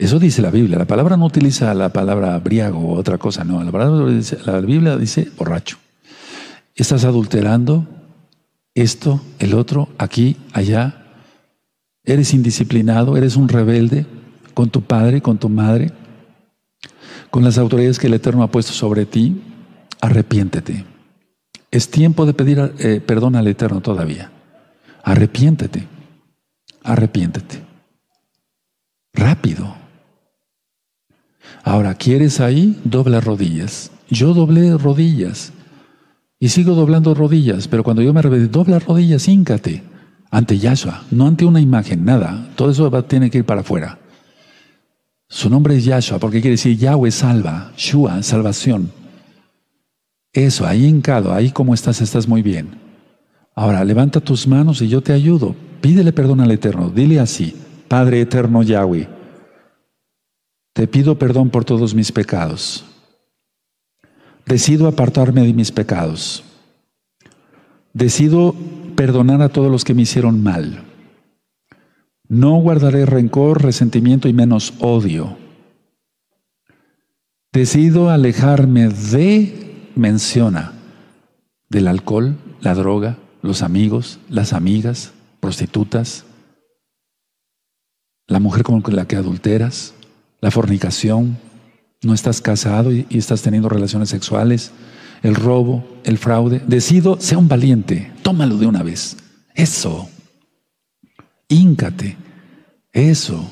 Eso 0.00 0.18
dice 0.18 0.40
la 0.40 0.50
Biblia. 0.50 0.78
La 0.78 0.86
palabra 0.86 1.18
no 1.18 1.26
utiliza 1.26 1.74
la 1.74 1.90
palabra 1.90 2.38
briago 2.38 2.78
o 2.78 2.94
otra 2.94 3.18
cosa, 3.18 3.44
no. 3.44 3.62
La, 3.62 3.70
palabra 3.70 4.10
la 4.46 4.60
Biblia 4.60 4.96
dice 4.96 5.30
borracho. 5.36 5.76
Estás 6.74 7.04
adulterando 7.04 7.86
esto, 8.74 9.20
el 9.38 9.52
otro, 9.52 9.90
aquí, 9.98 10.38
allá. 10.54 11.04
Eres 12.02 12.32
indisciplinado, 12.32 13.18
eres 13.18 13.36
un 13.36 13.50
rebelde 13.50 14.06
con 14.54 14.70
tu 14.70 14.80
padre, 14.80 15.20
con 15.20 15.36
tu 15.36 15.50
madre, 15.50 15.92
con 17.30 17.44
las 17.44 17.58
autoridades 17.58 17.98
que 17.98 18.06
el 18.06 18.14
Eterno 18.14 18.42
ha 18.42 18.50
puesto 18.50 18.72
sobre 18.72 19.04
ti. 19.04 19.42
Arrepiéntete. 20.00 20.86
Es 21.70 21.90
tiempo 21.90 22.24
de 22.24 22.32
pedir 22.32 22.72
eh, 22.78 23.02
perdón 23.04 23.36
al 23.36 23.48
Eterno 23.48 23.82
todavía. 23.82 24.32
Arrepiéntete. 25.02 25.86
Arrepiéntete. 26.84 27.62
Rápido. 29.12 29.79
Ahora, 31.62 31.94
¿quieres 31.94 32.40
ahí? 32.40 32.80
Dobla 32.84 33.20
rodillas. 33.20 33.90
Yo 34.08 34.34
doblé 34.34 34.76
rodillas 34.76 35.52
y 36.38 36.48
sigo 36.48 36.74
doblando 36.74 37.14
rodillas, 37.14 37.68
pero 37.68 37.84
cuando 37.84 38.02
yo 38.02 38.12
me 38.12 38.20
arrepiento, 38.20 38.58
dobla 38.58 38.78
rodillas, 38.78 39.28
híncate 39.28 39.82
ante 40.30 40.58
Yahshua, 40.58 41.04
no 41.10 41.26
ante 41.26 41.44
una 41.44 41.60
imagen, 41.60 42.04
nada. 42.04 42.48
Todo 42.56 42.70
eso 42.70 43.04
tiene 43.04 43.30
que 43.30 43.38
ir 43.38 43.44
para 43.44 43.60
afuera. 43.60 43.98
Su 45.28 45.50
nombre 45.50 45.76
es 45.76 45.84
Yahshua, 45.84 46.18
porque 46.18 46.40
quiere 46.40 46.52
decir 46.52 46.76
Yahweh 46.76 47.10
salva, 47.10 47.72
Shua, 47.76 48.22
salvación. 48.22 48.90
Eso, 50.32 50.66
ahí 50.66 50.86
hincado, 50.86 51.32
ahí 51.32 51.50
como 51.50 51.74
estás, 51.74 52.00
estás 52.00 52.26
muy 52.26 52.42
bien. 52.42 52.68
Ahora, 53.54 53.84
levanta 53.84 54.20
tus 54.20 54.46
manos 54.46 54.80
y 54.80 54.88
yo 54.88 55.02
te 55.02 55.12
ayudo. 55.12 55.54
Pídele 55.80 56.12
perdón 56.12 56.40
al 56.40 56.50
Eterno. 56.50 56.90
Dile 56.90 57.20
así, 57.20 57.54
Padre 57.88 58.20
Eterno 58.20 58.62
Yahweh. 58.62 59.19
Te 60.72 60.86
pido 60.86 61.18
perdón 61.18 61.50
por 61.50 61.64
todos 61.64 61.94
mis 61.94 62.12
pecados. 62.12 62.84
Decido 64.46 64.88
apartarme 64.88 65.42
de 65.42 65.52
mis 65.52 65.72
pecados. 65.72 66.44
Decido 67.92 68.54
perdonar 68.96 69.42
a 69.42 69.48
todos 69.48 69.70
los 69.70 69.84
que 69.84 69.94
me 69.94 70.02
hicieron 70.02 70.42
mal. 70.42 70.84
No 72.28 72.56
guardaré 72.56 73.06
rencor, 73.06 73.62
resentimiento 73.62 74.28
y 74.28 74.32
menos 74.32 74.74
odio. 74.78 75.36
Decido 77.52 78.10
alejarme 78.10 78.88
de, 78.88 79.90
menciona, 79.96 80.72
del 81.68 81.88
alcohol, 81.88 82.36
la 82.60 82.74
droga, 82.74 83.18
los 83.42 83.62
amigos, 83.62 84.20
las 84.28 84.52
amigas, 84.52 85.12
prostitutas, 85.40 86.24
la 88.28 88.38
mujer 88.38 88.62
con 88.62 88.82
la 88.86 89.08
que 89.08 89.16
adulteras, 89.16 89.94
la 90.40 90.50
fornicación, 90.50 91.38
no 92.02 92.14
estás 92.14 92.40
casado 92.40 92.92
y, 92.92 93.06
estás 93.10 93.42
teniendo 93.42 93.68
relaciones 93.68 94.08
sexuales, 94.08 94.72
el 95.22 95.34
robo, 95.34 95.84
el 96.04 96.18
fraude. 96.18 96.62
Decido, 96.66 97.20
sea 97.20 97.38
un 97.38 97.48
valiente, 97.48 98.12
tómalo 98.22 98.56
de 98.56 98.66
una 98.66 98.82
vez. 98.82 99.16
Eso. 99.54 100.08
Híncate. 101.48 102.16
Eso. 102.92 103.50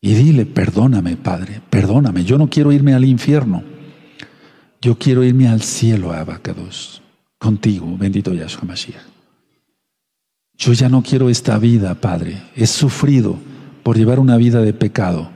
Y 0.00 0.14
dile, 0.14 0.46
perdóname, 0.46 1.16
Padre, 1.16 1.60
perdóname. 1.70 2.24
Yo 2.24 2.38
no 2.38 2.48
quiero 2.48 2.72
irme 2.72 2.94
al 2.94 3.04
infierno. 3.04 3.62
Yo 4.80 4.98
quiero 4.98 5.22
irme 5.22 5.46
al 5.46 5.60
cielo, 5.60 6.12
Abacados, 6.12 7.02
contigo, 7.38 7.96
bendito 7.98 8.32
Yahshua 8.32 8.64
Mashiach. 8.64 9.02
Yo 10.56 10.72
ya 10.72 10.88
no 10.88 11.02
quiero 11.02 11.28
esta 11.28 11.58
vida, 11.58 11.94
Padre. 11.94 12.42
He 12.56 12.66
sufrido 12.66 13.38
por 13.82 13.96
llevar 13.96 14.18
una 14.18 14.36
vida 14.36 14.60
de 14.60 14.72
pecado. 14.72 15.30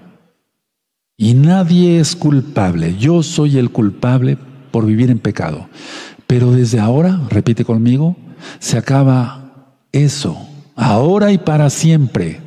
Y 1.17 1.35
nadie 1.35 2.01
es 2.01 2.17
culpable. 2.17 2.97
Yo 2.99 3.23
soy 3.23 3.59
el 3.59 3.71
culpable 3.71 4.37
por 4.71 4.87
vivir 4.87 5.11
en 5.11 5.19
pecado. 5.19 5.69
Pero 6.27 6.51
desde 6.51 6.81
ahora, 6.81 7.21
repite 7.31 7.65
conmigo, 7.65 8.17
se 8.59 8.77
acaba 8.77 9.77
eso. 9.93 10.37
Ahora 10.75 11.31
y 11.31 11.39
para 11.39 11.71
siempre. 11.71 12.41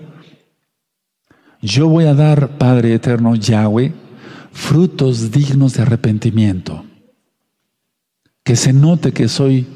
Yo 1.62 1.88
voy 1.88 2.06
a 2.06 2.14
dar, 2.14 2.58
Padre 2.58 2.94
eterno 2.94 3.36
Yahweh, 3.36 3.94
frutos 4.52 5.32
dignos 5.32 5.74
de 5.74 5.84
arrepentimiento. 5.84 6.86
Que 8.44 8.56
se 8.56 8.74
note 8.74 9.14
que 9.14 9.28
soy 9.28 9.68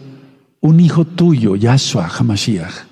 un 0.59 0.79
hijo 0.79 1.05
tuyo, 1.05 1.55
Yahshua 1.55 2.07
Hamashiach. 2.07 2.87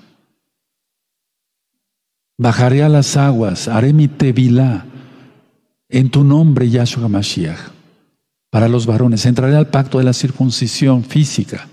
Bajaré 2.38 2.82
a 2.82 2.88
las 2.88 3.18
aguas, 3.18 3.68
haré 3.68 3.92
mi 3.92 4.08
tevilá 4.08 4.86
en 5.90 6.10
tu 6.10 6.24
nombre, 6.24 6.70
Yahshua 6.70 7.04
Hamashiach. 7.04 7.58
Para 8.50 8.68
los 8.68 8.86
varones, 8.86 9.26
entraré 9.26 9.56
al 9.56 9.68
pacto 9.68 9.98
de 9.98 10.04
la 10.04 10.12
circuncisión 10.12 11.04
física. 11.04 11.68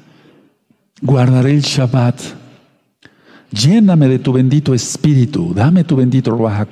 Guardaré 1.01 1.51
el 1.51 1.61
Shabbat 1.61 2.19
Lléname 3.51 4.09
de 4.09 4.19
tu 4.19 4.33
bendito 4.33 4.73
espíritu, 4.73 5.53
dame 5.53 5.83
tu 5.83 5.95
bendito 5.95 6.31
Ruach 6.31 6.67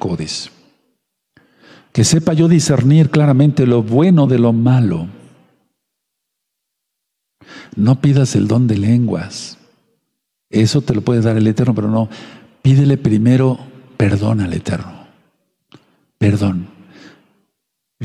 Que 1.94 2.04
sepa 2.04 2.34
yo 2.34 2.48
discernir 2.48 3.10
claramente 3.10 3.66
lo 3.66 3.82
bueno 3.82 4.28
de 4.28 4.40
lo 4.40 4.52
malo. 4.52 5.08
No 7.76 8.02
pidas 8.02 8.36
el 8.36 8.48
don 8.48 8.68
de 8.68 8.78
lenguas. 8.78 9.58
Eso 10.50 10.82
te 10.82 10.94
lo 10.94 11.02
puede 11.02 11.22
dar 11.22 11.38
el 11.38 11.48
Eterno, 11.48 11.74
pero 11.74 11.90
no. 11.90 12.10
Pídele 12.62 12.98
primero 12.98 13.58
perdón 13.98 14.42
al 14.42 14.54
Eterno. 14.54 15.08
Perdón. 16.18 16.75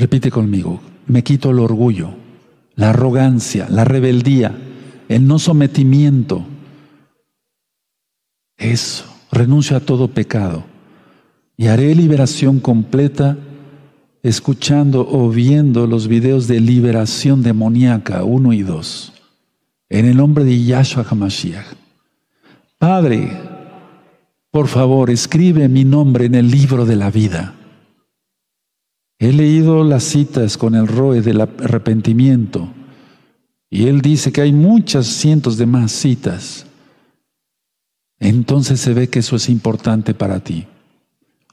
Repite 0.01 0.31
conmigo. 0.31 0.81
Me 1.05 1.23
quito 1.23 1.51
el 1.51 1.59
orgullo, 1.59 2.15
la 2.73 2.89
arrogancia, 2.89 3.67
la 3.69 3.85
rebeldía, 3.85 4.57
el 5.07 5.27
no 5.27 5.37
sometimiento 5.37 6.43
eso, 8.57 9.05
renuncio 9.31 9.77
a 9.77 9.79
todo 9.79 10.07
pecado 10.07 10.63
y 11.55 11.67
haré 11.67 11.93
liberación 11.93 12.59
completa 12.59 13.37
escuchando 14.23 15.07
o 15.07 15.29
viendo 15.29 15.85
los 15.85 16.07
videos 16.07 16.47
de 16.47 16.59
liberación 16.59 17.43
demoníaca 17.43 18.23
1 18.23 18.53
y 18.53 18.63
2. 18.63 19.13
En 19.89 20.05
el 20.05 20.17
nombre 20.17 20.43
de 20.43 20.63
Yahshua 20.63 21.05
HaMashiach. 21.09 21.65
Padre, 22.79 23.31
por 24.49 24.67
favor, 24.67 25.11
escribe 25.11 25.69
mi 25.69 25.83
nombre 25.83 26.25
en 26.25 26.33
el 26.33 26.49
libro 26.49 26.85
de 26.87 26.95
la 26.95 27.11
vida. 27.11 27.55
He 29.21 29.31
leído 29.31 29.85
las 29.85 30.03
citas 30.03 30.57
con 30.57 30.75
el 30.75 30.87
Roe 30.87 31.21
del 31.21 31.39
arrepentimiento 31.39 32.67
y 33.69 33.87
él 33.87 34.01
dice 34.01 34.33
que 34.33 34.41
hay 34.41 34.51
muchas 34.51 35.07
cientos 35.07 35.57
de 35.57 35.65
más 35.65 35.93
citas 35.93 36.65
entonces 38.21 38.79
se 38.79 38.93
ve 38.93 39.09
que 39.09 39.19
eso 39.19 39.35
es 39.35 39.49
importante 39.49 40.13
para 40.13 40.39
ti. 40.39 40.67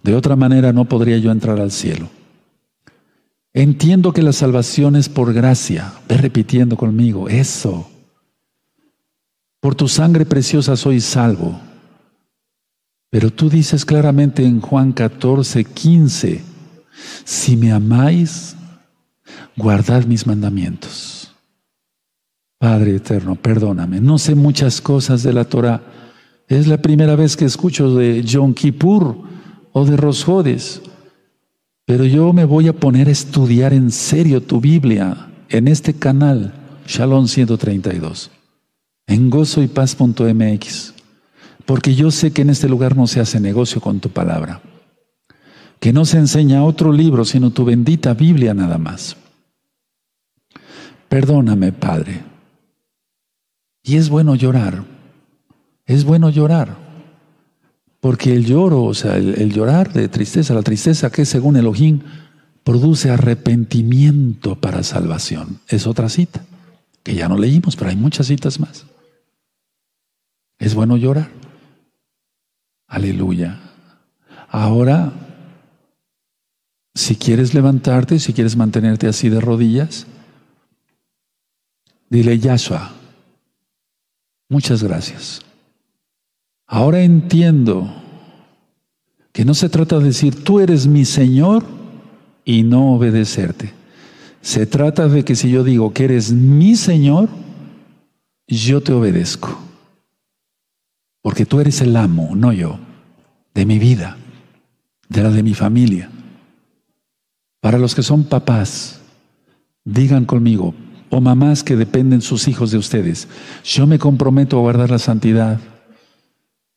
De 0.03 0.15
otra 0.15 0.37
manera 0.37 0.73
no 0.75 0.85
podría 0.85 1.17
yo 1.17 1.33
entrar 1.33 1.59
al 1.59 1.73
cielo. 1.73 2.11
Entiendo 3.55 4.13
que 4.13 4.23
la 4.23 4.35
salvación 4.35 4.95
es 4.95 5.09
por 5.09 5.33
gracia. 5.33 5.95
Ve 6.07 6.19
repitiendo 6.19 6.77
conmigo, 6.77 7.31
eso. 7.31 7.89
Por 9.61 9.75
tu 9.75 9.89
sangre 9.89 10.27
preciosa 10.27 10.77
soy 10.77 11.01
salvo. 11.01 11.59
Pero 13.09 13.33
tú 13.33 13.49
dices 13.49 13.87
claramente 13.87 14.45
en 14.45 14.61
Juan 14.61 14.93
14, 14.93 15.65
15, 15.65 16.45
si 17.25 17.57
me 17.57 17.73
amáis, 17.73 18.57
guardad 19.57 20.05
mis 20.05 20.27
mandamientos. 20.27 21.33
Padre 22.59 22.97
eterno, 22.97 23.37
perdóname. 23.37 24.01
No 24.01 24.19
sé 24.19 24.35
muchas 24.35 24.81
cosas 24.81 25.23
de 25.23 25.33
la 25.33 25.45
Torah 25.45 25.83
es 26.49 26.67
la 26.67 26.79
primera 26.79 27.15
vez 27.15 27.37
que 27.37 27.45
escucho 27.45 27.95
de 27.95 28.23
Yom 28.25 28.55
Kippur 28.55 29.17
o 29.73 29.85
de 29.85 29.97
Rosjodes. 29.97 30.81
Pero 31.85 32.05
yo 32.05 32.33
me 32.33 32.45
voy 32.45 32.69
a 32.69 32.73
poner 32.73 33.09
a 33.09 33.13
estudiar 33.13 33.73
en 33.73 33.91
serio 33.91 34.43
tu 34.43 34.61
Biblia 34.61 35.29
en 35.49 35.69
este 35.69 35.95
canal, 35.95 36.53
Shalom 36.87 37.29
132, 37.29 38.31
en 39.07 39.31
gozoypaz.mx, 39.31 40.95
porque 41.65 41.95
yo 41.95 42.11
sé 42.11 42.31
que 42.31 42.43
en 42.43 42.51
este 42.51 42.69
lugar 42.69 42.97
no 42.97 43.07
se 43.07 43.21
hace 43.21 43.41
negocio 43.41 43.81
con 43.81 44.01
tu 44.01 44.11
palabra, 44.11 44.61
que 45.81 45.93
no 45.93 46.05
se 46.05 46.19
enseña 46.19 46.65
otro 46.65 46.93
libro, 46.93 47.25
sino 47.25 47.51
tu 47.51 47.65
bendita 47.65 48.15
Biblia 48.15 48.55
nada 48.55 48.79
más. 48.79 49.17
Perdóname, 51.09 51.73
Padre. 51.73 52.23
Y 53.83 53.97
es 53.97 54.09
bueno 54.09 54.35
llorar 54.35 54.85
es 55.89 56.05
bueno 56.05 56.31
llorar. 56.31 56.77
Porque 58.01 58.33
el 58.33 58.47
lloro, 58.47 58.85
o 58.85 58.95
sea, 58.95 59.17
el, 59.17 59.53
llorar 59.53 59.93
de 59.93 60.09
tristeza, 60.09 60.55
la 60.55 60.63
tristeza 60.63 61.11
que 61.11 61.25
según 61.25 61.57
Elohim 61.57 62.01
produce 62.63 63.11
arrepentimiento 63.11 64.55
para 64.61 64.85
salvación. 64.85 65.59
Es 65.67 65.89
otra 65.89 66.09
cita, 66.09 66.45
que 67.03 67.17
ya 67.17 67.29
no 67.29 67.37
leímos, 67.37 67.75
pero 67.75 67.91
hay 67.91 67.97
muchas 67.97 68.29
citas 68.29 68.61
más. 68.61 68.87
Es 70.61 70.75
bueno 70.75 70.97
llorar. 70.97 71.31
Aleluya. 72.87 73.59
Ahora, 74.49 75.13
si 76.99 77.15
quieres 77.15 77.55
levantarte, 77.55 78.19
si 78.19 78.33
quieres 78.33 78.57
mantenerte 78.57 79.07
así 79.07 79.29
de 79.29 79.41
rodillas, 79.41 80.09
dile 82.11 82.41
Yahshua, 82.41 82.91
muchas 84.49 84.83
gracias. 84.83 85.43
Ahora 86.67 87.03
entiendo 87.03 87.89
que 89.31 89.45
no 89.45 89.55
se 89.55 89.69
trata 89.69 90.01
de 90.01 90.07
decir, 90.07 90.43
tú 90.43 90.59
eres 90.59 90.89
mi 90.89 91.05
Señor 91.05 91.65
y 92.45 92.65
no 92.65 92.95
obedecerte. 92.95 93.73
Se 94.41 94.67
trata 94.67 95.07
de 95.07 95.25
que 95.25 95.37
si 95.37 95.51
yo 95.51 95.63
digo 95.63 95.93
que 95.93 96.03
eres 96.03 96.33
mi 96.33 96.75
Señor, 96.75 97.29
yo 98.49 98.81
te 98.83 98.93
obedezco. 98.93 99.57
Porque 101.23 101.47
tú 101.47 101.61
eres 101.61 101.81
el 101.81 101.97
amo, 101.97 102.35
no 102.35 102.53
yo, 102.53 102.81
de 103.55 103.67
mi 103.67 103.79
vida, 103.79 104.17
de 105.09 105.23
la 105.23 105.31
de 105.31 105.45
mi 105.45 105.55
familia. 105.55 106.11
Para 107.61 107.79
los 107.79 107.95
que 107.95 108.03
son 108.03 108.25
papás, 108.25 109.01
digan 109.85 110.25
conmigo, 110.25 110.75
o 111.11 111.21
mamás 111.21 111.65
que 111.65 111.77
dependen 111.77 112.21
sus 112.21 112.49
hijos 112.49 112.71
de 112.71 112.79
ustedes, 112.79 113.29
yo 113.65 113.87
me 113.87 113.99
comprometo 113.99 114.59
a 114.59 114.61
guardar 114.61 114.91
la 114.91 114.99
santidad 114.99 115.59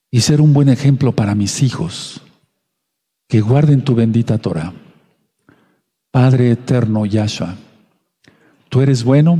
y 0.10 0.22
ser 0.22 0.42
un 0.42 0.54
buen 0.54 0.70
ejemplo 0.70 1.14
para 1.14 1.36
mis 1.36 1.62
hijos, 1.62 2.22
que 3.28 3.42
guarden 3.42 3.84
tu 3.84 3.96
bendita 3.96 4.38
Torah. 4.38 4.74
Padre 6.12 6.52
eterno 6.52 7.06
Yahshua, 7.06 7.56
tú 8.70 8.82
eres 8.82 9.04
bueno 9.04 9.40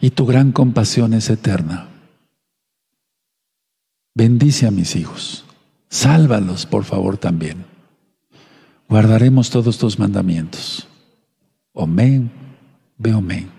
y 0.00 0.10
tu 0.10 0.26
gran 0.26 0.52
compasión 0.52 1.14
es 1.14 1.30
eterna. 1.30 1.88
Bendice 4.14 4.66
a 4.66 4.70
mis 4.70 4.94
hijos, 4.94 5.44
sálvalos 5.88 6.66
por 6.66 6.84
favor 6.84 7.18
también. 7.18 7.75
Guardaremos 8.88 9.50
todos 9.50 9.78
tus 9.78 9.98
mandamientos. 9.98 10.86
Amén, 11.74 12.30
ve 12.96 13.12
amén. 13.12 13.50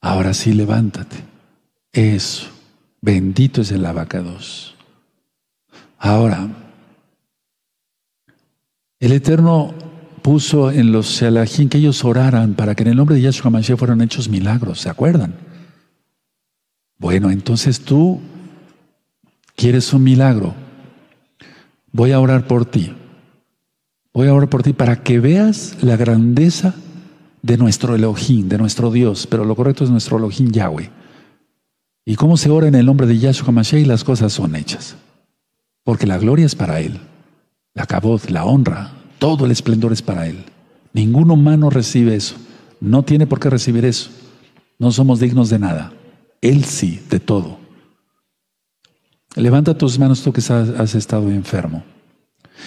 Ahora 0.00 0.32
sí, 0.34 0.52
levántate. 0.52 1.16
Eso. 1.92 2.48
Bendito 3.00 3.60
es 3.60 3.70
el 3.70 3.84
abacados. 3.84 4.74
Ahora, 5.98 6.48
el 8.98 9.12
Eterno 9.12 9.74
puso 10.22 10.70
en 10.70 10.90
los 10.90 11.06
Shalachim 11.06 11.68
que 11.68 11.78
ellos 11.78 12.04
oraran 12.04 12.54
para 12.54 12.74
que 12.74 12.82
en 12.82 12.88
el 12.88 12.96
nombre 12.96 13.16
de 13.16 13.22
Yahshua 13.22 13.50
Mashiach 13.50 13.78
fueran 13.78 14.00
hechos 14.00 14.28
milagros, 14.28 14.80
¿se 14.80 14.88
acuerdan? 14.88 15.34
Bueno, 16.98 17.30
entonces 17.30 17.80
tú 17.80 18.20
quieres 19.54 19.92
un 19.92 20.02
milagro. 20.02 20.54
Voy 21.92 22.12
a 22.12 22.20
orar 22.20 22.46
por 22.46 22.64
ti. 22.64 22.92
Voy 24.16 24.28
a 24.28 24.34
orar 24.34 24.48
por 24.48 24.64
ti 24.64 24.72
para 24.72 25.02
que 25.04 25.20
veas 25.20 25.76
la 25.82 25.96
grandeza 25.96 26.74
de 27.42 27.56
nuestro 27.56 27.94
Elohim, 27.94 28.48
de 28.48 28.58
nuestro 28.58 28.90
Dios, 28.90 29.28
pero 29.28 29.44
lo 29.44 29.54
correcto 29.54 29.84
es 29.84 29.90
nuestro 29.90 30.16
Elohim 30.16 30.50
Yahweh. 30.50 30.90
Y 32.04 32.16
cómo 32.16 32.36
se 32.36 32.50
ora 32.50 32.66
en 32.66 32.74
el 32.74 32.86
nombre 32.86 33.06
de 33.06 33.18
Yahshua 33.18 33.52
Mashiach 33.52 33.82
y 33.82 33.84
las 33.84 34.02
cosas 34.02 34.32
son 34.32 34.56
hechas 34.56 34.96
porque 35.86 36.08
la 36.08 36.18
gloria 36.18 36.44
es 36.44 36.56
para 36.56 36.80
Él, 36.80 36.98
la 37.72 37.86
cabot, 37.86 38.28
la 38.28 38.44
honra, 38.44 38.92
Todo 39.20 39.46
el 39.46 39.52
esplendor 39.52 39.92
es 39.92 40.02
para 40.02 40.26
Él. 40.26 40.44
Ningún 40.92 41.30
humano 41.30 41.70
recibe 41.70 42.16
eso. 42.16 42.34
No 42.80 43.02
tiene 43.02 43.26
por 43.26 43.40
qué 43.40 43.48
recibir 43.48 43.84
eso. 43.86 44.10
No 44.78 44.90
somos 44.90 45.20
dignos 45.20 45.48
de 45.48 45.58
nada. 45.58 45.92
Él 46.42 46.64
sí, 46.64 47.00
de 47.08 47.18
todo. 47.18 47.58
Levanta 49.36 49.78
tus 49.78 49.98
manos 49.98 50.22
tú 50.22 50.32
que 50.34 50.40
has 50.40 50.94
estado 50.94 51.30
enfermo. 51.30 51.82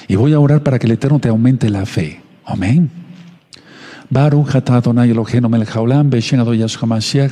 Y 0.07 0.15
voy 0.15 0.33
a 0.33 0.39
orar 0.39 0.63
para 0.63 0.79
que 0.79 0.87
el 0.87 0.93
Eterno 0.93 1.19
te 1.19 1.29
aumente 1.29 1.69
la 1.69 1.85
fe. 1.85 2.21
Amén. 2.45 2.89
Baruch 4.09 4.55
Adonai 4.55 5.11
Eloheinu 5.11 5.49
melech 5.49 5.69
haolam 5.69 6.09
b'shem 6.09 6.43
Yahshua 6.57 6.87
Mashiach 6.87 7.31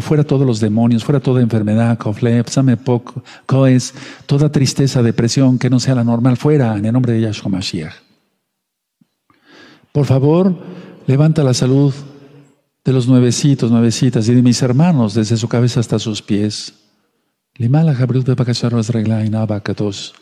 Fuera 0.00 0.24
todos 0.24 0.46
los 0.46 0.60
demonios, 0.60 1.04
fuera 1.04 1.20
toda 1.20 1.40
enfermedad, 1.40 1.98
toda 4.26 4.52
tristeza, 4.52 5.02
depresión, 5.02 5.58
que 5.58 5.70
no 5.70 5.80
sea 5.80 5.94
la 5.94 6.04
normal, 6.04 6.36
fuera 6.36 6.76
en 6.76 6.84
el 6.84 6.92
nombre 6.92 7.14
de 7.14 7.22
Yahshua 7.22 7.50
Mashiach. 7.50 7.94
Por 9.90 10.04
favor, 10.04 10.54
levanta 11.06 11.42
la 11.42 11.54
salud 11.54 11.94
de 12.84 12.92
los 12.92 13.08
nuevecitos, 13.08 13.70
nuevecitas 13.70 14.28
y 14.28 14.34
de 14.34 14.42
mis 14.42 14.60
hermanos 14.60 15.14
desde 15.14 15.38
su 15.38 15.48
cabeza 15.48 15.80
hasta 15.80 15.98
sus 15.98 16.20
pies. 16.20 16.74
Limala 17.56 17.94
Jabrut 17.94 18.26
Bepakasharos 18.26 18.88
Reglain 18.88 19.32
Abakatos. 19.32 20.12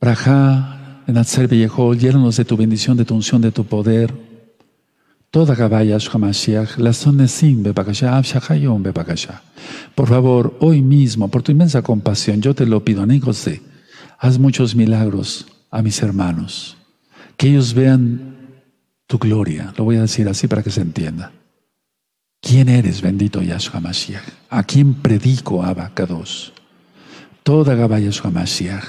Braja, 0.00 1.02
en 1.06 1.18
Atzer 1.18 1.48
Viejo, 1.48 1.92
llénanos 1.92 2.38
de 2.38 2.46
tu 2.46 2.56
bendición, 2.56 2.96
de 2.96 3.04
tu 3.04 3.14
unción, 3.14 3.42
de 3.42 3.52
tu 3.52 3.64
poder. 3.66 4.14
Toda 5.30 5.54
Gabaya 5.54 5.98
Mashiach, 6.18 6.78
la 6.78 6.94
Sonesim 6.94 7.62
Bepakasha, 7.62 8.16
Abshachayom 8.16 8.82
Bepakasha. 8.82 9.42
Por 9.94 10.08
favor, 10.08 10.56
hoy 10.60 10.80
mismo, 10.80 11.28
por 11.28 11.42
tu 11.42 11.52
inmensa 11.52 11.82
compasión, 11.82 12.40
yo 12.40 12.54
te 12.54 12.64
lo 12.64 12.82
pido, 12.82 13.04
José, 13.20 13.60
haz 14.18 14.38
muchos 14.38 14.74
milagros 14.74 15.46
a 15.70 15.82
mis 15.82 16.02
hermanos. 16.02 16.78
Que 17.36 17.48
ellos 17.48 17.74
vean 17.74 18.64
tu 19.06 19.18
gloria. 19.18 19.74
Lo 19.76 19.84
voy 19.84 19.96
a 19.96 20.02
decir 20.02 20.26
así 20.26 20.48
para 20.48 20.62
que 20.62 20.70
se 20.70 20.80
entienda. 20.80 21.32
¿Quién 22.48 22.70
eres, 22.70 23.02
bendito 23.02 23.42
Yahshua 23.42 23.78
Mashiach? 23.78 24.24
¿A 24.48 24.62
quién 24.62 24.94
predico 24.94 25.62
Abacados? 25.62 26.54
Toda 27.42 27.74
Gaba 27.74 27.98
Yahshua 27.98 28.30
Mashiach. 28.30 28.84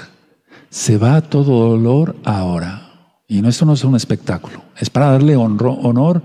Se 0.70 0.96
va 0.96 1.20
todo 1.20 1.68
dolor 1.68 2.16
ahora. 2.24 3.20
Y 3.28 3.46
esto 3.46 3.66
no 3.66 3.74
es 3.74 3.84
un 3.84 3.96
espectáculo. 3.96 4.62
Es 4.78 4.88
para 4.88 5.10
darle 5.10 5.36
honor 5.36 6.22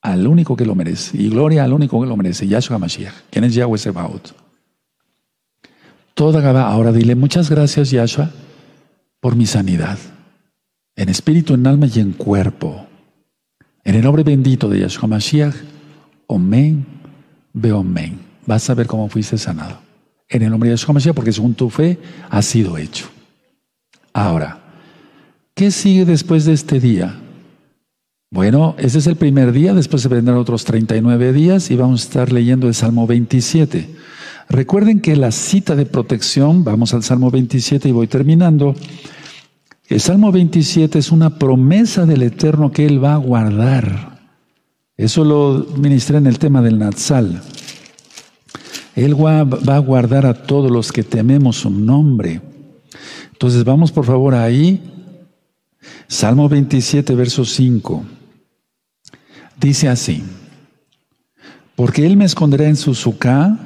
al 0.00 0.26
único 0.26 0.56
que 0.56 0.64
lo 0.64 0.74
merece. 0.74 1.18
Y 1.18 1.28
gloria 1.28 1.62
al 1.62 1.74
único 1.74 2.00
que 2.00 2.08
lo 2.08 2.16
merece, 2.16 2.48
Yahshua 2.48 2.78
Mashiach. 2.78 3.12
¿Quién 3.28 3.44
es 3.44 3.52
Yahweh 3.52 3.76
Sebaot? 3.76 4.34
Toda 6.14 6.40
Gaba. 6.40 6.72
Ahora 6.72 6.90
dile 6.90 7.16
muchas 7.16 7.50
gracias, 7.50 7.90
Yahshua, 7.90 8.30
por 9.20 9.36
mi 9.36 9.44
sanidad. 9.44 9.98
En 10.96 11.10
espíritu, 11.10 11.52
en 11.52 11.66
alma 11.66 11.86
y 11.94 12.00
en 12.00 12.12
cuerpo. 12.12 12.86
En 13.84 13.94
el 13.94 14.02
nombre 14.02 14.22
bendito 14.22 14.70
de 14.70 14.80
Yahshua 14.80 15.06
Mashiach, 15.06 15.69
Omen, 16.30 16.86
Beomen. 17.52 18.20
Vas 18.46 18.70
a 18.70 18.74
ver 18.74 18.86
cómo 18.86 19.08
fuiste 19.08 19.36
sanado. 19.36 19.78
En 20.28 20.42
el 20.42 20.50
nombre 20.50 20.70
de 20.70 20.76
Yahshua 20.76 20.94
Mashiach, 20.94 21.14
porque 21.14 21.32
según 21.32 21.54
tu 21.54 21.70
fe 21.70 21.98
ha 22.30 22.40
sido 22.40 22.78
hecho. 22.78 23.06
Ahora, 24.12 24.60
¿qué 25.54 25.72
sigue 25.72 26.04
después 26.04 26.44
de 26.44 26.52
este 26.52 26.78
día? 26.78 27.18
Bueno, 28.30 28.76
ese 28.78 28.98
es 28.98 29.08
el 29.08 29.16
primer 29.16 29.50
día, 29.50 29.74
después 29.74 30.02
se 30.02 30.08
vendrán 30.08 30.36
otros 30.36 30.64
39 30.64 31.32
días 31.32 31.68
y 31.72 31.76
vamos 31.76 32.02
a 32.02 32.04
estar 32.04 32.32
leyendo 32.32 32.68
el 32.68 32.74
Salmo 32.74 33.08
27. 33.08 33.88
Recuerden 34.48 35.00
que 35.00 35.16
la 35.16 35.32
cita 35.32 35.74
de 35.74 35.84
protección, 35.84 36.62
vamos 36.62 36.94
al 36.94 37.02
Salmo 37.02 37.32
27 37.32 37.88
y 37.88 37.92
voy 37.92 38.06
terminando, 38.06 38.76
el 39.88 40.00
Salmo 40.00 40.30
27 40.30 40.96
es 40.96 41.10
una 41.10 41.40
promesa 41.40 42.06
del 42.06 42.22
Eterno 42.22 42.70
que 42.70 42.86
Él 42.86 43.02
va 43.02 43.14
a 43.14 43.18
guardar. 43.18 44.19
Eso 45.00 45.24
lo 45.24 45.66
ministré 45.78 46.18
en 46.18 46.26
el 46.26 46.38
tema 46.38 46.60
del 46.60 46.78
Natsal. 46.78 47.40
Él 48.94 49.14
va, 49.14 49.40
a 49.40 49.78
guardar 49.78 50.26
a 50.26 50.34
todos 50.34 50.70
los 50.70 50.92
que 50.92 51.02
tememos 51.02 51.56
su 51.56 51.70
nombre. 51.70 52.42
Entonces 53.32 53.64
vamos 53.64 53.92
por 53.92 54.04
favor 54.04 54.34
ahí. 54.34 54.82
Salmo 56.06 56.50
27, 56.50 57.14
verso 57.14 57.46
5. 57.46 58.04
Dice 59.58 59.88
así. 59.88 60.22
Porque 61.76 62.04
Él 62.04 62.18
me 62.18 62.26
esconderá 62.26 62.66
en 62.66 62.76
su 62.76 62.94
sucá, 62.94 63.58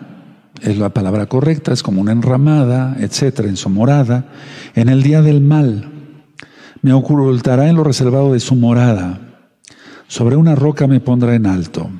es 0.63 0.79
la 0.79 0.91
palabra 0.91 1.27
correcta, 1.27 1.73
es 1.73 1.83
como 1.83 2.01
una 2.01 2.13
enramada, 2.13 2.97
etcétera, 3.01 3.49
en 3.49 3.57
su 3.57 3.69
morada, 3.71 4.31
en 4.77 4.89
el 4.89 5.03
día 5.03 5.21
del 5.21 5.41
mal 5.41 5.91
me 6.81 6.93
ocultará 6.93 7.67
en 7.67 7.77
lo 7.77 7.83
reservado 7.83 8.35
de 8.35 8.41
su 8.41 8.55
morada. 8.55 9.34
Sobre 10.09 10.37
una 10.37 10.55
roca 10.55 10.87
me 10.87 11.01
pondrá 11.01 11.35
en 11.35 11.47
alto. 11.47 11.91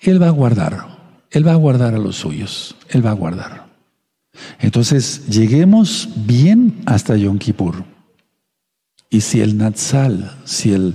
Él 0.00 0.22
va 0.22 0.28
a 0.28 0.30
guardar, 0.30 0.86
Él 1.30 1.46
va 1.46 1.52
a 1.52 1.56
guardar 1.56 1.94
a 1.94 1.98
los 1.98 2.16
suyos, 2.16 2.76
Él 2.88 3.04
va 3.04 3.10
a 3.10 3.14
guardar. 3.14 3.66
Entonces, 4.58 5.26
lleguemos 5.28 6.08
bien 6.14 6.82
hasta 6.86 7.16
Yom 7.16 7.38
Kippur. 7.38 7.84
Y 9.08 9.20
si 9.20 9.40
el 9.40 9.56
Natsal, 9.56 10.36
si 10.44 10.72
el, 10.72 10.94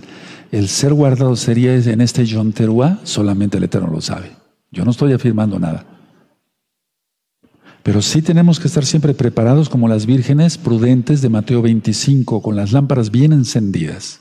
el 0.51 0.67
ser 0.67 0.93
guardado 0.93 1.35
sería 1.35 1.75
en 1.75 2.01
este 2.01 2.25
Yom 2.25 2.51
Teruah, 2.51 2.99
solamente 3.03 3.57
el 3.57 3.63
Eterno 3.63 3.89
lo 3.89 4.01
sabe. 4.01 4.31
Yo 4.71 4.85
no 4.85 4.91
estoy 4.91 5.13
afirmando 5.13 5.59
nada. 5.59 5.85
Pero 7.83 8.01
sí 8.01 8.21
tenemos 8.21 8.59
que 8.59 8.67
estar 8.67 8.85
siempre 8.85 9.13
preparados 9.13 9.67
como 9.69 9.87
las 9.87 10.05
vírgenes 10.05 10.57
prudentes 10.57 11.21
de 11.21 11.29
Mateo 11.29 11.61
25, 11.61 12.41
con 12.41 12.55
las 12.55 12.71
lámparas 12.71 13.09
bien 13.09 13.33
encendidas. 13.33 14.19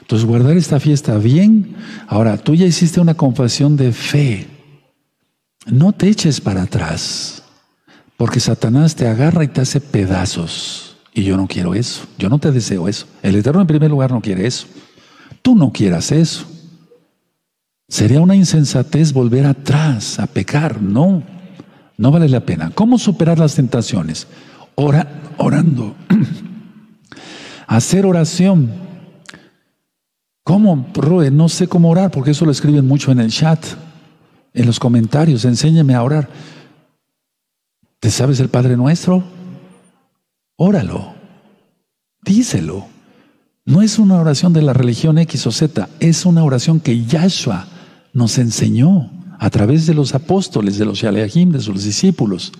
Entonces, 0.00 0.26
guardar 0.26 0.56
esta 0.56 0.80
fiesta 0.80 1.18
bien. 1.18 1.76
Ahora, 2.06 2.36
tú 2.36 2.54
ya 2.54 2.66
hiciste 2.66 3.00
una 3.00 3.14
confesión 3.14 3.76
de 3.76 3.92
fe. 3.92 4.46
No 5.66 5.92
te 5.92 6.08
eches 6.08 6.40
para 6.40 6.62
atrás, 6.62 7.42
porque 8.16 8.38
Satanás 8.38 8.94
te 8.94 9.08
agarra 9.08 9.42
y 9.42 9.48
te 9.48 9.60
hace 9.60 9.80
pedazos. 9.80 10.96
Y 11.12 11.24
yo 11.24 11.36
no 11.36 11.46
quiero 11.46 11.74
eso. 11.74 12.06
Yo 12.18 12.28
no 12.28 12.38
te 12.38 12.52
deseo 12.52 12.88
eso. 12.88 13.06
El 13.22 13.36
Eterno 13.36 13.62
en 13.62 13.66
primer 13.66 13.90
lugar 13.90 14.12
no 14.12 14.20
quiere 14.20 14.46
eso. 14.46 14.66
Tú 15.42 15.56
no 15.56 15.72
quieras 15.72 16.12
eso. 16.12 16.46
Sería 17.88 18.20
una 18.20 18.36
insensatez 18.36 19.12
volver 19.12 19.46
atrás 19.46 20.18
a 20.18 20.26
pecar. 20.26 20.82
No. 20.82 21.22
No 21.96 22.10
vale 22.10 22.28
la 22.28 22.40
pena. 22.40 22.70
¿Cómo 22.74 22.98
superar 22.98 23.38
las 23.38 23.54
tentaciones? 23.54 24.26
Ora, 24.74 25.08
orando. 25.38 25.94
Hacer 27.66 28.04
oración. 28.04 28.70
¿Cómo, 30.46 30.86
Roe? 30.94 31.32
No 31.32 31.48
sé 31.48 31.66
cómo 31.66 31.90
orar, 31.90 32.12
porque 32.12 32.30
eso 32.30 32.44
lo 32.44 32.52
escriben 32.52 32.86
mucho 32.86 33.10
en 33.10 33.18
el 33.18 33.32
chat, 33.32 33.66
en 34.54 34.64
los 34.64 34.78
comentarios. 34.78 35.44
Enséñame 35.44 35.92
a 35.92 36.04
orar. 36.04 36.28
¿Te 37.98 38.12
sabes 38.12 38.38
el 38.38 38.48
Padre 38.48 38.76
Nuestro? 38.76 39.24
Óralo. 40.54 41.14
Díselo. 42.22 42.86
No 43.64 43.82
es 43.82 43.98
una 43.98 44.20
oración 44.20 44.52
de 44.52 44.62
la 44.62 44.72
religión 44.72 45.18
X 45.18 45.48
o 45.48 45.50
Z, 45.50 45.88
es 45.98 46.24
una 46.24 46.44
oración 46.44 46.78
que 46.78 47.04
Yahshua 47.04 47.66
nos 48.12 48.38
enseñó 48.38 49.10
a 49.40 49.50
través 49.50 49.84
de 49.88 49.94
los 49.94 50.14
apóstoles, 50.14 50.78
de 50.78 50.84
los 50.84 51.00
Shaleahim, 51.00 51.50
de 51.50 51.60
sus 51.60 51.82
discípulos. 51.82 52.52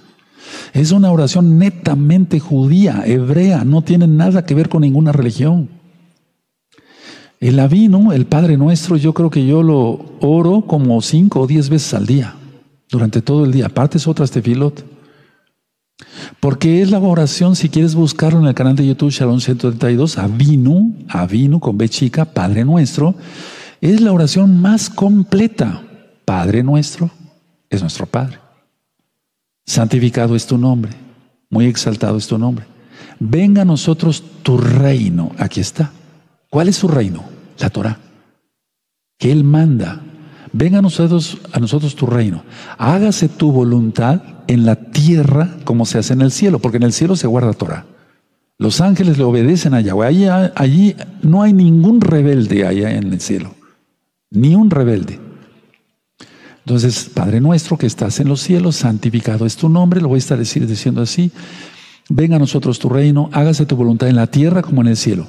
Es 0.73 0.91
una 0.91 1.13
oración 1.13 1.57
netamente 1.57 2.41
judía, 2.41 3.05
hebrea, 3.07 3.65
no 3.65 3.83
tiene 3.83 4.09
nada 4.09 4.45
que 4.45 4.57
ver 4.57 4.69
con 4.69 4.81
ninguna 4.81 5.13
religión. 5.13 5.76
El 7.41 7.61
Avino, 7.61 8.13
el 8.13 8.27
Padre 8.27 8.57
Nuestro, 8.57 8.97
yo 8.97 9.13
creo 9.13 9.31
que 9.31 9.47
yo 9.47 9.63
lo 9.63 10.17
oro 10.21 10.63
como 10.67 11.01
cinco 11.03 11.41
o 11.41 11.47
diez 11.47 11.69
veces 11.69 11.93
al 11.95 12.07
día, 12.07 12.35
durante 12.91 13.21
todo 13.23 13.45
el 13.45 13.53
día. 13.53 13.67
Aparte 13.67 13.99
es 13.99 14.07
otra 14.07 14.27
tefilot. 14.27 14.85
Porque 16.41 16.83
es 16.83 16.91
la 16.91 16.99
oración, 16.99 17.57
si 17.57 17.69
quieres 17.69 17.95
buscarlo 17.95 18.41
en 18.41 18.47
el 18.47 18.55
canal 18.55 18.77
de 18.77 18.87
YouTube 18.87 19.11
Shalom 19.11 19.41
132, 19.41 20.19
Avinu, 20.19 20.95
Avinu 21.09 21.61
con 21.61 21.79
B 21.79 21.89
chica, 21.89 22.25
Padre 22.25 22.65
Nuestro, 22.65 23.15
es 23.81 24.01
la 24.01 24.13
oración 24.13 24.61
más 24.61 24.91
completa. 24.91 25.83
Padre 26.25 26.63
nuestro 26.63 27.11
es 27.71 27.81
nuestro 27.81 28.07
Padre. 28.07 28.39
Santificado 29.65 30.35
es 30.35 30.47
tu 30.47 30.59
nombre, 30.59 30.93
muy 31.51 31.67
exaltado 31.67 32.19
es 32.19 32.27
tu 32.27 32.37
nombre. 32.37 32.67
Venga 33.21 33.63
a 33.63 33.65
nosotros 33.65 34.23
tu 34.43 34.59
reino. 34.59 35.33
Aquí 35.39 35.61
está. 35.61 35.93
¿Cuál 36.57 36.69
es 36.69 36.77
su 36.77 36.89
reino? 36.89 37.23
La 37.59 37.69
Torah. 37.69 37.99
Que 39.19 39.31
Él 39.31 39.45
manda. 39.45 40.01
Venga 40.55 40.79
a 40.79 40.81
nosotros, 40.81 41.37
a 41.53 41.61
nosotros 41.61 41.95
tu 41.97 42.07
reino. 42.07 42.45
Hágase 42.79 43.29
tu 43.29 43.53
voluntad 43.53 44.23
en 44.47 44.65
la 44.65 44.77
tierra 44.77 45.51
como 45.65 45.85
se 45.85 45.99
hace 45.99 46.15
en 46.15 46.23
el 46.23 46.31
cielo, 46.31 46.59
porque 46.59 46.79
en 46.79 46.85
el 46.85 46.95
cielo 46.95 47.15
se 47.15 47.27
guarda 47.27 47.53
Torah. 47.53 47.85
Los 48.57 48.81
ángeles 48.81 49.19
le 49.19 49.25
obedecen 49.25 49.75
a 49.75 49.83
Yahweh. 49.83 50.07
Allí, 50.07 50.27
allí 50.55 50.97
no 51.21 51.43
hay 51.43 51.53
ningún 51.53 52.01
rebelde 52.01 52.67
allá 52.67 52.91
en 52.91 53.13
el 53.13 53.21
cielo. 53.21 53.55
Ni 54.31 54.55
un 54.55 54.71
rebelde. 54.71 55.21
Entonces, 56.61 57.11
Padre 57.13 57.43
nuestro 57.43 57.77
que 57.77 57.87
estás 57.87 58.19
en 58.19 58.29
los 58.29 58.41
cielos, 58.41 58.77
santificado 58.77 59.45
es 59.45 59.57
tu 59.57 59.69
nombre, 59.69 60.01
lo 60.01 60.09
voy 60.09 60.17
a 60.17 60.21
estar 60.21 60.39
diciendo 60.39 61.03
así. 61.03 61.31
Venga 62.09 62.37
a 62.37 62.39
nosotros 62.39 62.79
tu 62.79 62.89
reino, 62.89 63.29
hágase 63.35 63.67
tu 63.67 63.77
voluntad 63.77 64.09
en 64.09 64.17
la 64.17 64.29
tierra 64.29 64.63
como 64.63 64.81
en 64.81 64.89
el 64.89 64.97
cielo. 64.97 65.27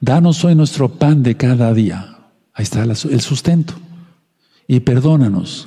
Danos 0.00 0.44
hoy 0.44 0.54
nuestro 0.54 0.88
pan 0.88 1.22
de 1.22 1.36
cada 1.36 1.72
día. 1.74 2.18
Ahí 2.52 2.62
está 2.64 2.82
el 2.82 3.20
sustento. 3.20 3.74
Y 4.66 4.80
perdónanos 4.80 5.66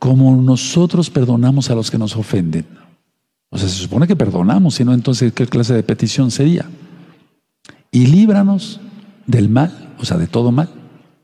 como 0.00 0.34
nosotros 0.34 1.10
perdonamos 1.10 1.70
a 1.70 1.74
los 1.74 1.90
que 1.90 1.98
nos 1.98 2.16
ofenden. 2.16 2.66
O 3.50 3.58
sea, 3.58 3.68
se 3.68 3.76
supone 3.76 4.06
que 4.06 4.16
perdonamos, 4.16 4.74
si 4.74 4.84
no, 4.84 4.94
entonces, 4.94 5.32
¿qué 5.32 5.46
clase 5.46 5.74
de 5.74 5.82
petición 5.82 6.30
sería? 6.30 6.66
Y 7.92 8.06
líbranos 8.06 8.80
del 9.26 9.48
mal, 9.48 9.94
o 9.98 10.04
sea, 10.04 10.16
de 10.16 10.26
todo 10.26 10.52
mal. 10.52 10.70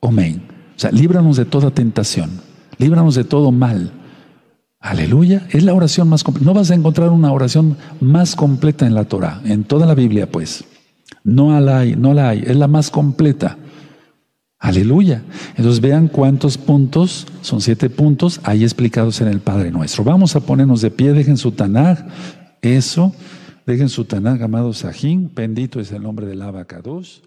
Amén. 0.02 0.42
O 0.76 0.78
sea, 0.78 0.90
líbranos 0.90 1.36
de 1.36 1.46
toda 1.46 1.70
tentación. 1.70 2.30
Líbranos 2.78 3.14
de 3.14 3.24
todo 3.24 3.50
mal. 3.50 3.92
Aleluya. 4.78 5.46
Es 5.50 5.64
la 5.64 5.72
oración 5.72 6.08
más 6.08 6.22
completa. 6.22 6.44
No 6.44 6.54
vas 6.54 6.70
a 6.70 6.74
encontrar 6.74 7.08
una 7.10 7.32
oración 7.32 7.78
más 8.00 8.36
completa 8.36 8.86
en 8.86 8.94
la 8.94 9.04
Torah, 9.04 9.40
en 9.44 9.64
toda 9.64 9.86
la 9.86 9.94
Biblia, 9.94 10.30
pues. 10.30 10.64
No 11.26 11.60
la 11.60 11.80
hay, 11.80 11.96
no 11.96 12.14
la 12.14 12.28
hay. 12.28 12.44
Es 12.46 12.54
la 12.54 12.68
más 12.68 12.88
completa. 12.88 13.58
Aleluya. 14.60 15.24
Entonces 15.56 15.80
vean 15.80 16.06
cuántos 16.06 16.56
puntos, 16.56 17.26
son 17.42 17.60
siete 17.60 17.90
puntos, 17.90 18.40
ahí 18.44 18.62
explicados 18.62 19.20
en 19.20 19.26
el 19.26 19.40
Padre 19.40 19.72
Nuestro. 19.72 20.04
Vamos 20.04 20.36
a 20.36 20.40
ponernos 20.40 20.82
de 20.82 20.92
pie, 20.92 21.12
dejen 21.12 21.36
su 21.36 21.50
Tanaj, 21.50 21.98
eso, 22.62 23.12
dejen 23.66 23.88
su 23.88 24.04
Tanaj, 24.04 24.40
amado 24.40 24.72
Sajín, 24.72 25.32
bendito 25.34 25.80
es 25.80 25.90
el 25.90 26.04
nombre 26.04 26.26
del 26.26 26.42
Abacados. 26.42 27.22